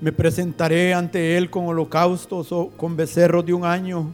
Me 0.00 0.12
presentaré 0.12 0.92
ante 0.92 1.36
Él 1.36 1.50
con 1.50 1.66
holocaustos 1.66 2.50
o 2.52 2.70
con 2.76 2.96
becerros 2.96 3.46
de 3.46 3.54
un 3.54 3.64
año. 3.64 4.12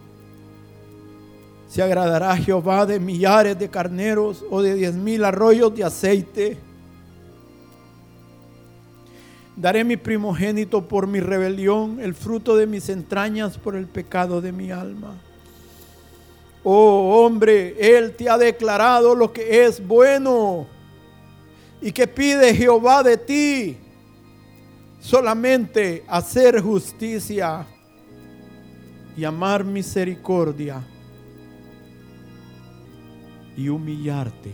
Se 1.68 1.82
agradará 1.82 2.36
Jehová 2.36 2.84
de 2.84 3.00
millares 3.00 3.58
de 3.58 3.70
carneros 3.70 4.44
o 4.50 4.60
de 4.60 4.74
diez 4.74 4.94
mil 4.94 5.24
arroyos 5.24 5.74
de 5.74 5.84
aceite 5.84 6.71
Daré 9.62 9.84
mi 9.84 9.96
primogénito 9.96 10.88
por 10.88 11.06
mi 11.06 11.20
rebelión, 11.20 12.00
el 12.00 12.14
fruto 12.14 12.56
de 12.56 12.66
mis 12.66 12.88
entrañas 12.88 13.56
por 13.56 13.76
el 13.76 13.86
pecado 13.86 14.40
de 14.40 14.50
mi 14.50 14.72
alma. 14.72 15.14
Oh 16.64 17.24
hombre, 17.24 17.76
Él 17.78 18.16
te 18.16 18.28
ha 18.28 18.36
declarado 18.36 19.14
lo 19.14 19.32
que 19.32 19.64
es 19.64 19.86
bueno 19.86 20.66
y 21.80 21.92
que 21.92 22.08
pide 22.08 22.52
Jehová 22.52 23.04
de 23.04 23.16
ti. 23.16 23.76
Solamente 24.98 26.02
hacer 26.08 26.60
justicia 26.60 27.64
y 29.16 29.22
amar 29.22 29.62
misericordia 29.62 30.82
y 33.56 33.68
humillarte 33.68 34.52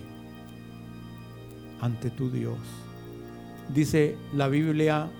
ante 1.80 2.10
tu 2.10 2.30
Dios 2.30 2.58
dice 3.74 4.16
la 4.34 4.48
Biblia 4.48 5.10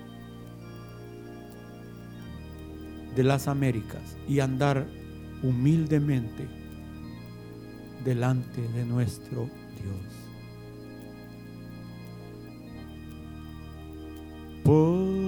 de 3.14 3.24
las 3.24 3.48
Américas, 3.48 4.16
y 4.28 4.40
andar 4.40 4.86
humildemente 5.42 6.48
delante 8.04 8.62
de 8.68 8.84
nuestro 8.84 9.48
Dios. 9.82 10.28
Pon 14.64 15.27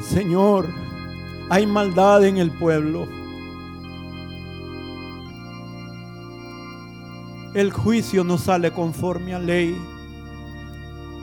Señor, 0.00 0.66
hay 1.48 1.66
maldad 1.66 2.24
en 2.24 2.38
el 2.38 2.50
pueblo. 2.50 3.06
El 7.54 7.72
juicio 7.72 8.24
no 8.24 8.36
sale 8.36 8.72
conforme 8.72 9.32
a 9.32 9.38
ley. 9.38 9.76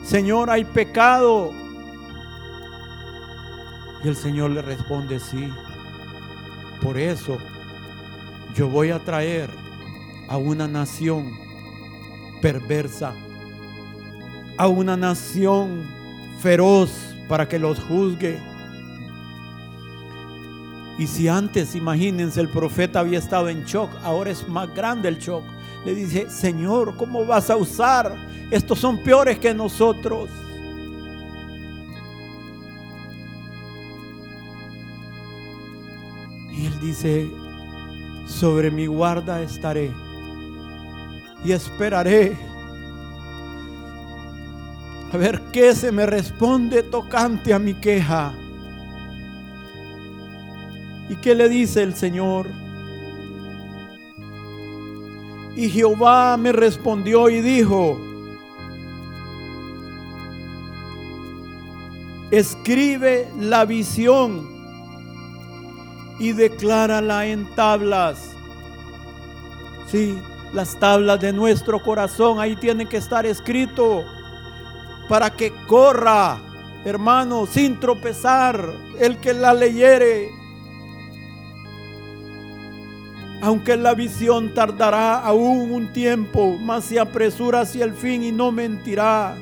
Señor, 0.02 0.48
hay 0.48 0.64
pecado. 0.64 1.52
Y 4.02 4.08
el 4.08 4.16
Señor 4.16 4.52
le 4.52 4.62
responde, 4.62 5.20
sí. 5.20 5.46
Por 6.80 6.96
eso 6.96 7.36
yo 8.54 8.68
voy 8.68 8.90
a 8.90 8.98
traer 8.98 9.50
a 10.28 10.38
una 10.38 10.66
nación 10.66 11.30
perversa, 12.40 13.14
a 14.62 14.68
una 14.68 14.96
nación 14.96 15.82
feroz 16.38 16.88
para 17.28 17.48
que 17.48 17.58
los 17.58 17.80
juzgue. 17.80 18.38
Y 21.00 21.08
si 21.08 21.26
antes, 21.26 21.74
imagínense, 21.74 22.40
el 22.40 22.48
profeta 22.48 23.00
había 23.00 23.18
estado 23.18 23.48
en 23.48 23.64
shock, 23.64 23.90
ahora 24.04 24.30
es 24.30 24.48
más 24.48 24.72
grande 24.72 25.08
el 25.08 25.18
shock. 25.18 25.42
Le 25.84 25.96
dice, 25.96 26.30
Señor, 26.30 26.96
¿cómo 26.96 27.26
vas 27.26 27.50
a 27.50 27.56
usar? 27.56 28.14
Estos 28.52 28.78
son 28.78 28.98
peores 28.98 29.40
que 29.40 29.52
nosotros. 29.52 30.30
Y 36.52 36.66
él 36.66 36.80
dice, 36.80 37.28
sobre 38.28 38.70
mi 38.70 38.86
guarda 38.86 39.42
estaré 39.42 39.90
y 41.44 41.50
esperaré 41.50 42.51
a 45.12 45.16
ver 45.18 45.42
qué 45.52 45.74
se 45.74 45.92
me 45.92 46.06
responde 46.06 46.82
tocante 46.82 47.52
a 47.52 47.58
mi 47.58 47.74
queja. 47.74 48.32
¿Y 51.10 51.16
qué 51.16 51.34
le 51.34 51.50
dice 51.50 51.82
el 51.82 51.94
Señor? 51.94 52.46
Y 55.54 55.68
Jehová 55.68 56.38
me 56.38 56.50
respondió 56.52 57.28
y 57.28 57.42
dijo, 57.42 58.00
escribe 62.30 63.28
la 63.38 63.66
visión 63.66 64.48
y 66.18 66.32
declárala 66.32 67.26
en 67.26 67.54
tablas. 67.54 68.30
Sí, 69.88 70.18
las 70.54 70.78
tablas 70.78 71.20
de 71.20 71.34
nuestro 71.34 71.82
corazón, 71.82 72.40
ahí 72.40 72.56
tienen 72.56 72.88
que 72.88 72.96
estar 72.96 73.26
escrito 73.26 74.06
para 75.08 75.30
que 75.30 75.52
corra, 75.66 76.38
hermano, 76.84 77.46
sin 77.46 77.78
tropezar 77.78 78.72
el 78.98 79.18
que 79.18 79.34
la 79.34 79.54
leyere. 79.54 80.30
Aunque 83.42 83.76
la 83.76 83.94
visión 83.94 84.54
tardará 84.54 85.18
aún 85.18 85.72
un 85.72 85.92
tiempo, 85.92 86.56
mas 86.60 86.84
se 86.84 87.00
apresura 87.00 87.60
hacia 87.60 87.84
el 87.84 87.92
fin 87.92 88.22
y 88.22 88.30
no 88.30 88.52
mentirá. 88.52 89.36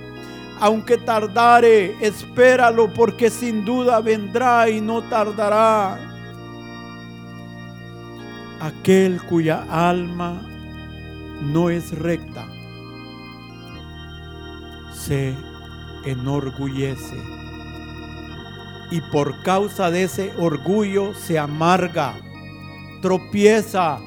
Aunque 0.58 0.96
tardare, 0.96 1.96
espéralo 2.00 2.92
porque 2.92 3.30
sin 3.30 3.64
duda 3.64 4.00
vendrá 4.00 4.68
y 4.68 4.80
no 4.80 5.02
tardará. 5.02 5.98
Aquel 8.60 9.22
cuya 9.22 9.64
alma 9.70 10.40
no 11.40 11.70
es 11.70 11.98
recta 11.98 12.46
se 15.00 15.34
enorgullece 16.04 17.16
y 18.90 19.00
por 19.00 19.42
causa 19.42 19.90
de 19.90 20.04
ese 20.04 20.32
orgullo 20.36 21.14
se 21.14 21.38
amarga, 21.38 22.14
tropieza, 23.00 24.00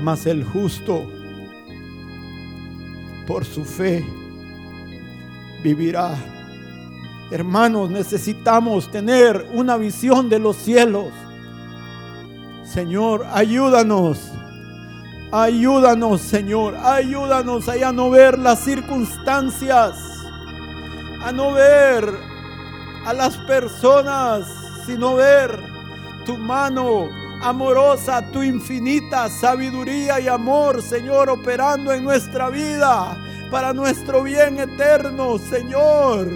mas 0.00 0.26
el 0.26 0.44
justo 0.44 1.04
por 3.26 3.44
su 3.44 3.64
fe 3.64 4.04
vivirá. 5.62 6.14
Hermanos, 7.30 7.90
necesitamos 7.90 8.90
tener 8.90 9.46
una 9.52 9.76
visión 9.76 10.28
de 10.28 10.38
los 10.38 10.56
cielos. 10.56 11.06
Señor, 12.64 13.26
ayúdanos 13.32 14.33
Ayúdanos, 15.36 16.20
Señor. 16.20 16.76
Ayúdanos 16.76 17.68
a 17.68 17.90
no 17.90 18.08
ver 18.08 18.38
las 18.38 18.60
circunstancias. 18.60 19.96
A 21.24 21.32
no 21.32 21.52
ver 21.52 22.08
a 23.04 23.12
las 23.12 23.36
personas, 23.38 24.46
sino 24.86 25.16
ver 25.16 25.58
tu 26.24 26.38
mano 26.38 27.08
amorosa, 27.42 28.22
tu 28.30 28.44
infinita 28.44 29.28
sabiduría 29.28 30.20
y 30.20 30.28
amor, 30.28 30.80
Señor, 30.80 31.28
operando 31.28 31.92
en 31.92 32.04
nuestra 32.04 32.48
vida 32.48 33.16
para 33.50 33.72
nuestro 33.72 34.22
bien 34.22 34.60
eterno, 34.60 35.38
Señor. 35.38 36.28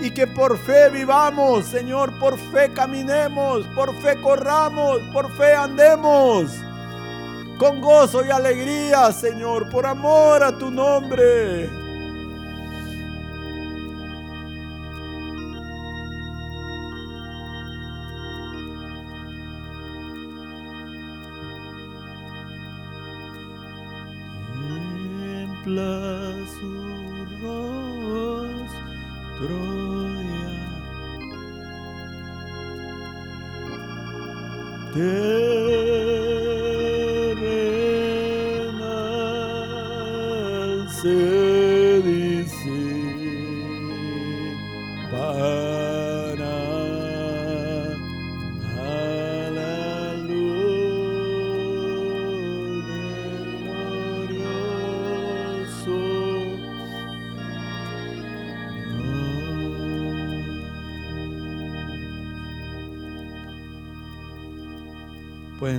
Y 0.00 0.10
que 0.10 0.26
por 0.26 0.58
fe 0.58 0.90
vivamos, 0.90 1.66
Señor, 1.66 2.18
por 2.18 2.40
fe 2.50 2.72
caminemos, 2.74 3.64
por 3.68 3.94
fe 4.00 4.20
corramos, 4.20 4.98
por 5.12 5.30
fe 5.36 5.54
andemos 5.54 6.63
con 7.58 7.80
gozo 7.80 8.24
y 8.24 8.30
alegría, 8.30 9.12
Señor, 9.12 9.68
por 9.70 9.86
amor 9.86 10.42
a 10.42 10.56
tu 10.58 10.70
nombre. 10.70 11.70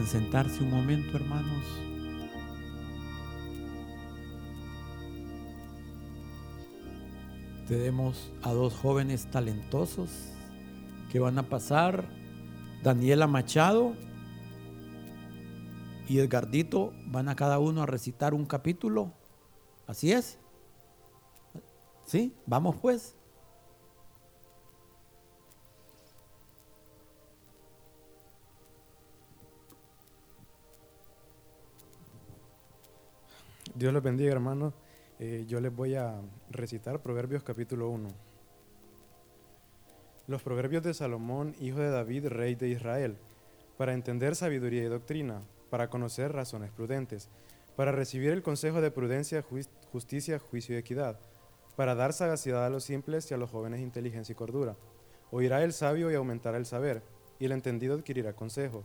Pueden 0.06 0.24
sentarse 0.24 0.62
un 0.62 0.70
momento, 0.70 1.18
hermanos. 1.18 1.64
Tenemos 7.68 8.32
a 8.44 8.52
dos 8.52 8.76
jóvenes 8.76 9.26
talentosos 9.32 10.12
que 11.12 11.20
van 11.20 11.40
a 11.40 11.50
pasar, 11.50 12.08
Daniela 12.84 13.26
Machado 13.26 13.96
y 16.08 16.20
Edgardito, 16.20 16.94
van 17.08 17.28
a 17.28 17.36
cada 17.36 17.58
uno 17.58 17.82
a 17.82 17.88
recitar 17.88 18.36
un 18.36 18.46
capítulo. 18.46 19.12
Así 19.88 20.12
es. 20.12 20.38
¿Sí? 22.06 22.32
Vamos 22.46 22.76
pues. 22.80 23.16
Dios 33.86 33.94
los 33.94 34.02
bendiga, 34.02 34.32
hermanos. 34.32 34.74
Eh, 35.20 35.46
yo 35.48 35.62
les 35.62 35.72
voy 35.72 35.94
a 35.94 36.20
recitar 36.50 37.04
Proverbios 37.04 37.44
capítulo 37.44 37.88
1. 37.92 38.08
Los 40.26 40.42
proverbios 40.42 40.82
de 40.82 40.96
Salomón, 40.96 41.54
hijo 41.60 41.78
de 41.78 41.92
David, 41.92 42.30
rey 42.30 42.56
de 42.56 42.70
Israel, 42.70 43.16
para 43.78 43.94
entender 43.94 44.36
sabiduría 44.36 44.82
y 44.82 44.88
doctrina, 44.88 45.44
para 45.70 45.92
conocer 45.92 46.32
razones 46.32 46.72
prudentes, 46.72 47.30
para 47.76 47.92
recibir 47.92 48.32
el 48.32 48.42
consejo 48.42 48.82
de 48.82 48.90
prudencia, 48.90 49.46
justicia, 49.92 50.40
juicio 50.40 50.74
y 50.74 50.80
equidad, 50.80 51.20
para 51.76 51.94
dar 51.94 52.12
sagacidad 52.12 52.66
a 52.66 52.72
los 52.72 52.86
simples 52.86 53.30
y 53.30 53.36
a 53.36 53.38
los 53.38 53.52
jóvenes 53.52 53.82
inteligencia 53.82 54.34
y 54.34 54.36
cordura. 54.36 54.76
Oirá 55.30 55.64
el 55.64 55.74
sabio 55.74 56.10
y 56.10 56.16
aumentará 56.16 56.58
el 56.58 56.66
saber, 56.66 57.04
y 57.38 57.46
el 57.46 57.52
entendido 57.52 57.94
adquirirá 57.94 58.34
consejo. 58.34 58.84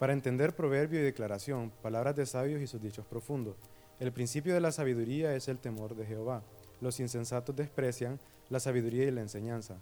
para 0.00 0.12
entender 0.12 0.56
proverbio 0.56 0.98
y 0.98 1.04
declaración, 1.04 1.70
palabras 1.80 2.16
de 2.16 2.26
sabios 2.26 2.60
y 2.60 2.66
sus 2.66 2.82
dichos 2.82 3.06
profundos. 3.06 3.54
El 3.98 4.12
principio 4.12 4.54
de 4.54 4.60
la 4.60 4.72
sabiduría 4.72 5.34
es 5.34 5.48
el 5.48 5.58
temor 5.58 5.96
de 5.96 6.06
Jehová. 6.06 6.42
Los 6.80 7.00
insensatos 7.00 7.56
desprecian 7.56 8.20
la 8.50 8.60
sabiduría 8.60 9.04
y 9.04 9.10
la 9.10 9.22
enseñanza. 9.22 9.78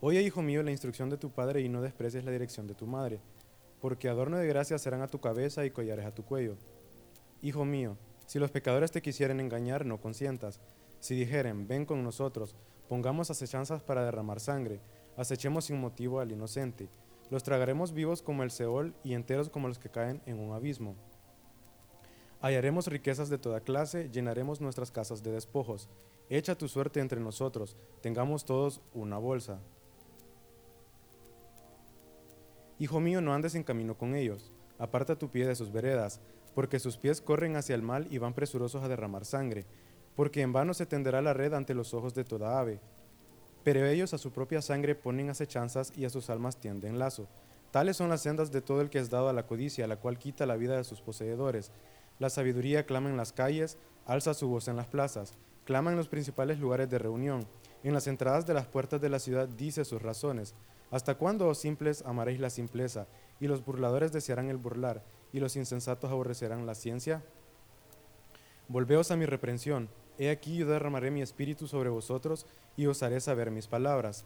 Oye, 0.00 0.22
hijo 0.22 0.42
mío, 0.42 0.62
la 0.62 0.70
instrucción 0.70 1.10
de 1.10 1.16
tu 1.16 1.30
padre 1.30 1.60
y 1.60 1.68
no 1.68 1.82
desprecies 1.82 2.24
la 2.24 2.30
dirección 2.30 2.66
de 2.66 2.74
tu 2.74 2.86
madre, 2.86 3.20
porque 3.80 4.08
adorno 4.08 4.38
de 4.38 4.46
gracia 4.46 4.78
serán 4.78 5.02
a 5.02 5.08
tu 5.08 5.20
cabeza 5.20 5.64
y 5.64 5.70
collares 5.70 6.06
a 6.06 6.14
tu 6.14 6.24
cuello. 6.24 6.56
Hijo 7.42 7.64
mío, 7.64 7.96
si 8.26 8.38
los 8.38 8.50
pecadores 8.50 8.92
te 8.92 9.02
quisieren 9.02 9.40
engañar, 9.40 9.84
no 9.84 10.00
consientas. 10.00 10.60
Si 11.00 11.14
dijeren, 11.14 11.66
ven 11.66 11.86
con 11.86 12.04
nosotros, 12.04 12.54
pongamos 12.88 13.30
acechanzas 13.30 13.82
para 13.82 14.04
derramar 14.04 14.40
sangre, 14.40 14.80
acechemos 15.16 15.64
sin 15.64 15.80
motivo 15.80 16.20
al 16.20 16.30
inocente 16.30 16.88
los 17.28 17.42
tragaremos 17.42 17.92
vivos 17.92 18.22
como 18.22 18.44
el 18.44 18.50
Seol 18.50 18.94
y 19.02 19.14
enteros 19.14 19.50
como 19.50 19.66
los 19.66 19.78
que 19.78 19.88
caen 19.88 20.22
en 20.26 20.38
un 20.38 20.54
abismo. 20.54 20.94
Hallaremos 22.40 22.86
riquezas 22.86 23.28
de 23.28 23.38
toda 23.38 23.60
clase, 23.60 24.10
llenaremos 24.10 24.60
nuestras 24.60 24.90
casas 24.90 25.22
de 25.22 25.32
despojos. 25.32 25.88
Echa 26.28 26.54
tu 26.54 26.68
suerte 26.68 27.00
entre 27.00 27.20
nosotros, 27.20 27.76
tengamos 28.00 28.44
todos 28.44 28.80
una 28.94 29.18
bolsa. 29.18 29.60
Hijo 32.78 33.00
mío, 33.00 33.20
no 33.20 33.32
andes 33.32 33.54
en 33.54 33.62
camino 33.62 33.96
con 33.96 34.14
ellos, 34.14 34.52
aparta 34.78 35.16
tu 35.16 35.30
pie 35.30 35.46
de 35.46 35.54
sus 35.54 35.72
veredas, 35.72 36.20
porque 36.54 36.78
sus 36.78 36.96
pies 36.96 37.20
corren 37.20 37.56
hacia 37.56 37.74
el 37.74 37.82
mal 37.82 38.06
y 38.10 38.18
van 38.18 38.34
presurosos 38.34 38.82
a 38.82 38.88
derramar 38.88 39.24
sangre, 39.24 39.64
porque 40.14 40.42
en 40.42 40.52
vano 40.52 40.74
se 40.74 40.86
tenderá 40.86 41.22
la 41.22 41.32
red 41.32 41.54
ante 41.54 41.74
los 41.74 41.94
ojos 41.94 42.14
de 42.14 42.24
toda 42.24 42.58
ave 42.58 42.80
pero 43.66 43.84
ellos 43.84 44.14
a 44.14 44.18
su 44.18 44.30
propia 44.30 44.62
sangre 44.62 44.94
ponen 44.94 45.28
acechanzas 45.28 45.92
y 45.96 46.04
a 46.04 46.08
sus 46.08 46.30
almas 46.30 46.56
tienden 46.56 47.00
lazo. 47.00 47.26
Tales 47.72 47.96
son 47.96 48.08
las 48.08 48.20
sendas 48.20 48.52
de 48.52 48.62
todo 48.62 48.80
el 48.80 48.90
que 48.90 49.00
es 49.00 49.10
dado 49.10 49.28
a 49.28 49.32
la 49.32 49.44
codicia, 49.48 49.88
la 49.88 49.96
cual 49.96 50.18
quita 50.18 50.46
la 50.46 50.54
vida 50.54 50.76
de 50.76 50.84
sus 50.84 51.00
poseedores. 51.00 51.72
La 52.18 52.30
sabiduría 52.30 52.86
clama 52.86 53.10
en 53.10 53.16
las 53.16 53.32
calles, 53.32 53.78
alza 54.06 54.34
su 54.34 54.48
voz 54.48 54.68
en 54.68 54.76
las 54.76 54.86
plazas, 54.86 55.34
clama 55.64 55.90
en 55.90 55.96
los 55.96 56.08
principales 56.08 56.58
lugares 56.58 56.88
de 56.88 56.98
reunión. 56.98 57.46
En 57.82 57.94
las 57.94 58.06
entradas 58.06 58.46
de 58.46 58.54
las 58.54 58.66
puertas 58.66 59.00
de 59.00 59.08
la 59.08 59.18
ciudad 59.18 59.48
dice 59.48 59.84
sus 59.84 60.02
razones. 60.02 60.54
¿Hasta 60.90 61.16
cuándo, 61.16 61.48
oh 61.48 61.54
simples, 61.54 62.02
amaréis 62.06 62.40
la 62.40 62.50
simpleza? 62.50 63.06
Y 63.40 63.48
los 63.48 63.64
burladores 63.64 64.12
desearán 64.12 64.48
el 64.48 64.56
burlar, 64.56 65.02
y 65.32 65.40
los 65.40 65.56
insensatos 65.56 66.10
aborrecerán 66.10 66.64
la 66.64 66.74
ciencia. 66.74 67.22
Volveos 68.68 69.10
a 69.10 69.16
mi 69.16 69.26
reprensión, 69.26 69.88
He 70.18 70.30
aquí 70.30 70.56
yo 70.56 70.66
derramaré 70.66 71.10
mi 71.10 71.20
espíritu 71.20 71.66
sobre 71.66 71.90
vosotros 71.90 72.46
y 72.76 72.86
os 72.86 73.02
haré 73.02 73.20
saber 73.20 73.50
mis 73.50 73.66
palabras. 73.66 74.24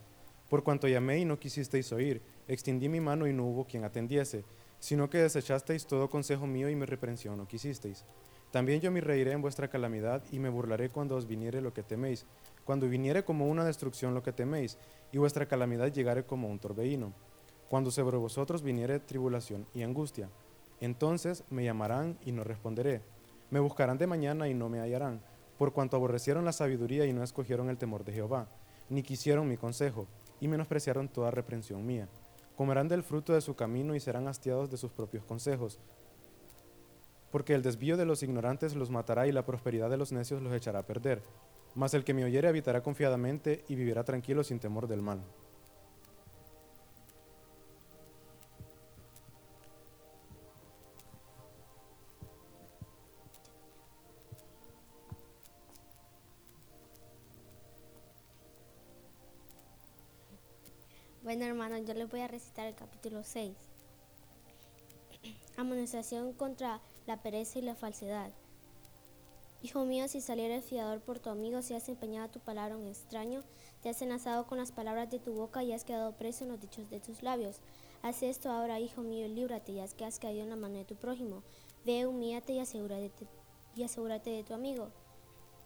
Por 0.49 0.63
cuanto 0.63 0.87
llamé 0.87 1.19
y 1.19 1.25
no 1.25 1.39
quisisteis 1.39 1.91
oír, 1.91 2.21
extendí 2.47 2.87
mi 2.87 3.01
mano 3.01 3.27
y 3.27 3.33
no 3.33 3.45
hubo 3.45 3.65
quien 3.65 3.83
atendiese, 3.83 4.43
sino 4.81 5.09
que 5.09 5.19
desechasteis 5.19 5.85
todo 5.85 6.09
consejo 6.09 6.45
mío 6.45 6.69
y 6.69 6.75
mi 6.75 6.85
reprensión 6.85 7.37
no 7.37 7.47
quisisteis. 7.47 8.03
También 8.51 8.81
yo 8.81 8.91
me 8.91 8.99
reiré 8.99 9.31
en 9.31 9.41
vuestra 9.41 9.69
calamidad 9.69 10.21
y 10.29 10.39
me 10.39 10.49
burlaré 10.49 10.89
cuando 10.89 11.15
os 11.15 11.25
viniere 11.25 11.61
lo 11.61 11.73
que 11.73 11.83
teméis, 11.83 12.25
cuando 12.65 12.89
viniere 12.89 13.23
como 13.23 13.47
una 13.47 13.63
destrucción 13.63 14.13
lo 14.13 14.23
que 14.23 14.33
teméis, 14.33 14.77
y 15.13 15.19
vuestra 15.19 15.45
calamidad 15.45 15.93
llegare 15.93 16.25
como 16.25 16.49
un 16.49 16.59
torbellino, 16.59 17.13
cuando 17.69 17.91
sobre 17.91 18.17
vosotros 18.17 18.63
viniere 18.63 18.99
tribulación 18.99 19.65
y 19.73 19.83
angustia. 19.83 20.29
Entonces 20.81 21.45
me 21.49 21.63
llamarán 21.63 22.17
y 22.25 22.33
no 22.33 22.43
responderé, 22.43 23.01
me 23.51 23.61
buscarán 23.61 23.97
de 23.97 24.07
mañana 24.07 24.49
y 24.49 24.53
no 24.53 24.67
me 24.67 24.81
hallarán 24.81 25.21
por 25.61 25.73
cuanto 25.73 25.95
aborrecieron 25.95 26.43
la 26.43 26.53
sabiduría 26.53 27.05
y 27.05 27.13
no 27.13 27.21
escogieron 27.23 27.69
el 27.69 27.77
temor 27.77 28.03
de 28.03 28.13
Jehová, 28.13 28.47
ni 28.89 29.03
quisieron 29.03 29.47
mi 29.47 29.57
consejo, 29.57 30.07
y 30.39 30.47
menospreciaron 30.47 31.07
toda 31.07 31.29
reprensión 31.29 31.85
mía. 31.85 32.07
Comerán 32.61 32.87
del 32.87 33.01
fruto 33.01 33.33
de 33.33 33.41
su 33.41 33.55
camino 33.55 33.95
y 33.95 33.99
serán 33.99 34.27
hastiados 34.27 34.69
de 34.69 34.77
sus 34.77 34.91
propios 34.91 35.23
consejos. 35.23 35.79
Porque 37.31 37.55
el 37.55 37.63
desvío 37.63 37.97
de 37.97 38.05
los 38.05 38.21
ignorantes 38.21 38.75
los 38.75 38.91
matará 38.91 39.25
y 39.25 39.31
la 39.31 39.47
prosperidad 39.47 39.89
de 39.89 39.97
los 39.97 40.11
necios 40.11 40.43
los 40.43 40.53
echará 40.53 40.77
a 40.77 40.85
perder. 40.85 41.23
Mas 41.73 41.95
el 41.95 42.03
que 42.03 42.13
me 42.13 42.23
oyere 42.23 42.47
habitará 42.47 42.83
confiadamente 42.83 43.65
y 43.67 43.73
vivirá 43.73 44.03
tranquilo 44.03 44.43
sin 44.43 44.59
temor 44.59 44.87
del 44.87 45.01
mal. 45.01 45.23
Bueno, 61.41 61.55
hermanos, 61.55 61.87
yo 61.87 61.95
les 61.95 62.07
voy 62.07 62.19
a 62.19 62.27
recitar 62.27 62.67
el 62.67 62.75
capítulo 62.75 63.23
6. 63.23 63.55
Amonestación 65.57 66.33
contra 66.33 66.79
la 67.07 67.23
pereza 67.23 67.57
y 67.57 67.63
la 67.63 67.73
falsedad. 67.73 68.29
Hijo 69.63 69.83
mío, 69.85 70.07
si 70.07 70.21
saliera 70.21 70.61
fiador 70.61 71.01
por 71.01 71.17
tu 71.17 71.31
amigo, 71.31 71.63
si 71.63 71.73
has 71.73 71.89
empeñado 71.89 72.29
tu 72.29 72.39
palabra 72.41 72.75
a 72.75 72.77
un 72.77 72.85
extraño, 72.85 73.41
te 73.81 73.89
has 73.89 74.03
enlazado 74.03 74.45
con 74.45 74.59
las 74.59 74.71
palabras 74.71 75.09
de 75.09 75.17
tu 75.17 75.33
boca 75.33 75.63
y 75.63 75.73
has 75.73 75.83
quedado 75.83 76.15
preso 76.15 76.43
en 76.43 76.51
los 76.51 76.61
dichos 76.61 76.87
de 76.91 76.99
tus 76.99 77.23
labios. 77.23 77.57
Haz 78.03 78.21
esto 78.21 78.51
ahora, 78.51 78.79
hijo 78.79 79.01
mío, 79.01 79.25
y 79.25 79.29
líbrate, 79.29 79.73
ya 79.73 79.87
que 79.87 80.05
has 80.05 80.19
caído 80.19 80.43
en 80.43 80.51
la 80.51 80.55
mano 80.57 80.77
de 80.77 80.85
tu 80.85 80.95
prójimo. 80.95 81.41
Ve, 81.83 82.05
humíate 82.05 82.53
y 82.53 82.59
asegúrate, 82.59 83.11
y 83.75 83.81
asegúrate 83.81 84.29
de 84.29 84.43
tu 84.43 84.53
amigo. 84.53 84.89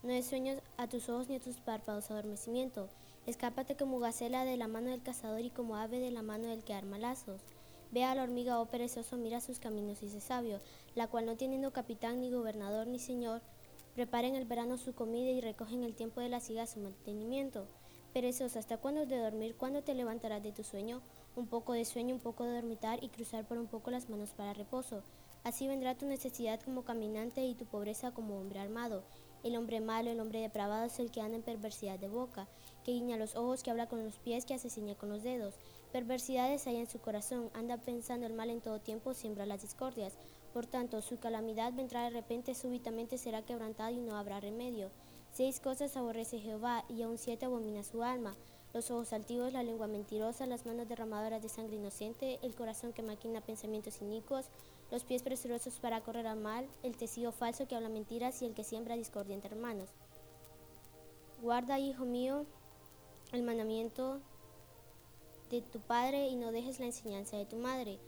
No 0.03 0.13
des 0.13 0.25
sueños 0.25 0.61
a 0.77 0.87
tus 0.87 1.09
ojos 1.09 1.27
ni 1.27 1.35
a 1.35 1.41
tus 1.41 1.57
párpados 1.57 2.11
adormecimiento. 2.11 2.87
Escápate 3.25 3.75
como 3.75 3.99
gacela 3.99 4.45
de 4.45 4.55
la 4.55 4.67
mano 4.67 4.91
del 4.91 5.01
cazador 5.01 5.41
y 5.41 5.49
como 5.49 5.77
ave 5.77 5.99
de 5.99 6.11
la 6.11 6.21
mano 6.21 6.47
del 6.47 6.63
que 6.63 6.75
arma 6.75 6.99
lazos. 6.99 7.41
Ve 7.91 8.03
a 8.03 8.13
la 8.13 8.21
hormiga, 8.21 8.59
oh 8.59 8.67
perezoso, 8.67 9.17
mira 9.17 9.41
sus 9.41 9.59
caminos 9.59 10.03
y 10.03 10.09
sé 10.09 10.21
sabio, 10.21 10.61
la 10.93 11.07
cual 11.07 11.25
no 11.25 11.35
teniendo 11.35 11.73
capitán, 11.73 12.21
ni 12.21 12.31
gobernador, 12.31 12.85
ni 12.85 12.99
señor, 12.99 13.41
prepara 13.95 14.27
en 14.27 14.35
el 14.35 14.45
verano 14.45 14.77
su 14.77 14.93
comida 14.93 15.31
y 15.31 15.41
recoge 15.41 15.73
en 15.73 15.83
el 15.83 15.95
tiempo 15.95 16.21
de 16.21 16.29
la 16.29 16.39
siga 16.39 16.67
su 16.67 16.79
mantenimiento. 16.79 17.67
Perezoso, 18.13 18.59
¿hasta 18.59 18.77
cuándo 18.77 19.05
de 19.05 19.17
dormir? 19.17 19.55
¿Cuándo 19.55 19.81
te 19.81 19.95
levantarás 19.95 20.43
de 20.43 20.51
tu 20.51 20.63
sueño? 20.63 21.01
Un 21.35 21.47
poco 21.47 21.73
de 21.73 21.83
sueño, 21.83 22.13
un 22.13 22.21
poco 22.21 22.43
de 22.43 22.53
dormitar 22.53 23.03
y 23.03 23.09
cruzar 23.09 23.45
por 23.45 23.57
un 23.57 23.67
poco 23.67 23.89
las 23.89 24.07
manos 24.07 24.29
para 24.31 24.53
reposo. 24.53 25.01
Así 25.43 25.67
vendrá 25.67 25.95
tu 25.95 26.05
necesidad 26.05 26.61
como 26.61 26.83
caminante 26.83 27.43
y 27.43 27.55
tu 27.55 27.65
pobreza 27.65 28.11
como 28.11 28.39
hombre 28.39 28.59
armado. 28.59 29.03
El 29.43 29.55
hombre 29.57 29.79
malo, 29.79 30.09
el 30.09 30.19
hombre 30.19 30.41
depravado 30.41 30.85
es 30.85 30.97
el 30.99 31.11
que 31.11 31.21
anda 31.21 31.37
en 31.37 31.43
perversidad 31.43 31.99
de 31.99 32.07
boca, 32.07 32.47
que 32.85 32.91
guiña 32.91 33.17
los 33.17 33.35
ojos, 33.35 33.63
que 33.63 33.71
habla 33.71 33.89
con 33.89 34.03
los 34.05 34.19
pies, 34.19 34.45
que 34.45 34.53
asesina 34.53 34.93
con 34.93 35.09
los 35.09 35.23
dedos. 35.23 35.55
Perversidades 35.91 36.67
hay 36.67 36.77
en 36.77 36.87
su 36.87 36.99
corazón, 36.99 37.49
anda 37.53 37.77
pensando 37.77 38.27
el 38.27 38.33
mal 38.33 38.51
en 38.51 38.61
todo 38.61 38.79
tiempo, 38.79 39.13
siembra 39.13 39.47
las 39.47 39.63
discordias. 39.63 40.13
Por 40.53 40.67
tanto, 40.67 41.01
su 41.01 41.17
calamidad 41.17 41.73
vendrá 41.73 42.03
de 42.03 42.11
repente, 42.11 42.53
súbitamente 42.53 43.17
será 43.17 43.41
quebrantada 43.41 43.91
y 43.91 43.97
no 43.97 44.15
habrá 44.15 44.39
remedio. 44.39 44.91
Seis 45.33 45.59
cosas 45.59 45.97
aborrece 45.97 46.39
Jehová, 46.39 46.85
y 46.87 47.01
aun 47.01 47.17
siete 47.17 47.45
abomina 47.45 47.83
su 47.83 48.03
alma. 48.03 48.35
Los 48.73 48.91
ojos 48.91 49.13
altivos, 49.13 49.51
la 49.51 49.63
lengua 49.63 49.87
mentirosa, 49.87 50.45
las 50.45 50.65
manos 50.65 50.87
derramadoras 50.87 51.41
de 51.41 51.49
sangre 51.49 51.77
inocente, 51.77 52.39
el 52.43 52.55
corazón 52.55 52.93
que 52.93 53.01
maquina 53.01 53.41
pensamientos 53.41 54.01
inicuos, 54.01 54.45
los 54.91 55.03
pies 55.03 55.23
presurosos 55.23 55.79
para 55.79 56.01
correr 56.01 56.27
al 56.27 56.39
mal, 56.39 56.67
el 56.83 56.95
tecido 56.95 57.31
falso 57.31 57.67
que 57.67 57.75
habla 57.75 57.89
mentiras 57.89 58.41
y 58.41 58.45
el 58.45 58.53
que 58.53 58.63
siembra 58.63 58.95
discordia 58.95 59.33
entre 59.33 59.55
hermanos. 59.55 59.89
Guarda, 61.41 61.79
hijo 61.79 62.05
mío, 62.05 62.45
el 63.31 63.43
mandamiento 63.43 64.19
de 65.49 65.61
tu 65.61 65.79
padre 65.79 66.27
y 66.27 66.35
no 66.35 66.51
dejes 66.51 66.79
la 66.79 66.85
enseñanza 66.85 67.37
de 67.37 67.45
tu 67.45 67.57
madre. 67.57 67.99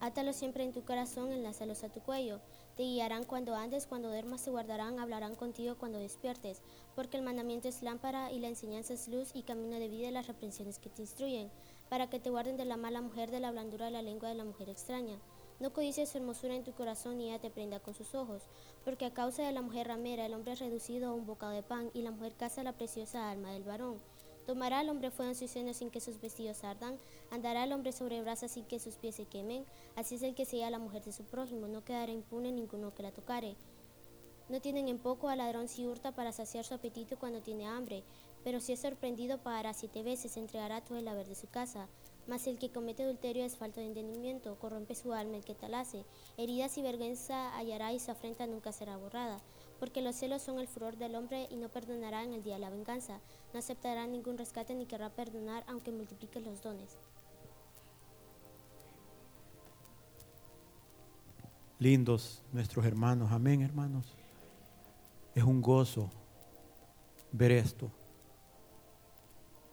Átalo 0.00 0.32
siempre 0.32 0.64
en 0.64 0.72
tu 0.72 0.84
corazón, 0.84 1.32
enlázalos 1.32 1.82
a 1.82 1.88
tu 1.88 2.00
cuello. 2.00 2.40
Te 2.76 2.82
guiarán 2.82 3.24
cuando 3.24 3.54
andes, 3.54 3.86
cuando 3.86 4.08
duermas 4.08 4.44
te 4.44 4.50
guardarán, 4.50 4.98
hablarán 4.98 5.34
contigo 5.34 5.76
cuando 5.78 5.98
despiertes, 5.98 6.60
porque 6.94 7.16
el 7.16 7.22
mandamiento 7.22 7.68
es 7.68 7.82
lámpara 7.82 8.30
y 8.30 8.38
la 8.38 8.48
enseñanza 8.48 8.92
es 8.92 9.08
luz 9.08 9.30
y 9.34 9.42
camino 9.42 9.78
de 9.78 9.88
vida 9.88 10.08
y 10.08 10.12
las 10.12 10.26
reprensiones 10.26 10.78
que 10.78 10.90
te 10.90 11.02
instruyen, 11.02 11.50
para 11.88 12.10
que 12.10 12.20
te 12.20 12.30
guarden 12.30 12.58
de 12.58 12.66
la 12.66 12.76
mala 12.76 13.00
mujer, 13.00 13.30
de 13.30 13.40
la 13.40 13.50
blandura 13.50 13.86
de 13.86 13.92
la 13.92 14.02
lengua 14.02 14.28
de 14.28 14.34
la 14.34 14.44
mujer 14.44 14.68
extraña 14.68 15.18
no 15.58 15.72
codicies 15.72 16.10
su 16.10 16.18
hermosura 16.18 16.54
en 16.54 16.64
tu 16.64 16.72
corazón 16.72 17.20
y 17.20 17.28
ella 17.28 17.40
te 17.40 17.50
prenda 17.50 17.80
con 17.80 17.94
sus 17.94 18.14
ojos, 18.14 18.42
porque 18.84 19.06
a 19.06 19.14
causa 19.14 19.42
de 19.42 19.52
la 19.52 19.62
mujer 19.62 19.88
ramera 19.88 20.26
el 20.26 20.34
hombre 20.34 20.52
es 20.52 20.58
reducido 20.58 21.08
a 21.08 21.14
un 21.14 21.26
bocado 21.26 21.52
de 21.52 21.62
pan 21.62 21.90
y 21.94 22.02
la 22.02 22.10
mujer 22.10 22.34
caza 22.36 22.62
la 22.62 22.72
preciosa 22.72 23.30
alma 23.30 23.52
del 23.52 23.64
varón. 23.64 23.96
Tomará 24.46 24.80
el 24.80 24.90
hombre 24.90 25.10
fuego 25.10 25.30
en 25.30 25.36
sus 25.36 25.50
senos 25.50 25.78
sin 25.78 25.90
que 25.90 26.00
sus 26.00 26.20
vestidos 26.20 26.62
ardan, 26.62 26.96
andará 27.30 27.64
el 27.64 27.72
hombre 27.72 27.92
sobre 27.92 28.22
brasas 28.22 28.52
sin 28.52 28.64
que 28.64 28.78
sus 28.78 28.94
pies 28.94 29.16
se 29.16 29.24
quemen, 29.24 29.64
así 29.96 30.14
es 30.14 30.22
el 30.22 30.34
que 30.34 30.44
sea 30.44 30.70
la 30.70 30.78
mujer 30.78 31.02
de 31.02 31.12
su 31.12 31.24
prójimo, 31.24 31.66
no 31.66 31.84
quedará 31.84 32.12
impune 32.12 32.52
ninguno 32.52 32.94
que 32.94 33.02
la 33.02 33.10
tocare. 33.10 33.56
No 34.48 34.60
tienen 34.60 34.86
en 34.86 34.98
poco 34.98 35.28
al 35.28 35.38
ladrón 35.38 35.66
si 35.66 35.86
hurta 35.86 36.12
para 36.12 36.30
saciar 36.30 36.64
su 36.64 36.74
apetito 36.74 37.18
cuando 37.18 37.40
tiene 37.40 37.66
hambre, 37.66 38.04
pero 38.44 38.60
si 38.60 38.72
es 38.72 38.80
sorprendido 38.80 39.38
pagará 39.38 39.74
siete 39.74 40.04
veces, 40.04 40.36
entregará 40.36 40.80
todo 40.80 40.98
el 40.98 41.08
haber 41.08 41.26
de 41.26 41.34
su 41.34 41.48
casa. 41.48 41.88
Mas 42.26 42.46
el 42.46 42.58
que 42.58 42.70
comete 42.70 43.04
adulterio 43.04 43.44
es 43.44 43.56
falta 43.56 43.80
de 43.80 43.86
entendimiento, 43.86 44.58
corrompe 44.58 44.94
su 44.94 45.12
alma 45.12 45.36
el 45.36 45.44
que 45.44 45.54
tal 45.54 45.74
hace. 45.74 46.04
Heridas 46.36 46.76
y 46.78 46.82
vergüenza 46.82 47.56
hallará 47.56 47.92
y 47.92 48.00
su 48.00 48.10
afrenta 48.10 48.46
nunca 48.46 48.72
será 48.72 48.96
borrada. 48.96 49.40
Porque 49.78 50.02
los 50.02 50.16
celos 50.16 50.42
son 50.42 50.58
el 50.58 50.68
furor 50.68 50.96
del 50.96 51.14
hombre 51.14 51.46
y 51.50 51.56
no 51.56 51.68
perdonará 51.68 52.24
en 52.24 52.32
el 52.32 52.42
día 52.42 52.54
de 52.54 52.60
la 52.60 52.70
venganza. 52.70 53.20
No 53.52 53.58
aceptará 53.58 54.06
ningún 54.06 54.38
rescate 54.38 54.74
ni 54.74 54.86
querrá 54.86 55.10
perdonar 55.10 55.64
aunque 55.68 55.92
multiplique 55.92 56.40
los 56.40 56.62
dones. 56.62 56.96
lindos 61.78 62.42
nuestros 62.52 62.84
hermanos. 62.84 63.30
Amén, 63.32 63.62
hermanos. 63.62 64.14
Es 65.34 65.44
un 65.44 65.60
gozo 65.60 66.10
ver 67.32 67.52
esto. 67.52 67.90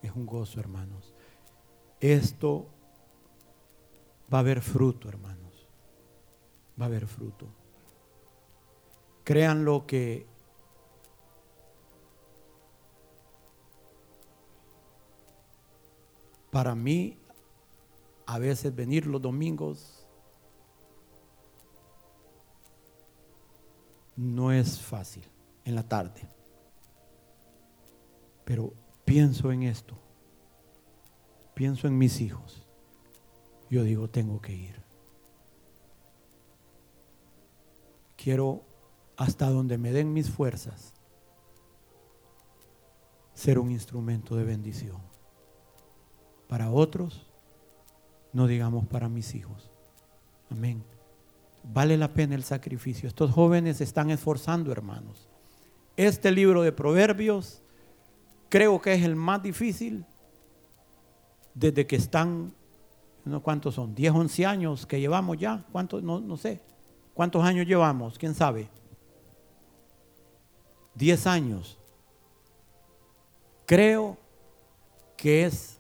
Es 0.02 0.12
un 0.12 0.26
gozo, 0.26 0.60
hermanos. 0.60 1.13
Esto 2.04 2.68
va 4.32 4.40
a 4.40 4.42
haber 4.42 4.60
fruto, 4.60 5.08
hermanos. 5.08 5.70
Va 6.78 6.84
a 6.84 6.88
haber 6.90 7.08
fruto. 7.08 7.48
Créanlo 9.24 9.88
que 9.88 10.28
para 16.52 16.76
mí 16.76 17.18
a 18.26 18.38
veces 18.38 18.76
venir 18.76 19.08
los 19.08 19.22
domingos 19.22 20.06
no 24.18 24.52
es 24.52 24.78
fácil 24.82 25.24
en 25.64 25.76
la 25.76 25.88
tarde. 25.88 26.28
Pero 28.44 28.74
pienso 29.06 29.54
en 29.54 29.64
esto. 29.64 30.03
Pienso 31.54 31.88
en 31.88 31.98
mis 31.98 32.22
hijos. 32.22 32.68
Yo 33.70 33.84
digo, 33.84 34.10
tengo 34.10 34.42
que 34.42 34.54
ir. 34.54 34.82
Quiero, 38.16 38.64
hasta 39.18 39.50
donde 39.50 39.78
me 39.78 39.92
den 39.92 40.14
mis 40.14 40.30
fuerzas, 40.30 40.94
ser 43.34 43.60
un 43.60 43.72
instrumento 43.72 44.36
de 44.36 44.44
bendición. 44.44 45.02
Para 46.48 46.72
otros, 46.72 47.26
no 48.32 48.48
digamos 48.48 48.88
para 48.88 49.10
mis 49.10 49.36
hijos. 49.36 49.72
Amén. 50.50 50.84
Vale 51.64 51.98
la 51.98 52.14
pena 52.14 52.36
el 52.36 52.44
sacrificio. 52.44 53.08
Estos 53.08 53.32
jóvenes 53.32 53.78
se 53.78 53.84
están 53.84 54.10
esforzando, 54.10 54.72
hermanos. 54.72 55.30
Este 55.98 56.32
libro 56.32 56.62
de 56.62 56.72
Proverbios 56.72 57.62
creo 58.50 58.82
que 58.82 58.94
es 58.94 59.04
el 59.04 59.16
más 59.16 59.42
difícil 59.42 60.06
desde 61.54 61.86
que 61.86 61.96
están, 61.96 62.54
no 63.26 63.42
cuántos 63.42 63.76
son, 63.76 63.94
10, 63.96 64.14
11 64.14 64.46
años 64.46 64.86
que 64.86 65.00
llevamos 65.00 65.38
ya, 65.38 65.66
cuántos, 65.72 66.04
no, 66.04 66.20
no 66.20 66.38
sé, 66.38 66.62
cuántos 67.14 67.44
años 67.44 67.68
llevamos, 67.68 68.18
quién 68.18 68.36
sabe. 68.36 68.70
10 70.96 71.28
años. 71.28 71.80
Creo 73.66 74.18
que 75.18 75.46
es 75.46 75.80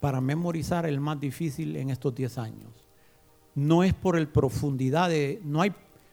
para 0.00 0.20
memorizar 0.20 0.86
el 0.86 1.00
más 1.00 1.20
difícil 1.20 1.76
en 1.76 1.90
estos 1.90 2.14
10 2.14 2.38
años. 2.38 2.70
No 3.54 3.84
es 3.84 3.94
por 3.94 4.16
el 4.16 4.28
profundidad 4.28 5.08
de, 5.08 5.40
no 5.44 5.60
hay, 5.60 5.72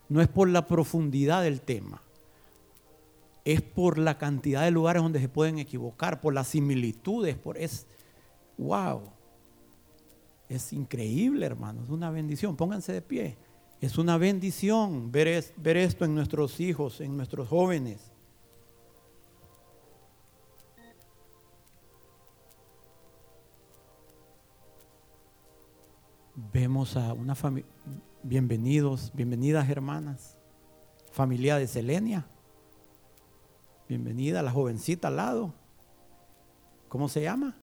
no 0.10 0.22
es 0.22 0.28
por 0.28 0.48
la 0.48 0.68
profundidad 0.68 1.41
del 1.41 1.62
tema 1.62 2.02
es 3.45 3.62
por 3.62 3.98
la 3.98 4.18
cantidad 4.18 4.64
de 4.64 4.72
lugares 4.72 5.02
donde 5.02 5.20
se 5.20 5.30
pueden 5.30 5.60
equivocar, 5.60 6.22
por 6.22 6.34
las 6.34 6.48
similitudes, 6.48 7.36
por 7.36 7.58
es 7.58 7.88
wow. 8.61 9.01
Es 10.47 10.73
increíble, 10.73 11.45
hermanos, 11.45 11.89
una 11.89 12.11
bendición. 12.11 12.55
Pónganse 12.55 12.93
de 12.93 13.01
pie. 13.01 13.38
Es 13.79 13.97
una 13.97 14.17
bendición 14.17 15.11
ver, 15.11 15.43
ver 15.57 15.77
esto 15.77 16.05
en 16.05 16.13
nuestros 16.13 16.59
hijos, 16.59 17.01
en 17.01 17.17
nuestros 17.17 17.47
jóvenes. 17.47 18.11
Vemos 26.53 26.97
a 26.97 27.13
una 27.13 27.33
familia, 27.33 27.69
bienvenidos, 28.23 29.11
bienvenidas 29.13 29.69
hermanas, 29.69 30.38
familia 31.11 31.57
de 31.57 31.67
Selenia. 31.67 32.25
Bienvenida, 33.88 34.41
la 34.41 34.51
jovencita 34.51 35.07
al 35.07 35.17
lado. 35.17 35.53
¿Cómo 36.88 37.09
se 37.09 37.21
llama? 37.21 37.55